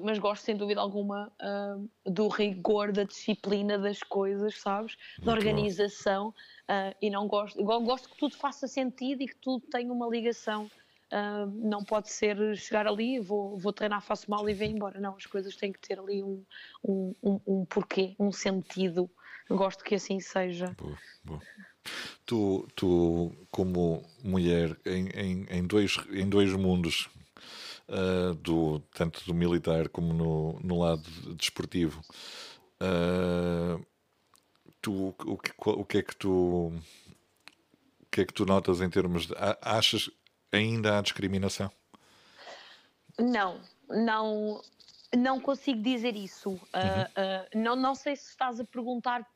mas 0.02 0.18
gosto 0.18 0.44
sem 0.44 0.56
dúvida 0.56 0.80
alguma 0.80 1.32
uh, 1.40 2.10
do 2.10 2.28
rigor, 2.28 2.92
da 2.92 3.02
disciplina 3.02 3.78
das 3.78 4.02
coisas, 4.02 4.58
sabes? 4.58 4.96
Muito 5.18 5.26
da 5.26 5.32
organização 5.32 6.28
uh, 6.28 6.94
e 7.00 7.10
não 7.10 7.26
gosto, 7.26 7.62
gosto 7.62 8.08
que 8.08 8.16
tudo 8.16 8.36
faça 8.36 8.68
sentido 8.68 9.22
e 9.22 9.26
que 9.26 9.36
tudo 9.36 9.66
tenha 9.66 9.92
uma 9.92 10.08
ligação. 10.08 10.70
Uh, 11.12 11.46
não 11.68 11.84
pode 11.84 12.10
ser 12.10 12.56
chegar 12.56 12.86
ali, 12.86 13.20
vou, 13.20 13.58
vou 13.58 13.72
treinar, 13.72 14.00
faço 14.00 14.30
mal 14.30 14.48
e 14.48 14.54
venho 14.54 14.76
embora. 14.76 14.98
Não, 14.98 15.14
as 15.14 15.26
coisas 15.26 15.54
têm 15.56 15.72
que 15.72 15.80
ter 15.80 15.98
ali 15.98 16.22
um, 16.22 16.42
um, 16.82 17.14
um, 17.22 17.40
um 17.46 17.64
porquê, 17.66 18.14
um 18.18 18.32
sentido 18.32 19.10
gosto 19.50 19.84
que 19.84 19.94
assim 19.94 20.20
seja. 20.20 20.74
Boa, 20.78 20.98
boa. 21.24 21.40
Tu, 22.24 22.68
tu, 22.76 23.32
como 23.50 24.02
mulher 24.22 24.76
em, 24.86 25.08
em, 25.08 25.46
em 25.50 25.66
dois, 25.66 25.96
em 26.10 26.28
dois 26.28 26.52
mundos, 26.52 27.08
uh, 27.92 28.34
do, 28.34 28.80
tanto 28.94 29.24
do 29.24 29.34
militar 29.34 29.88
como 29.88 30.12
no, 30.12 30.58
no 30.60 30.80
lado 30.80 31.02
desportivo, 31.36 32.02
uh, 32.80 33.84
tu, 34.80 35.14
o, 35.24 35.36
que, 35.38 35.52
o 35.64 35.84
que 35.84 35.98
é 35.98 36.02
que 36.02 36.16
tu 36.16 36.72
o 38.00 38.06
que 38.10 38.22
é 38.22 38.24
que 38.24 38.32
tu 38.32 38.44
notas 38.44 38.80
em 38.80 38.90
termos 38.90 39.26
de. 39.26 39.34
Achas 39.60 40.10
ainda 40.50 40.98
há 40.98 41.02
discriminação? 41.02 41.70
Não, 43.18 43.60
não, 43.88 44.60
não 45.16 45.40
consigo 45.40 45.82
dizer 45.82 46.16
isso. 46.16 46.50
Uhum. 46.50 46.56
Uh, 46.56 47.58
uh, 47.58 47.58
não, 47.58 47.76
não 47.76 47.94
sei 47.94 48.16
se 48.16 48.30
estás 48.30 48.60
a 48.60 48.64
perguntar 48.64 49.26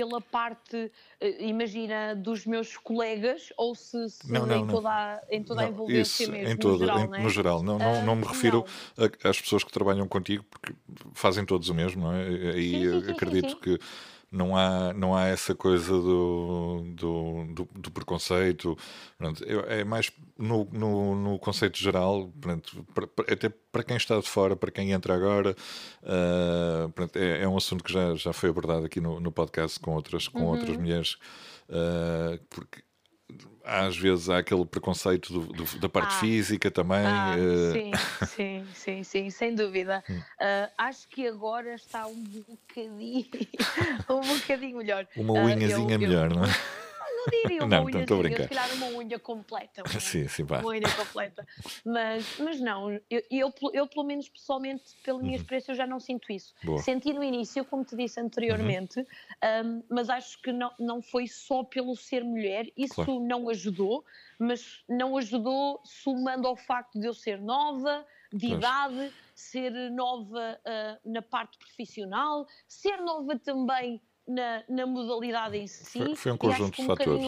pela 0.00 0.20
parte, 0.20 0.90
eh, 1.20 1.44
imagina, 1.44 2.14
dos 2.14 2.46
meus 2.46 2.74
colegas 2.78 3.52
ou 3.54 3.74
se, 3.74 4.08
se 4.08 4.32
não, 4.32 4.46
não, 4.46 4.56
em, 4.56 4.66
toda 4.66 4.88
a, 4.88 5.20
em 5.30 5.42
toda 5.42 5.60
não, 5.60 5.68
a 5.68 5.70
envolvência 5.70 6.22
isso, 6.22 6.32
mesmo, 6.32 6.48
em 6.48 6.56
todo, 6.56 6.78
no 6.78 6.86
geral, 6.86 6.98
em, 6.98 7.06
não, 7.06 7.14
é? 7.14 7.22
no 7.22 7.28
geral. 7.28 7.62
Não, 7.62 7.78
não, 7.78 8.06
não 8.06 8.16
me 8.16 8.24
refiro 8.24 8.64
às 9.22 9.38
pessoas 9.38 9.62
que 9.62 9.70
trabalham 9.70 10.08
contigo, 10.08 10.42
porque 10.48 10.72
fazem 11.12 11.44
todos 11.44 11.68
o 11.68 11.74
mesmo, 11.74 12.04
não 12.04 12.14
é? 12.14 12.24
Aí 12.54 12.70
sim, 12.70 12.90
sim, 12.90 13.04
sim, 13.04 13.12
acredito 13.12 13.56
que 13.58 13.78
não 14.30 14.56
há, 14.56 14.92
não 14.94 15.14
há 15.14 15.26
essa 15.26 15.54
coisa 15.54 15.92
do, 15.92 16.84
do, 16.94 17.44
do, 17.52 17.68
do 17.74 17.90
preconceito. 17.90 18.76
Pronto, 19.18 19.44
é 19.66 19.82
mais 19.82 20.12
no, 20.38 20.64
no, 20.72 21.14
no 21.16 21.38
conceito 21.38 21.78
geral, 21.78 22.32
pronto, 22.40 22.86
até 23.28 23.48
para 23.48 23.82
quem 23.82 23.96
está 23.96 24.18
de 24.18 24.28
fora, 24.28 24.54
para 24.54 24.70
quem 24.70 24.92
entra 24.92 25.14
agora, 25.14 25.56
uh, 26.02 26.88
pronto, 26.90 27.16
é, 27.16 27.42
é, 27.42 27.48
um 27.48 27.56
assunto 27.56 27.82
que 27.82 27.92
já, 27.92 28.14
já 28.14 28.32
foi 28.32 28.50
abordado 28.50 28.86
aqui 28.86 29.00
no, 29.00 29.20
no 29.20 29.32
podcast 29.32 29.78
com 29.80 29.94
outras, 29.94 30.28
com 30.28 30.40
uhum. 30.40 30.48
outras 30.48 30.76
mulheres, 30.76 31.18
uh, 31.68 32.40
porque 32.48 32.82
às 33.64 33.96
vezes 33.96 34.28
há 34.28 34.38
aquele 34.38 34.64
preconceito 34.64 35.32
do, 35.32 35.52
do, 35.52 35.78
da 35.78 35.88
parte 35.88 36.14
ah, 36.14 36.20
física 36.20 36.70
também. 36.70 37.04
Ah, 37.04 37.36
uh... 37.38 37.72
Sim, 37.72 37.92
sim, 38.26 38.66
sim, 38.74 39.04
sim, 39.04 39.30
sem 39.30 39.54
dúvida. 39.54 40.02
Uh, 40.40 40.70
acho 40.78 41.06
que 41.08 41.26
agora 41.26 41.74
está 41.74 42.06
um 42.06 42.24
bocadinho, 42.24 43.26
um 44.08 44.38
bocadinho 44.38 44.78
melhor. 44.78 45.06
Uma 45.14 45.34
unhazinha 45.34 45.86
uh, 45.86 45.90
eu, 45.90 45.98
melhor, 45.98 46.30
eu... 46.30 46.36
não 46.36 46.44
é? 46.44 46.48
não 47.20 47.40
diria 47.42 47.60
uma 47.64 47.68
não, 47.76 47.84
unhazinha, 47.84 48.02
estou 48.02 48.18
a 48.18 48.22
brincar. 48.22 48.42
se 48.42 48.48
calhar 48.48 48.72
uma 48.74 48.86
unha 48.98 49.18
completa. 49.18 49.82
Uma, 49.82 50.00
sim, 50.00 50.28
sim, 50.28 50.46
pá. 50.46 50.60
Uma 50.60 50.70
unha 50.70 50.96
completa. 50.96 51.46
Mas, 51.84 52.38
mas 52.38 52.60
não, 52.60 52.90
eu, 52.90 53.22
eu, 53.30 53.52
eu 53.72 53.86
pelo 53.86 54.04
menos 54.04 54.28
pessoalmente, 54.28 54.96
pela 55.02 55.18
minha 55.18 55.32
uhum. 55.32 55.36
experiência, 55.36 55.72
eu 55.72 55.76
já 55.76 55.86
não 55.86 56.00
sinto 56.00 56.32
isso. 56.32 56.54
Boa. 56.62 56.78
Senti 56.78 57.12
no 57.12 57.22
início, 57.22 57.64
como 57.64 57.84
te 57.84 57.96
disse 57.96 58.20
anteriormente, 58.20 59.00
uhum. 59.00 59.06
um, 59.64 59.84
mas 59.90 60.08
acho 60.08 60.40
que 60.40 60.52
não, 60.52 60.72
não 60.78 61.02
foi 61.02 61.26
só 61.26 61.62
pelo 61.64 61.96
ser 61.96 62.24
mulher, 62.24 62.66
isso 62.76 62.94
claro. 62.94 63.20
não 63.20 63.48
ajudou, 63.48 64.04
mas 64.38 64.82
não 64.88 65.16
ajudou 65.16 65.80
somando 65.84 66.46
ao 66.46 66.56
facto 66.56 66.98
de 66.98 67.06
eu 67.06 67.14
ser 67.14 67.40
nova, 67.40 68.06
de 68.32 68.48
pois. 68.48 68.58
idade, 68.58 69.12
ser 69.34 69.72
nova 69.90 70.60
uh, 70.60 71.10
na 71.10 71.22
parte 71.22 71.58
profissional, 71.58 72.46
ser 72.68 72.98
nova 72.98 73.38
também 73.38 74.00
na, 74.30 74.62
na 74.68 74.86
modalidade 74.86 75.56
em 75.56 75.66
si. 75.66 75.98
Foi, 75.98 76.14
foi 76.14 76.32
um 76.32 76.36
conjunto 76.36 76.76
de 76.76 76.82
um 76.82 76.86
fatores. 76.86 77.24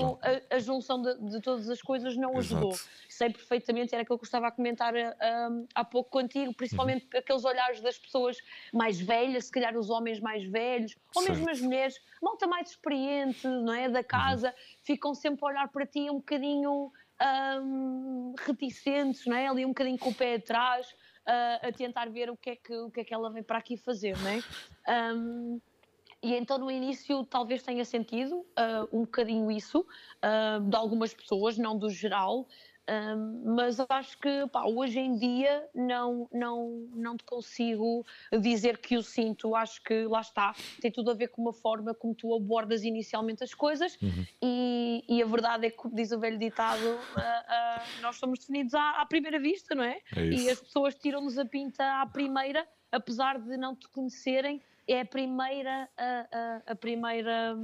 A, 0.51 0.57
a, 0.57 0.59
junção 0.61 1.03
de, 1.03 1.19
de, 1.31 1.41
todas 1.41 1.69
as 1.69 1.83
coisas 1.83 2.17
não 2.17 2.39
Exato. 2.39 2.55
ajudou. 2.55 2.79
Sei 3.09 3.31
perfeitamente, 3.31 3.93
era 3.93 4.03
aquilo 4.03 4.19
que 4.19 4.25
eu 4.25 4.27
estava 4.27 4.47
a 4.47 4.53
comentar 4.53 4.95
um, 4.95 5.67
há 5.75 5.85
pouco 5.85 6.11
contigo, 6.11 6.55
principalmente 6.55 7.09
uhum. 7.13 7.19
aqueles 7.19 7.45
olhares 7.45 7.81
das 7.81 7.99
pessoas 7.99 8.37
mais 8.73 9.01
velhas, 9.01 9.47
se 9.47 9.51
calhar 9.51 9.77
os 9.77 9.91
homens 9.91 10.21
mais 10.21 10.45
velhos, 10.45 10.97
ou 11.15 11.23
certo. 11.23 11.37
mesmo 11.37 11.51
as 11.51 11.61
mulheres, 11.61 12.01
malta 12.23 12.47
mais 12.47 12.71
experiente, 12.71 13.47
não 13.47 13.75
é? 13.75 13.89
Da 13.89 14.05
casa, 14.05 14.49
uhum. 14.49 14.55
ficam 14.85 15.15
sempre 15.15 15.45
a 15.45 15.49
olhar 15.49 15.69
para 15.69 15.85
ti 15.85 16.09
um 16.09 16.17
bocadinho 16.17 16.93
um, 17.61 18.35
reticentes, 18.47 19.27
não 19.27 19.37
é? 19.37 19.49
Ali 19.49 19.65
um 19.65 19.69
bocadinho 19.69 19.99
com 19.99 20.11
o 20.11 20.15
pé 20.15 20.37
atrás. 20.37 20.87
Uh, 21.23 21.69
a 21.69 21.73
tentar 21.73 22.11
ver 22.11 22.29
o 22.29 22.37
que, 22.37 22.51
é 22.51 22.57
que, 22.57 22.75
o 22.75 22.91
que 22.91 22.99
é 22.99 23.05
que 23.05 23.15
ela 23.15 23.31
vem 23.31 23.45
para 23.45 23.57
aqui 23.57 23.77
fazer, 23.77 24.19
não 24.19 24.29
é? 24.29 25.15
Um, 25.15 25.61
e 26.23 26.35
então 26.37 26.57
no 26.57 26.71
início 26.71 27.25
talvez 27.25 27.63
tenha 27.63 27.85
sentido 27.85 28.37
uh, 28.37 28.89
um 28.93 29.01
bocadinho 29.01 29.51
isso 29.51 29.81
uh, 29.81 30.61
de 30.61 30.77
algumas 30.77 31.13
pessoas, 31.13 31.59
não 31.59 31.77
do 31.77 31.91
geral, 31.91 32.43
uh, 32.43 33.55
mas 33.57 33.81
acho 33.81 34.17
que 34.21 34.47
pá, 34.53 34.65
hoje 34.65 35.01
em 35.01 35.17
dia 35.17 35.69
não, 35.75 36.29
não, 36.33 36.89
não 36.95 37.17
te 37.17 37.25
consigo 37.25 38.07
dizer 38.41 38.79
que 38.79 38.97
o 38.97 39.03
sinto, 39.03 39.57
acho 39.57 39.83
que 39.83 40.05
lá 40.05 40.21
está, 40.21 40.55
tem 40.81 40.93
tudo 40.93 41.11
a 41.11 41.15
ver 41.15 41.27
com 41.27 41.43
uma 41.43 41.53
forma 41.53 41.93
como 41.93 42.15
tu 42.15 42.33
abordas 42.33 42.85
inicialmente 42.85 43.43
as 43.43 43.53
coisas 43.53 43.99
uhum. 44.01 44.25
e, 44.41 45.05
e, 45.09 45.21
a 45.21 45.27
verdade 45.27 45.67
é 45.67 45.71
que, 45.71 45.77
como 45.77 45.93
diz 45.97 46.13
o 46.13 46.21
velho 46.21 46.39
ditado, 46.39 47.01
nós 48.01 48.15
somos 48.17 48.39
definidos 48.39 48.75
à, 48.75 48.91
à, 49.01 49.07
primeira 49.07 49.41
vista, 49.41 49.75
não 49.75 49.83
é? 49.83 49.99
é 50.15 50.25
e 50.25 50.49
as 50.49 50.61
pessoas 50.61 50.95
tiram-nos 50.95 51.37
a 51.37 51.45
pinta 51.45 52.01
à 52.01 52.07
primeira, 52.07 52.65
apesar 52.93 53.41
de 53.41 53.57
não 53.57 53.75
te 53.75 53.89
conhecerem 53.89 54.63
é 54.87 55.01
a 55.01 55.05
primeira, 55.05 55.89
a, 55.97 56.27
a, 56.33 56.73
a 56.73 56.75
primeira. 56.75 57.57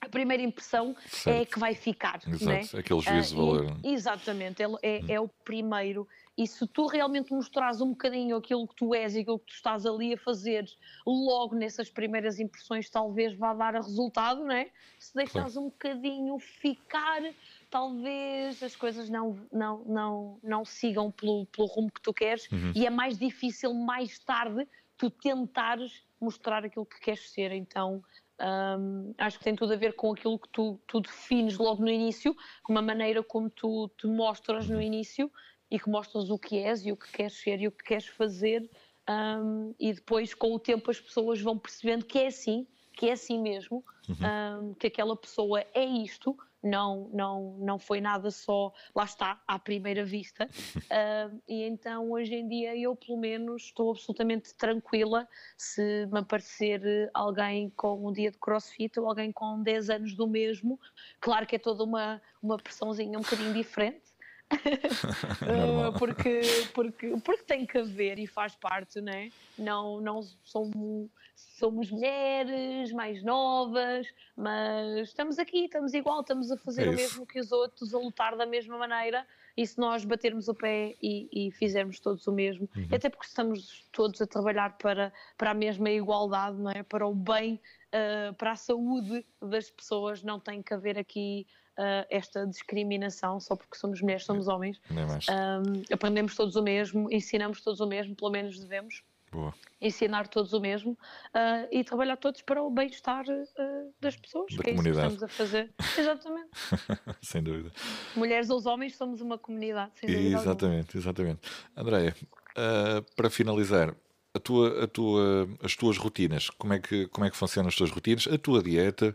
a 0.00 0.08
primeira 0.08 0.42
impressão 0.42 0.96
certo. 1.06 1.42
é 1.42 1.44
que 1.44 1.58
vai 1.58 1.74
ficar. 1.74 2.20
Exato, 2.26 2.76
né? 2.76 2.80
aquele 2.80 3.00
juízo 3.00 3.28
de 3.30 3.36
valor. 3.36 3.76
E, 3.84 3.92
exatamente, 3.92 4.62
é, 4.62 4.66
é, 4.66 4.68
hum. 4.68 5.06
é, 5.08 5.20
o 5.20 5.28
primeiro. 5.28 6.06
E 6.36 6.46
se 6.46 6.66
tu 6.66 6.86
realmente 6.86 7.30
mostrares 7.30 7.82
um 7.82 7.90
bocadinho 7.90 8.36
aquilo 8.36 8.66
que 8.66 8.74
tu 8.74 8.94
és 8.94 9.14
e 9.14 9.20
aquilo 9.20 9.38
que 9.38 9.46
tu 9.46 9.54
estás 9.54 9.84
ali 9.84 10.14
a 10.14 10.16
fazer 10.16 10.64
logo 11.06 11.54
nessas 11.54 11.90
primeiras 11.90 12.40
impressões, 12.40 12.88
talvez 12.88 13.34
vá 13.34 13.52
dar 13.52 13.76
a 13.76 13.80
resultado, 13.80 14.42
não 14.42 14.52
é? 14.52 14.70
Se 14.98 15.14
deixares 15.14 15.52
claro. 15.52 15.66
um 15.66 15.70
bocadinho 15.70 16.38
ficar, 16.38 17.22
talvez 17.70 18.62
as 18.62 18.74
coisas 18.74 19.10
não, 19.10 19.38
não, 19.52 19.84
não, 19.84 20.38
não 20.42 20.64
sigam 20.64 21.10
pelo, 21.10 21.44
pelo 21.46 21.68
rumo 21.68 21.92
que 21.92 22.00
tu 22.00 22.14
queres 22.14 22.50
uhum. 22.50 22.72
e 22.74 22.86
é 22.86 22.90
mais 22.90 23.18
difícil 23.18 23.74
mais 23.74 24.18
tarde 24.18 24.66
tu 25.02 25.10
tentares 25.10 26.04
mostrar 26.20 26.64
aquilo 26.64 26.86
que 26.86 27.00
queres 27.00 27.28
ser. 27.32 27.50
Então, 27.50 28.04
um, 28.40 29.12
acho 29.18 29.36
que 29.36 29.42
tem 29.42 29.56
tudo 29.56 29.72
a 29.72 29.76
ver 29.76 29.96
com 29.96 30.12
aquilo 30.12 30.38
que 30.38 30.48
tu, 30.50 30.80
tu, 30.86 31.00
defines 31.00 31.58
logo 31.58 31.82
no 31.82 31.90
início, 31.90 32.36
com 32.62 32.72
uma 32.72 32.82
maneira 32.82 33.20
como 33.20 33.50
tu 33.50 33.90
te 33.98 34.06
mostras 34.06 34.68
no 34.68 34.80
início 34.80 35.28
e 35.68 35.76
que 35.76 35.90
mostras 35.90 36.30
o 36.30 36.38
que 36.38 36.58
és 36.58 36.86
e 36.86 36.92
o 36.92 36.96
que 36.96 37.10
queres 37.10 37.32
ser 37.32 37.60
e 37.60 37.66
o 37.66 37.72
que 37.72 37.82
queres 37.82 38.06
fazer. 38.06 38.70
Um, 39.10 39.74
e 39.76 39.92
depois, 39.92 40.34
com 40.34 40.54
o 40.54 40.58
tempo, 40.60 40.88
as 40.88 41.00
pessoas 41.00 41.40
vão 41.40 41.58
percebendo 41.58 42.04
que 42.04 42.20
é 42.20 42.28
assim, 42.28 42.64
que 42.92 43.08
é 43.08 43.12
assim 43.12 43.40
mesmo, 43.40 43.84
uhum. 44.08 44.68
um, 44.70 44.74
que 44.74 44.86
aquela 44.86 45.16
pessoa 45.16 45.64
é 45.74 45.84
isto 45.84 46.38
não, 46.62 47.10
não, 47.12 47.56
não 47.58 47.78
foi 47.78 48.00
nada 48.00 48.30
só, 48.30 48.72
lá 48.94 49.04
está, 49.04 49.40
à 49.46 49.58
primeira 49.58 50.04
vista. 50.04 50.48
Uh, 50.92 51.42
e 51.48 51.62
então 51.62 52.10
hoje 52.10 52.34
em 52.34 52.46
dia 52.46 52.76
eu, 52.76 52.94
pelo 52.94 53.18
menos, 53.18 53.62
estou 53.64 53.92
absolutamente 53.92 54.54
tranquila 54.54 55.26
se 55.56 56.06
me 56.12 56.18
aparecer 56.18 57.10
alguém 57.14 57.70
com 57.70 58.06
um 58.06 58.12
dia 58.12 58.30
de 58.30 58.36
crossfit 58.36 59.00
ou 59.00 59.08
alguém 59.08 59.32
com 59.32 59.62
10 59.62 59.88
anos 59.88 60.14
do 60.14 60.26
mesmo. 60.28 60.78
Claro 61.18 61.46
que 61.46 61.56
é 61.56 61.58
toda 61.58 61.82
uma, 61.82 62.20
uma 62.42 62.58
pressãozinha 62.58 63.18
um 63.18 63.22
bocadinho 63.22 63.54
diferente. 63.54 64.11
uh, 65.42 65.98
porque, 65.98 66.40
porque, 66.74 67.08
porque 67.24 67.42
tem 67.44 67.66
que 67.66 67.78
haver 67.78 68.18
e 68.18 68.26
faz 68.26 68.54
parte, 68.54 69.00
né? 69.00 69.30
não, 69.58 70.00
não 70.00 70.22
somos, 70.44 71.10
somos 71.34 71.90
mulheres 71.90 72.92
mais 72.92 73.22
novas, 73.22 74.06
mas 74.36 75.08
estamos 75.08 75.38
aqui, 75.38 75.64
estamos 75.64 75.94
igual, 75.94 76.20
estamos 76.20 76.50
a 76.50 76.56
fazer 76.56 76.86
é 76.86 76.90
o 76.90 76.94
mesmo 76.94 77.26
que 77.26 77.40
os 77.40 77.52
outros, 77.52 77.94
a 77.94 77.98
lutar 77.98 78.36
da 78.36 78.46
mesma 78.46 78.76
maneira. 78.78 79.26
E 79.54 79.66
se 79.66 79.78
nós 79.78 80.02
batermos 80.04 80.48
o 80.48 80.54
pé 80.54 80.94
e, 81.02 81.28
e 81.30 81.50
fizermos 81.52 82.00
todos 82.00 82.26
o 82.26 82.32
mesmo, 82.32 82.68
uhum. 82.74 82.88
até 82.90 83.10
porque 83.10 83.26
estamos 83.26 83.86
todos 83.92 84.20
a 84.22 84.26
trabalhar 84.26 84.78
para, 84.78 85.12
para 85.36 85.50
a 85.50 85.54
mesma 85.54 85.90
igualdade, 85.90 86.56
não 86.56 86.70
é? 86.70 86.82
para 86.82 87.06
o 87.06 87.14
bem, 87.14 87.60
uh, 87.88 88.32
para 88.34 88.52
a 88.52 88.56
saúde 88.56 89.24
das 89.40 89.70
pessoas, 89.70 90.22
não 90.22 90.40
tem 90.40 90.62
que 90.62 90.72
haver 90.72 90.98
aqui 90.98 91.46
uh, 91.78 92.06
esta 92.10 92.46
discriminação 92.46 93.40
só 93.40 93.56
porque 93.56 93.76
somos 93.76 94.00
mulheres, 94.00 94.24
somos 94.24 94.48
homens. 94.48 94.80
Um, 94.90 95.82
aprendemos 95.92 96.34
todos 96.34 96.56
o 96.56 96.62
mesmo, 96.62 97.10
ensinamos 97.10 97.60
todos 97.60 97.80
o 97.80 97.86
mesmo, 97.86 98.14
pelo 98.14 98.30
menos 98.30 98.58
devemos. 98.58 99.02
Boa. 99.30 99.54
Ensinar 99.80 100.28
todos 100.28 100.52
o 100.52 100.60
mesmo 100.60 100.92
uh, 100.92 101.66
e 101.70 101.82
trabalhar 101.82 102.18
todos 102.18 102.42
para 102.42 102.62
o 102.62 102.70
bem-estar 102.70 103.24
uh, 103.24 103.94
das 103.98 104.14
pessoas. 104.14 104.54
Da 104.54 104.62
que 104.62 104.70
comunidade. 104.72 105.06
É 105.06 105.08
isso 105.08 105.18
que 105.18 105.24
estamos 105.24 105.24
a 105.24 105.28
fazer. 105.28 105.72
Exatamente. 105.98 106.50
sem 107.22 107.42
dúvida. 107.42 107.72
Mulheres 108.14 108.50
ou 108.50 108.62
homens 108.68 108.94
somos 108.96 109.22
uma 109.22 109.38
comunidade. 109.38 109.92
exatamente, 110.02 110.98
exatamente. 110.98 111.40
Andréia, 111.74 112.14
uh, 112.52 113.02
para 113.16 113.30
finalizar, 113.30 113.96
a 114.34 114.38
tua, 114.38 114.84
a 114.84 114.86
tua, 114.86 115.48
as 115.62 115.76
tuas 115.76 115.98
rotinas, 115.98 116.48
como 116.50 116.72
é, 116.72 116.78
que, 116.78 117.06
como 117.08 117.26
é 117.26 117.30
que 117.30 117.36
funcionam 117.36 117.68
as 117.68 117.74
tuas 117.74 117.90
rotinas, 117.90 118.26
a 118.26 118.38
tua 118.38 118.62
dieta. 118.62 119.14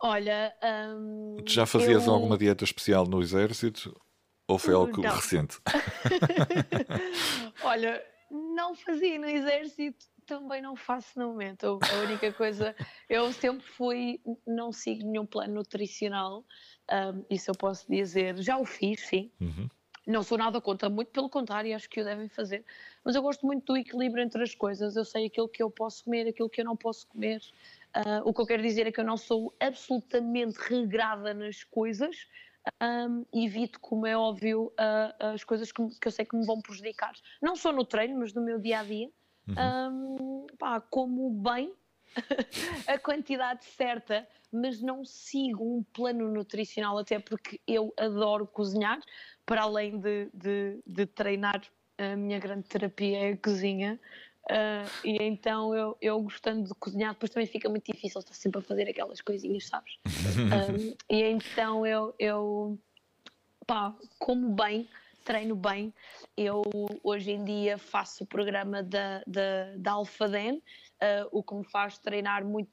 Olha, 0.00 0.54
um, 0.62 1.36
já 1.46 1.66
fazias 1.66 2.06
eu... 2.06 2.12
alguma 2.12 2.38
dieta 2.38 2.64
especial 2.64 3.06
no 3.06 3.20
exército 3.20 3.94
ou 4.46 4.58
foi 4.58 4.74
algo 4.74 5.02
não. 5.02 5.10
recente? 5.14 5.58
Olha, 7.62 8.02
não 8.30 8.74
fazia 8.74 9.18
no 9.18 9.28
exército, 9.28 10.06
também 10.26 10.62
não 10.62 10.76
faço 10.76 11.18
no 11.18 11.28
momento. 11.28 11.78
A 11.82 12.00
única 12.00 12.32
coisa, 12.32 12.76
eu 13.08 13.32
sempre 13.32 13.66
fui, 13.66 14.20
não 14.46 14.72
sigo 14.72 15.04
nenhum 15.04 15.26
plano 15.26 15.54
nutricional, 15.54 16.44
um, 16.90 17.24
isso 17.30 17.50
eu 17.50 17.54
posso 17.54 17.90
dizer. 17.90 18.36
Já 18.38 18.58
o 18.58 18.64
fiz, 18.64 19.00
sim. 19.00 19.30
Uhum. 19.40 19.68
Não 20.06 20.22
sou 20.22 20.38
nada 20.38 20.58
contra, 20.58 20.88
muito 20.88 21.10
pelo 21.10 21.28
contrário, 21.28 21.74
acho 21.76 21.88
que 21.88 22.00
o 22.00 22.04
devem 22.04 22.28
fazer. 22.30 22.64
Mas 23.04 23.14
eu 23.14 23.20
gosto 23.20 23.44
muito 23.44 23.66
do 23.66 23.76
equilíbrio 23.76 24.24
entre 24.24 24.42
as 24.42 24.54
coisas. 24.54 24.96
Eu 24.96 25.04
sei 25.04 25.26
aquilo 25.26 25.48
que 25.48 25.62
eu 25.62 25.70
posso 25.70 26.04
comer, 26.04 26.26
aquilo 26.26 26.48
que 26.48 26.62
eu 26.62 26.64
não 26.64 26.76
posso 26.76 27.06
comer. 27.08 27.42
Uh, 27.98 28.22
o 28.24 28.32
que 28.32 28.40
eu 28.40 28.46
quero 28.46 28.62
dizer 28.62 28.86
é 28.86 28.92
que 28.92 29.00
eu 29.00 29.04
não 29.04 29.16
sou 29.16 29.52
absolutamente 29.58 30.56
regrada 30.60 31.34
nas 31.34 31.64
coisas, 31.64 32.16
um, 32.80 33.24
evito, 33.32 33.80
como 33.80 34.06
é 34.06 34.16
óbvio, 34.16 34.72
uh, 34.78 35.26
as 35.34 35.42
coisas 35.42 35.72
que, 35.72 35.82
que, 36.00 36.06
eu 36.06 36.12
sei 36.12 36.24
que 36.24 36.36
me 36.36 36.46
vão 36.46 36.60
prejudicar. 36.60 37.12
Não 37.42 37.56
só 37.56 37.72
no 37.72 37.84
treino, 37.84 38.18
mas 38.18 38.32
no 38.32 38.42
meu 38.42 38.58
dia 38.58 38.80
a 38.80 38.84
dia. 38.84 39.10
Uhum. 39.48 40.44
Um, 40.44 40.46
pá, 40.58 40.80
como 40.80 41.30
bem 41.30 41.74
a 42.86 42.98
quantidade 42.98 43.64
certa, 43.64 44.28
mas 44.52 44.80
não 44.80 45.04
sigo 45.04 45.64
um 45.64 45.82
plano 45.82 46.30
nutricional, 46.30 46.98
até 46.98 47.18
porque 47.18 47.60
eu 47.66 47.92
adoro 47.96 48.46
cozinhar, 48.46 49.00
para 49.44 49.62
além 49.62 49.98
de, 49.98 50.30
de, 50.32 50.78
de 50.86 51.06
treinar. 51.06 51.62
A 51.96 52.14
minha 52.14 52.38
grande 52.38 52.68
terapia 52.68 53.18
é 53.18 53.32
a 53.32 53.36
cozinha, 53.36 53.98
Uh, 54.50 54.88
e 55.04 55.18
então 55.20 55.74
eu, 55.74 55.96
eu 56.00 56.22
gostando 56.22 56.64
de 56.64 56.74
cozinhar, 56.74 57.12
depois 57.12 57.30
também 57.30 57.46
fica 57.46 57.68
muito 57.68 57.92
difícil 57.92 58.20
estar 58.20 58.32
sempre 58.32 58.60
a 58.60 58.62
fazer 58.62 58.88
aquelas 58.88 59.20
coisinhas, 59.20 59.66
sabes? 59.66 59.98
um, 60.06 60.94
e 61.14 61.22
então 61.22 61.86
eu, 61.86 62.14
eu 62.18 62.78
pá, 63.66 63.94
como 64.18 64.48
bem, 64.54 64.88
treino 65.22 65.54
bem. 65.54 65.92
Eu 66.34 66.62
hoje 67.04 67.32
em 67.32 67.44
dia 67.44 67.76
faço 67.76 68.24
o 68.24 68.26
programa 68.26 68.82
da, 68.82 69.22
da, 69.26 69.76
da 69.76 69.92
Alfaden 69.92 70.62
uh, 71.02 71.28
o 71.30 71.42
que 71.42 71.54
me 71.54 71.64
faz 71.64 71.98
treinar 71.98 72.44
muito, 72.44 72.70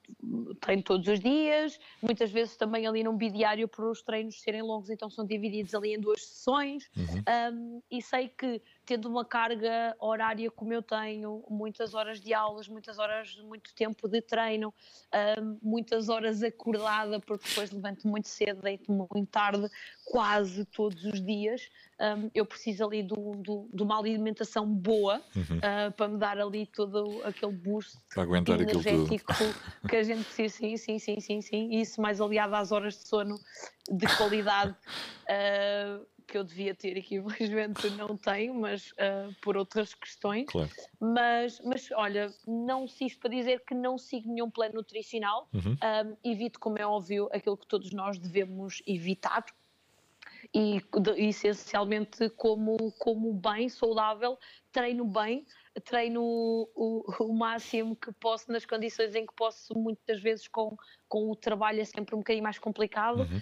treino 0.59 0.83
todos 0.83 1.07
os 1.07 1.19
dias, 1.19 1.79
muitas 2.01 2.31
vezes 2.31 2.55
também 2.55 2.87
ali 2.87 3.03
num 3.03 3.15
bidiário 3.15 3.67
por 3.67 3.85
os 3.85 4.01
treinos 4.01 4.41
serem 4.41 4.61
longos, 4.61 4.89
então 4.89 5.09
são 5.09 5.25
divididos 5.25 5.73
ali 5.73 5.93
em 5.93 5.99
duas 5.99 6.25
sessões, 6.25 6.89
uhum. 6.97 7.53
um, 7.53 7.81
e 7.89 8.01
sei 8.01 8.29
que 8.29 8.61
tendo 8.85 9.09
uma 9.09 9.25
carga 9.25 9.95
horária 9.99 10.49
como 10.51 10.73
eu 10.73 10.81
tenho, 10.81 11.43
muitas 11.49 11.93
horas 11.93 12.21
de 12.21 12.33
aulas, 12.33 12.67
muitas 12.67 12.99
horas, 12.99 13.35
muito 13.37 13.73
tempo 13.73 14.07
de 14.07 14.21
treino, 14.21 14.73
muitas 15.61 16.09
horas 16.09 16.43
acordada, 16.43 17.19
porque 17.19 17.47
depois 17.47 17.71
levanto 17.71 18.07
muito 18.07 18.27
cedo, 18.27 18.61
deito 18.61 18.91
muito 18.91 19.25
tarde, 19.27 19.69
quase 20.05 20.65
todos 20.65 21.03
os 21.05 21.23
dias, 21.23 21.69
eu 22.33 22.45
preciso 22.45 22.85
ali 22.85 23.01
do, 23.01 23.15
do, 23.37 23.69
de 23.73 23.81
uma 23.81 23.97
alimentação 23.97 24.67
boa 24.67 25.21
uhum. 25.35 25.57
uh, 25.57 25.91
para 25.93 26.07
me 26.07 26.17
dar 26.17 26.37
ali 26.37 26.65
todo 26.65 27.21
aquele 27.23 27.53
boost 27.53 27.97
para 28.13 28.23
aguentar 28.23 28.59
energético 28.59 29.33
que 29.87 29.95
a 29.95 30.03
gente 30.03 30.23
precisa, 30.25 30.49
sim, 30.49 30.77
sim, 30.77 30.99
sim, 30.99 31.19
sim, 31.19 31.41
sim. 31.41 31.69
Isso 31.71 32.01
mais 32.01 32.19
aliado 32.19 32.55
às 32.55 32.71
horas 32.71 32.95
de 32.95 33.07
sono 33.07 33.39
de 33.89 34.05
qualidade 34.17 34.71
uh, 34.71 36.05
que 36.25 36.37
eu 36.37 36.43
devia 36.43 36.73
ter 36.75 36.97
e 36.97 37.01
que 37.01 37.15
infelizmente 37.15 37.89
não 37.97 38.17
tenho, 38.17 38.53
mas 38.53 38.91
uh, 38.91 39.33
por 39.41 39.55
outras 39.55 39.93
questões. 39.93 40.47
Claro. 40.47 40.69
Mas, 40.99 41.59
mas 41.61 41.89
olha, 41.91 42.33
não 42.47 42.87
se 42.87 43.05
isto 43.05 43.19
para 43.19 43.29
dizer 43.29 43.63
que 43.65 43.73
não 43.73 43.97
sigo 43.97 44.27
nenhum 44.27 44.49
plano 44.49 44.75
nutricional, 44.75 45.47
uhum. 45.53 45.73
um, 45.73 46.17
evito, 46.23 46.59
como 46.59 46.77
é 46.77 46.85
óbvio, 46.85 47.29
aquilo 47.31 47.57
que 47.57 47.67
todos 47.67 47.91
nós 47.91 48.17
devemos 48.17 48.81
evitar, 48.85 49.45
e, 50.53 50.81
essencialmente 51.17 52.29
como, 52.31 52.91
como 52.99 53.33
bem, 53.33 53.67
saudável, 53.69 54.37
treino 54.71 55.05
bem, 55.05 55.45
treino 55.83 56.21
o, 56.23 57.03
o, 57.19 57.33
máximo 57.33 57.95
que 57.95 58.11
posso 58.13 58.51
nas 58.51 58.65
condições 58.65 59.15
em 59.15 59.25
que 59.25 59.33
posso, 59.33 59.77
muitas 59.77 60.21
vezes 60.21 60.47
com, 60.47 60.77
com 61.07 61.29
o 61.29 61.35
trabalho 61.35 61.81
é 61.81 61.85
sempre 61.85 62.15
um 62.15 62.19
bocadinho 62.19 62.43
mais 62.43 62.57
complicado 62.57 63.21
uhum. 63.21 63.41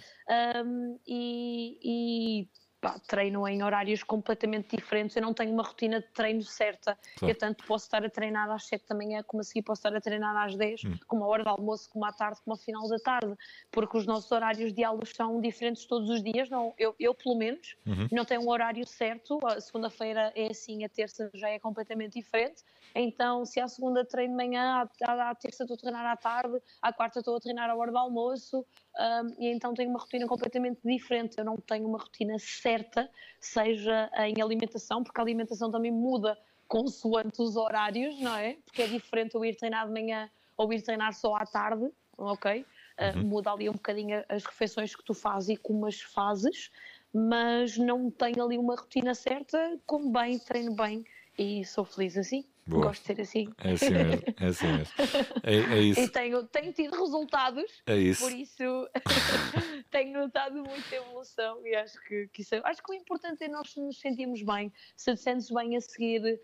um, 0.66 0.98
e, 1.06 1.78
e 1.82 2.48
pá, 2.84 2.98
treino 3.06 3.48
em 3.48 3.62
horários 3.62 4.02
completamente 4.02 4.76
diferentes, 4.76 5.16
eu 5.16 5.22
não 5.22 5.32
tenho 5.32 5.50
uma 5.54 5.62
rotina 5.62 6.00
de 6.00 6.06
treino 6.08 6.42
certa, 6.42 6.98
claro. 7.16 7.32
eu 7.32 7.38
tanto 7.38 7.64
posso 7.64 7.86
estar 7.86 8.04
a 8.04 8.10
treinar 8.10 8.50
às 8.50 8.66
7 8.66 8.84
da 8.86 8.94
manhã, 8.94 9.22
como 9.22 9.40
a 9.40 9.44
seguir 9.44 9.62
posso 9.62 9.78
estar 9.78 9.96
a 9.96 10.00
treinar 10.02 10.36
às 10.36 10.54
10, 10.54 10.84
hum. 10.84 10.98
como 11.06 11.24
a 11.24 11.26
hora 11.28 11.44
do 11.44 11.48
almoço, 11.48 11.88
como 11.88 12.04
à 12.04 12.12
tarde, 12.12 12.40
como 12.44 12.52
ao 12.52 12.58
final 12.58 12.86
da 12.86 12.98
tarde, 12.98 13.34
porque 13.72 13.96
os 13.96 14.04
nossos 14.04 14.30
horários 14.30 14.70
de 14.70 14.84
aulas 14.84 15.08
são 15.08 15.40
diferentes 15.40 15.86
todos 15.86 16.10
os 16.10 16.22
dias, 16.22 16.50
não, 16.50 16.74
eu, 16.76 16.94
eu 17.00 17.14
pelo 17.14 17.36
menos 17.36 17.74
uhum. 17.86 18.06
não 18.12 18.24
tenho 18.26 18.42
um 18.42 18.50
horário 18.50 18.86
certo, 18.86 19.38
a 19.46 19.58
segunda-feira 19.62 20.30
é 20.36 20.48
assim, 20.48 20.84
a 20.84 20.88
terça 20.88 21.30
já 21.32 21.48
é 21.48 21.58
completamente 21.58 22.20
diferente, 22.20 22.62
então 22.94 23.46
se 23.46 23.60
à 23.60 23.66
segunda 23.66 24.04
treino 24.04 24.36
de 24.36 24.44
manhã, 24.44 24.86
à, 25.06 25.30
à 25.30 25.34
terça 25.34 25.64
estou 25.64 25.74
a 25.74 25.78
treinar 25.78 26.04
à 26.04 26.16
tarde, 26.18 26.60
à 26.82 26.92
quarta 26.92 27.20
estou 27.20 27.34
a 27.34 27.40
treinar 27.40 27.70
à 27.70 27.74
hora 27.74 27.90
do 27.90 27.96
almoço, 27.96 28.66
um, 28.96 29.42
e 29.42 29.48
então 29.48 29.74
tenho 29.74 29.90
uma 29.90 29.98
rotina 29.98 30.26
completamente 30.26 30.80
diferente. 30.84 31.38
Eu 31.38 31.44
não 31.44 31.56
tenho 31.56 31.86
uma 31.86 31.98
rotina 31.98 32.38
certa, 32.38 33.10
seja 33.40 34.10
em 34.18 34.40
alimentação, 34.40 35.02
porque 35.02 35.20
a 35.20 35.24
alimentação 35.24 35.70
também 35.70 35.90
muda 35.90 36.38
consoante 36.68 37.42
os 37.42 37.56
horários, 37.56 38.18
não 38.20 38.36
é? 38.36 38.56
Porque 38.64 38.82
é 38.82 38.86
diferente 38.86 39.34
eu 39.34 39.44
ir 39.44 39.56
treinar 39.56 39.86
de 39.86 39.92
manhã 39.92 40.30
ou 40.56 40.72
ir 40.72 40.82
treinar 40.82 41.12
só 41.12 41.34
à 41.34 41.44
tarde, 41.44 41.90
ok? 42.16 42.64
Uh. 42.98 43.18
Muda 43.24 43.50
ali 43.50 43.68
um 43.68 43.72
bocadinho 43.72 44.24
as 44.28 44.44
refeições 44.44 44.94
que 44.94 45.04
tu 45.04 45.14
fazes 45.14 45.50
e 45.50 45.56
como 45.56 45.86
as 45.86 46.00
fazes, 46.00 46.70
mas 47.12 47.76
não 47.76 48.10
tenho 48.10 48.44
ali 48.44 48.56
uma 48.56 48.76
rotina 48.76 49.14
certa, 49.14 49.78
como 49.84 50.10
bem, 50.10 50.38
treino 50.38 50.74
bem 50.74 51.04
e 51.36 51.64
sou 51.64 51.84
feliz 51.84 52.16
assim. 52.16 52.44
Boa. 52.66 52.86
Gosto 52.86 53.00
de 53.02 53.06
ser 53.06 53.20
assim. 53.20 53.48
É 53.58 53.72
assim 53.72 53.90
mesmo. 53.90 54.22
É, 54.40 54.46
assim 54.46 54.66
mesmo. 54.72 54.94
é, 55.42 55.54
é 55.54 55.78
isso. 55.80 56.00
E 56.00 56.08
tenho, 56.08 56.44
tenho 56.44 56.72
tido 56.72 56.98
resultados. 56.98 57.82
É 57.86 57.96
isso. 57.96 58.22
Por 58.22 58.32
isso 58.32 58.88
tenho 59.90 60.18
notado 60.18 60.54
muita 60.54 60.96
evolução 60.96 61.64
e 61.66 61.74
acho 61.74 62.00
que, 62.04 62.28
que 62.28 62.42
isso 62.42 62.54
é, 62.54 62.62
acho 62.64 62.82
que 62.82 62.90
o 62.90 62.94
importante 62.94 63.44
é 63.44 63.48
nós 63.48 63.74
nos 63.76 64.00
sentirmos 64.00 64.42
bem. 64.42 64.72
Se 64.96 65.14
te 65.14 65.20
sentes 65.20 65.50
bem 65.50 65.76
a 65.76 65.80
seguir 65.80 66.40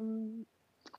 um, 0.00 0.44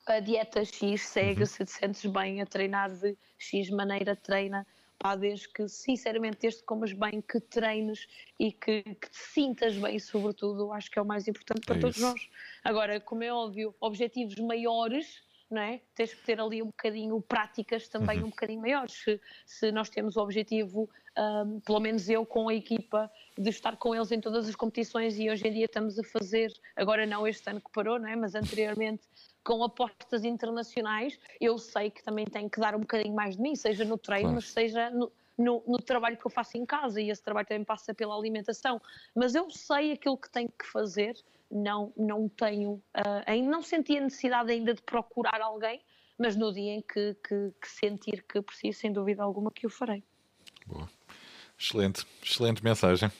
a 0.06 0.20
dieta 0.20 0.64
X, 0.64 1.00
segue. 1.02 1.40
Uhum. 1.40 1.46
Se 1.46 1.64
te 1.64 1.70
sentes 1.70 2.04
bem 2.06 2.42
a 2.42 2.46
treinar 2.46 2.90
de 2.90 3.16
X 3.38 3.70
maneira, 3.70 4.14
treina 4.14 4.66
pá, 5.00 5.16
desde 5.16 5.48
que, 5.48 5.66
sinceramente, 5.66 6.38
desde 6.42 6.60
que 6.60 6.66
comas 6.66 6.92
bem, 6.92 7.22
que 7.22 7.40
treines 7.40 8.06
e 8.38 8.52
que, 8.52 8.82
que 8.82 9.10
te 9.10 9.18
sintas 9.18 9.76
bem, 9.76 9.98
sobretudo, 9.98 10.72
acho 10.72 10.90
que 10.90 10.98
é 10.98 11.02
o 11.02 11.06
mais 11.06 11.26
importante 11.26 11.62
para 11.66 11.76
é 11.76 11.80
todos 11.80 11.98
nós. 11.98 12.28
Agora, 12.62 13.00
como 13.00 13.24
é 13.24 13.32
óbvio, 13.32 13.74
objetivos 13.80 14.36
maiores, 14.36 15.22
não 15.50 15.60
é? 15.60 15.80
Tens 15.94 16.14
que 16.14 16.24
ter 16.24 16.40
ali 16.40 16.62
um 16.62 16.66
bocadinho 16.66 17.20
práticas 17.20 17.88
também 17.88 18.18
uhum. 18.18 18.26
um 18.26 18.30
bocadinho 18.30 18.60
maiores. 18.60 18.94
Se, 18.94 19.20
se 19.44 19.72
nós 19.72 19.88
temos 19.88 20.16
o 20.16 20.20
objetivo, 20.20 20.88
um, 21.18 21.60
pelo 21.60 21.80
menos 21.80 22.08
eu 22.08 22.24
com 22.24 22.48
a 22.48 22.54
equipa, 22.54 23.10
de 23.36 23.50
estar 23.50 23.76
com 23.76 23.94
eles 23.94 24.12
em 24.12 24.20
todas 24.20 24.48
as 24.48 24.54
competições 24.54 25.18
e 25.18 25.28
hoje 25.28 25.46
em 25.46 25.52
dia 25.52 25.64
estamos 25.64 25.98
a 25.98 26.04
fazer, 26.04 26.52
agora 26.76 27.04
não 27.04 27.26
este 27.26 27.50
ano 27.50 27.60
que 27.60 27.70
parou, 27.72 27.98
não 27.98 28.08
é? 28.08 28.16
Mas 28.16 28.34
anteriormente 28.34 29.02
com 29.42 29.64
apostas 29.64 30.24
internacionais, 30.24 31.18
eu 31.40 31.58
sei 31.58 31.90
que 31.90 32.02
também 32.02 32.26
tenho 32.26 32.48
que 32.48 32.60
dar 32.60 32.74
um 32.74 32.80
bocadinho 32.80 33.14
mais 33.14 33.36
de 33.36 33.42
mim, 33.42 33.56
seja 33.56 33.84
no 33.84 33.96
treino, 33.96 34.24
claro. 34.24 34.34
mas 34.36 34.50
seja 34.50 34.90
no, 34.90 35.10
no, 35.40 35.62
no, 35.66 35.78
trabalho 35.78 36.16
que 36.16 36.26
eu 36.26 36.30
faço 36.30 36.56
em 36.56 36.66
casa, 36.66 37.00
e 37.00 37.10
esse 37.10 37.22
trabalho 37.22 37.46
também 37.46 37.64
passa 37.64 37.94
pela 37.94 38.16
alimentação. 38.16 38.80
Mas 39.14 39.34
eu 39.34 39.50
sei 39.50 39.92
aquilo 39.92 40.16
que 40.16 40.30
tenho 40.30 40.48
que 40.48 40.66
fazer, 40.66 41.14
não, 41.50 41.92
não 41.96 42.28
tenho, 42.28 42.72
uh, 42.72 43.22
ainda 43.26 43.50
não 43.50 43.62
senti 43.62 43.96
a 43.96 44.00
necessidade 44.00 44.52
ainda 44.52 44.74
de 44.74 44.82
procurar 44.82 45.40
alguém, 45.40 45.82
mas 46.18 46.36
no 46.36 46.52
dia 46.52 46.74
em 46.74 46.82
que, 46.82 47.14
que, 47.26 47.52
que 47.60 47.68
sentir 47.68 48.22
que 48.22 48.42
preciso, 48.42 48.78
sem 48.78 48.92
dúvida 48.92 49.22
alguma, 49.22 49.50
que 49.50 49.66
o 49.66 49.70
farei. 49.70 50.02
Boa. 50.66 50.88
Excelente, 51.58 52.06
excelente 52.22 52.62
mensagem. 52.62 53.10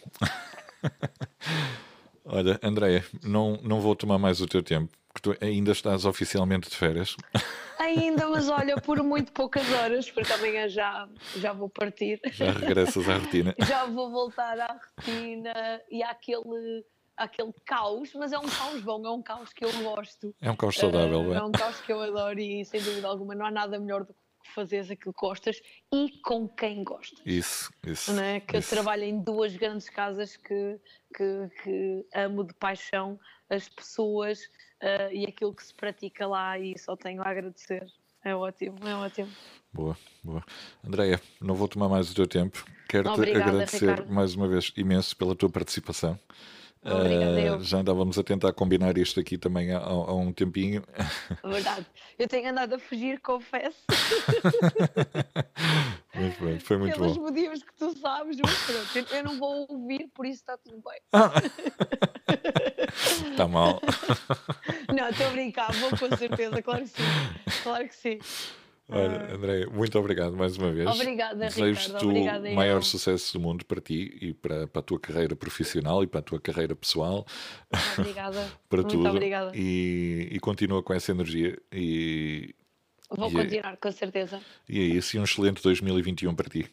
Olha, 2.24 2.58
Andréia, 2.62 3.04
não, 3.22 3.58
não 3.62 3.80
vou 3.80 3.96
tomar 3.96 4.18
mais 4.18 4.40
o 4.40 4.46
teu 4.46 4.62
tempo 4.62 4.99
que 5.14 5.20
tu 5.20 5.36
ainda 5.40 5.72
estás 5.72 6.04
oficialmente 6.04 6.68
de 6.68 6.76
férias. 6.76 7.16
Ainda, 7.78 8.28
mas 8.28 8.48
olha, 8.50 8.76
por 8.80 9.02
muito 9.02 9.32
poucas 9.32 9.68
horas, 9.72 10.10
porque 10.10 10.32
amanhã 10.32 10.68
já, 10.68 11.08
já 11.36 11.52
vou 11.52 11.68
partir. 11.68 12.20
Já 12.32 12.52
regressas 12.52 13.08
à 13.08 13.16
rotina. 13.16 13.54
já 13.66 13.86
vou 13.86 14.10
voltar 14.10 14.58
à 14.60 14.78
rotina 14.96 15.80
e 15.90 16.02
àquele, 16.02 16.84
àquele 17.16 17.52
caos, 17.66 18.12
mas 18.14 18.32
é 18.32 18.38
um 18.38 18.48
caos 18.48 18.80
bom, 18.82 19.04
é 19.04 19.10
um 19.10 19.22
caos 19.22 19.52
que 19.52 19.64
eu 19.64 19.72
gosto. 19.82 20.34
É 20.40 20.50
um 20.50 20.56
caos 20.56 20.76
saudável, 20.76 21.20
uh, 21.20 21.34
é? 21.34 21.36
É 21.38 21.42
um 21.42 21.52
caos 21.52 21.80
que 21.80 21.92
eu 21.92 22.00
adoro 22.00 22.38
e 22.38 22.64
sem 22.64 22.80
dúvida 22.80 23.08
alguma 23.08 23.34
não 23.34 23.46
há 23.46 23.50
nada 23.50 23.78
melhor 23.78 24.04
do 24.04 24.14
que 24.14 24.19
fazeres 24.48 24.90
aquilo 24.90 25.12
que 25.12 25.20
gostas 25.20 25.60
e 25.92 26.18
com 26.22 26.48
quem 26.48 26.82
gostas. 26.82 27.20
Isso, 27.24 27.72
isso. 27.86 28.12
Não 28.12 28.22
é? 28.22 28.40
Que 28.40 28.58
isso. 28.58 28.74
eu 28.74 28.76
trabalho 28.76 29.04
em 29.04 29.20
duas 29.20 29.54
grandes 29.56 29.88
casas 29.88 30.36
que, 30.36 30.78
que, 31.14 31.50
que 31.62 32.06
amo 32.14 32.44
de 32.44 32.54
paixão 32.54 33.18
as 33.48 33.68
pessoas 33.68 34.40
uh, 34.82 35.12
e 35.12 35.26
aquilo 35.26 35.54
que 35.54 35.64
se 35.64 35.74
pratica 35.74 36.26
lá 36.26 36.58
e 36.58 36.78
só 36.78 36.96
tenho 36.96 37.22
a 37.22 37.28
agradecer. 37.28 37.86
É 38.24 38.34
ótimo, 38.34 38.76
é 38.86 38.94
ótimo. 38.94 39.30
Boa, 39.72 39.96
boa. 40.22 40.44
Andréia, 40.84 41.20
não 41.40 41.54
vou 41.54 41.66
tomar 41.68 41.88
mais 41.88 42.10
o 42.10 42.14
teu 42.14 42.26
tempo. 42.26 42.64
Quero-te 42.88 43.30
agradecer 43.30 43.90
Ricardo. 43.90 44.12
mais 44.12 44.34
uma 44.34 44.46
vez 44.46 44.72
imenso 44.76 45.16
pela 45.16 45.34
tua 45.34 45.48
participação. 45.48 46.18
Uh, 46.82 47.62
já 47.62 47.78
andávamos 47.78 48.18
a 48.18 48.22
tentar 48.22 48.54
combinar 48.54 48.96
isto 48.96 49.20
aqui 49.20 49.36
também 49.36 49.70
há, 49.70 49.78
há, 49.78 50.14
um 50.14 50.32
tempinho. 50.32 50.82
Verdade. 51.44 51.86
Eu 52.18 52.26
tenho 52.26 52.48
andado 52.48 52.74
a 52.74 52.78
fugir, 52.78 53.20
confesso. 53.20 53.76
Mas 56.14 56.34
pronto, 56.36 56.64
foi 56.64 56.78
muito 56.78 56.94
Pelos 56.94 57.16
bom. 57.16 57.24
Pelos 57.24 57.30
motivos 57.30 57.62
que 57.62 57.74
tu 57.74 57.98
sabes, 57.98 58.36
mas 58.36 58.58
pronto, 58.92 59.14
eu 59.14 59.24
não 59.24 59.38
vou 59.38 59.66
ouvir, 59.70 60.08
por 60.08 60.26
isso 60.26 60.40
está 60.40 60.58
tudo 60.58 60.82
bem. 60.82 61.00
Está 63.30 63.46
mal. 63.48 63.80
Não, 64.94 65.08
estou 65.08 65.26
a 65.26 65.30
brincar, 65.30 65.72
vou 65.74 65.90
com 65.90 66.16
certeza, 66.16 66.60
claro 66.62 66.82
que 66.82 66.88
sim. 66.88 67.02
Claro 67.62 67.88
que 67.88 67.94
sim. 67.94 68.18
Olha, 68.90 69.28
ah. 69.30 69.34
André, 69.34 69.66
muito 69.66 69.98
obrigado 69.98 70.36
mais 70.36 70.56
uma 70.56 70.72
vez. 70.72 70.88
Obrigada, 70.88 71.46
Desejo-te 71.46 72.04
o 72.04 72.54
maior 72.54 72.82
sucesso 72.82 73.32
do 73.34 73.40
mundo 73.40 73.64
para 73.64 73.80
ti 73.80 74.18
e 74.20 74.34
para, 74.34 74.66
para 74.66 74.80
a 74.80 74.82
tua 74.82 74.98
carreira 74.98 75.36
profissional 75.36 76.02
e 76.02 76.06
para 76.06 76.20
a 76.20 76.22
tua 76.22 76.40
carreira 76.40 76.74
pessoal. 76.74 77.24
Obrigada. 77.96 78.50
para 78.68 78.82
muito 78.82 78.96
tudo. 78.96 79.08
Obrigada. 79.08 79.52
E, 79.54 80.28
e 80.32 80.40
continua 80.40 80.82
com 80.82 80.92
essa 80.92 81.12
energia. 81.12 81.56
E, 81.72 82.54
Vou 83.08 83.30
e 83.30 83.36
é 83.36 83.42
continuar, 83.42 83.72
é, 83.74 83.76
com 83.76 83.92
certeza. 83.92 84.40
E 84.68 84.80
é 84.80 84.82
isso, 84.82 85.16
e 85.16 85.20
um 85.20 85.24
excelente 85.24 85.62
2021 85.62 86.34
para 86.34 86.48
ti. 86.48 86.68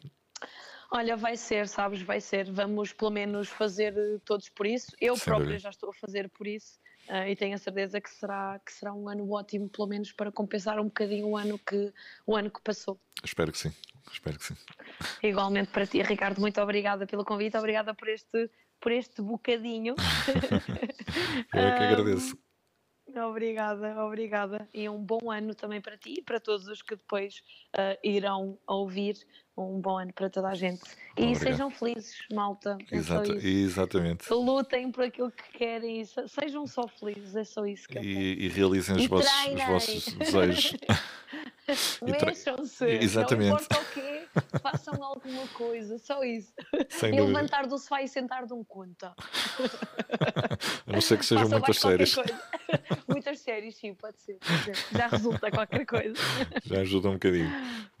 Olha, 0.90 1.16
vai 1.16 1.36
ser, 1.36 1.68
sabes, 1.68 2.02
vai 2.02 2.20
ser. 2.20 2.50
Vamos 2.50 2.92
pelo 2.92 3.10
menos 3.10 3.48
fazer 3.48 3.94
todos 4.24 4.48
por 4.48 4.66
isso. 4.66 4.90
Eu 5.00 5.16
Sem 5.16 5.24
própria 5.24 5.46
dúvida. 5.46 5.60
já 5.60 5.70
estou 5.70 5.90
a 5.90 5.92
fazer 5.92 6.28
por 6.30 6.46
isso 6.46 6.78
uh, 7.08 7.28
e 7.28 7.36
tenho 7.36 7.54
a 7.54 7.58
certeza 7.58 8.00
que 8.00 8.10
será, 8.10 8.60
que 8.64 8.72
será 8.72 8.92
um 8.92 9.08
ano 9.08 9.30
ótimo, 9.30 9.68
pelo 9.68 9.88
menos 9.88 10.12
para 10.12 10.30
compensar 10.30 10.78
um 10.78 10.84
bocadinho 10.84 11.28
o 11.28 11.36
ano 11.36 11.58
que, 11.58 11.92
o 12.26 12.36
ano 12.36 12.50
que 12.50 12.60
passou. 12.62 13.00
Espero 13.24 13.52
que 13.52 13.58
sim. 13.58 13.72
Espero 14.12 14.38
que 14.38 14.44
sim. 14.44 14.56
Igualmente 15.22 15.70
para 15.70 15.86
ti, 15.86 16.02
Ricardo, 16.02 16.40
muito 16.40 16.60
obrigada 16.60 17.06
pelo 17.06 17.24
convite, 17.24 17.56
obrigada 17.56 17.94
por 17.94 18.08
este, 18.08 18.50
por 18.80 18.92
este 18.92 19.20
bocadinho. 19.20 19.94
Eu 21.52 21.60
é 21.60 21.76
que 21.76 21.84
agradeço. 21.84 22.38
Obrigada, 23.16 24.04
obrigada. 24.04 24.68
E 24.72 24.88
um 24.88 25.02
bom 25.02 25.30
ano 25.30 25.54
também 25.54 25.80
para 25.80 25.96
ti 25.96 26.16
e 26.18 26.22
para 26.22 26.38
todos 26.38 26.68
os 26.68 26.82
que 26.82 26.94
depois 26.94 27.42
uh, 27.74 27.98
irão 28.02 28.58
ouvir. 28.66 29.16
Um 29.58 29.80
bom 29.80 29.98
ano 29.98 30.12
para 30.12 30.30
toda 30.30 30.48
a 30.48 30.54
gente. 30.54 30.80
E 31.16 31.22
Obrigado. 31.22 31.38
sejam 31.42 31.70
felizes, 31.70 32.14
malta. 32.32 32.78
É 32.92 32.96
Exato, 32.96 33.32
exatamente. 33.34 34.32
Lutem 34.32 34.92
por 34.92 35.02
aquilo 35.02 35.32
que 35.32 35.58
querem. 35.58 36.04
Sejam 36.04 36.64
só 36.64 36.86
felizes, 36.86 37.34
é 37.34 37.42
só 37.42 37.66
isso 37.66 37.88
que 37.88 37.98
e, 37.98 38.44
e 38.44 38.48
realizem 38.48 38.96
os, 38.96 39.06
vossos, 39.06 39.30
os 39.52 39.64
vossos 39.64 40.12
desejos. 40.14 40.76
Mexam-se. 42.02 42.84
Exatamente. 42.86 43.50
Não 43.50 43.56
importa 43.56 43.78
o 43.78 43.84
quê, 43.92 44.26
façam 44.62 45.02
alguma 45.02 45.46
coisa, 45.48 45.98
só 45.98 46.22
isso. 46.24 46.52
Sem 46.88 47.14
e 47.14 47.20
levantar 47.20 47.66
do 47.66 47.76
sofá 47.78 48.02
e 48.02 48.08
sentar 48.08 48.46
de 48.46 48.54
um 48.54 48.64
conta. 48.64 49.12
A 50.86 50.92
não 50.92 51.00
ser 51.00 51.18
que 51.18 51.26
sejam 51.26 51.48
muitas 51.48 51.78
séries. 51.78 52.16
muitas 53.06 53.40
séries, 53.40 53.76
sim, 53.76 53.94
pode 53.94 54.20
ser, 54.22 54.38
Já 54.92 55.08
resulta 55.08 55.50
qualquer 55.50 55.84
coisa. 55.84 56.14
Já 56.64 56.80
ajuda 56.80 57.10
um 57.10 57.14
bocadinho. 57.14 57.50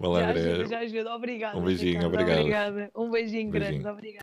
Lá, 0.00 0.20
já, 0.20 0.30
ajuda, 0.30 0.66
já 0.66 0.78
ajuda. 0.78 1.10
Obrigada. 1.54 1.58
Um 1.58 1.62
beijinho, 1.64 1.94
Ricardo. 1.94 2.14
obrigado. 2.14 2.38
Obrigada. 2.40 2.90
Um 2.94 3.10
beijinho, 3.10 3.50
beijinho. 3.50 3.50
grande. 3.50 3.88
Obrigada. 3.88 4.16